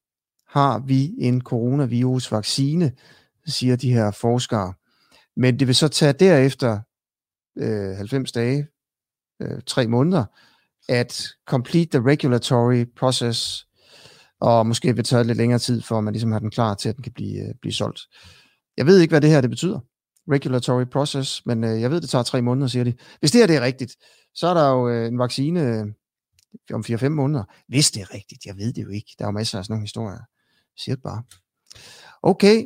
har 0.58 0.80
vi 0.80 1.14
en 1.18 1.42
coronavirus-vaccine, 1.42 2.92
siger 3.46 3.76
de 3.76 3.94
her 3.94 4.12
forskere. 4.12 4.74
Men 5.36 5.60
det 5.60 5.68
vil 5.68 5.76
så 5.76 5.88
tage 5.88 6.14
derefter 6.14 6.80
øh, 7.58 7.98
90 7.98 8.32
dage, 8.32 8.68
øh, 9.42 9.62
3 9.66 9.88
måneder, 9.88 10.26
at 10.90 11.28
complete 11.48 12.00
the 12.00 12.10
regulatory 12.10 12.86
process, 12.96 13.67
og 14.40 14.68
måske 14.68 14.96
vil 14.96 15.04
tage 15.04 15.24
lidt 15.24 15.38
længere 15.38 15.60
tid, 15.60 15.82
for 15.82 15.98
at 15.98 16.04
man 16.04 16.14
ligesom 16.14 16.32
har 16.32 16.40
den 16.40 16.52
klar 16.52 16.74
til, 16.76 16.90
at 16.90 16.96
den 16.96 17.04
kan 17.04 17.14
blive, 17.14 17.48
øh, 17.48 17.56
blive 17.62 17.74
solgt. 17.74 18.02
Jeg 18.78 18.86
ved 18.86 19.00
ikke, 19.00 19.12
hvad 19.12 19.22
det 19.22 19.30
her 19.30 19.42
det 19.42 19.50
betyder, 19.50 19.80
regulatory 20.32 20.86
process, 20.92 21.46
men 21.46 21.64
øh, 21.64 21.82
jeg 21.82 21.92
ved, 21.92 22.02
det 22.02 22.10
tager 22.10 22.24
tre 22.24 22.42
måneder, 22.42 22.68
siger 22.68 22.84
de. 22.84 22.94
Hvis 23.20 23.32
det 23.32 23.40
her 23.42 23.48
det 23.48 23.56
er 23.56 23.62
rigtigt, 23.62 23.96
så 24.34 24.48
er 24.48 24.54
der 24.54 24.70
jo 24.70 24.90
øh, 24.90 25.08
en 25.08 25.20
vaccine 25.20 25.62
øh, 25.62 25.86
om 26.74 26.84
4-5 26.90 27.10
måneder. 27.10 27.44
Hvis 27.68 27.92
det 27.92 28.02
er 28.02 28.14
rigtigt, 28.14 28.46
jeg 28.46 28.58
ved 28.58 28.74
det 28.74 28.84
jo 28.84 28.90
ikke. 28.90 29.16
Der 29.20 29.26
er 29.26 29.28
jo 29.28 29.32
masser 29.32 29.58
af 29.58 29.66
sådan 29.66 29.74
nogle 29.74 29.84
historier. 29.84 30.18
Jeg 30.18 30.78
siger 30.78 30.96
det 30.96 31.04
bare. 31.04 31.24
Okay, 32.24 32.66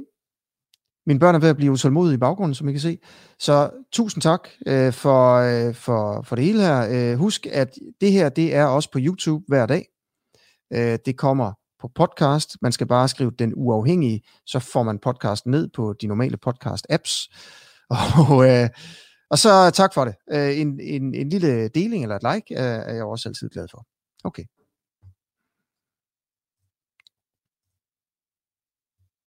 mine 1.06 1.20
børn 1.20 1.36
er 1.36 1.40
ved 1.40 1.50
at 1.50 1.56
blive 1.56 1.72
utålmodige 1.72 2.16
i 2.16 2.18
baggrunden, 2.18 2.56
som 2.56 2.70
I 2.70 2.72
kan 2.72 2.82
se. 2.82 2.98
Så 3.40 3.70
tusind 3.92 4.22
tak 4.22 4.48
øh, 4.68 4.94
for, 4.94 5.36
øh, 5.36 5.76
for, 5.76 6.22
for 6.22 6.36
det 6.36 6.46
hele 6.46 6.62
her. 6.62 6.88
Øh, 6.92 7.18
husk, 7.18 7.46
at 7.46 7.76
det 8.02 8.12
her 8.12 8.30
det 8.30 8.56
er 8.56 8.66
også 8.66 8.92
på 8.92 9.00
YouTube 9.02 9.46
hver 9.48 9.66
dag. 9.66 9.86
Øh, 10.74 11.00
det 11.06 11.18
kommer 11.18 11.54
på 11.82 11.90
podcast. 11.96 12.58
Man 12.62 12.72
skal 12.72 12.88
bare 12.88 13.08
skrive 13.08 13.32
den 13.40 13.54
uafhængige, 13.56 14.22
så 14.46 14.60
får 14.60 14.84
man 14.84 15.00
podcasten 15.00 15.52
ned 15.52 15.70
på 15.76 15.94
de 16.02 16.08
normale 16.08 16.38
podcast-apps. 16.48 17.28
Og, 18.30 18.50
øh, 18.50 18.70
og 19.30 19.40
så 19.40 19.72
tak 19.74 19.94
for 19.94 20.06
det. 20.06 20.16
Øh, 20.32 20.60
en, 20.60 20.80
en, 20.80 21.16
en 21.16 21.30
lille 21.30 21.68
deling 21.68 22.04
eller 22.04 22.16
et 22.16 22.34
like 22.34 22.56
er, 22.56 22.74
er 22.74 22.94
jeg 22.94 23.04
også 23.04 23.30
altid 23.30 23.50
glad 23.50 23.68
for. 23.72 23.86
Okay. 24.24 24.44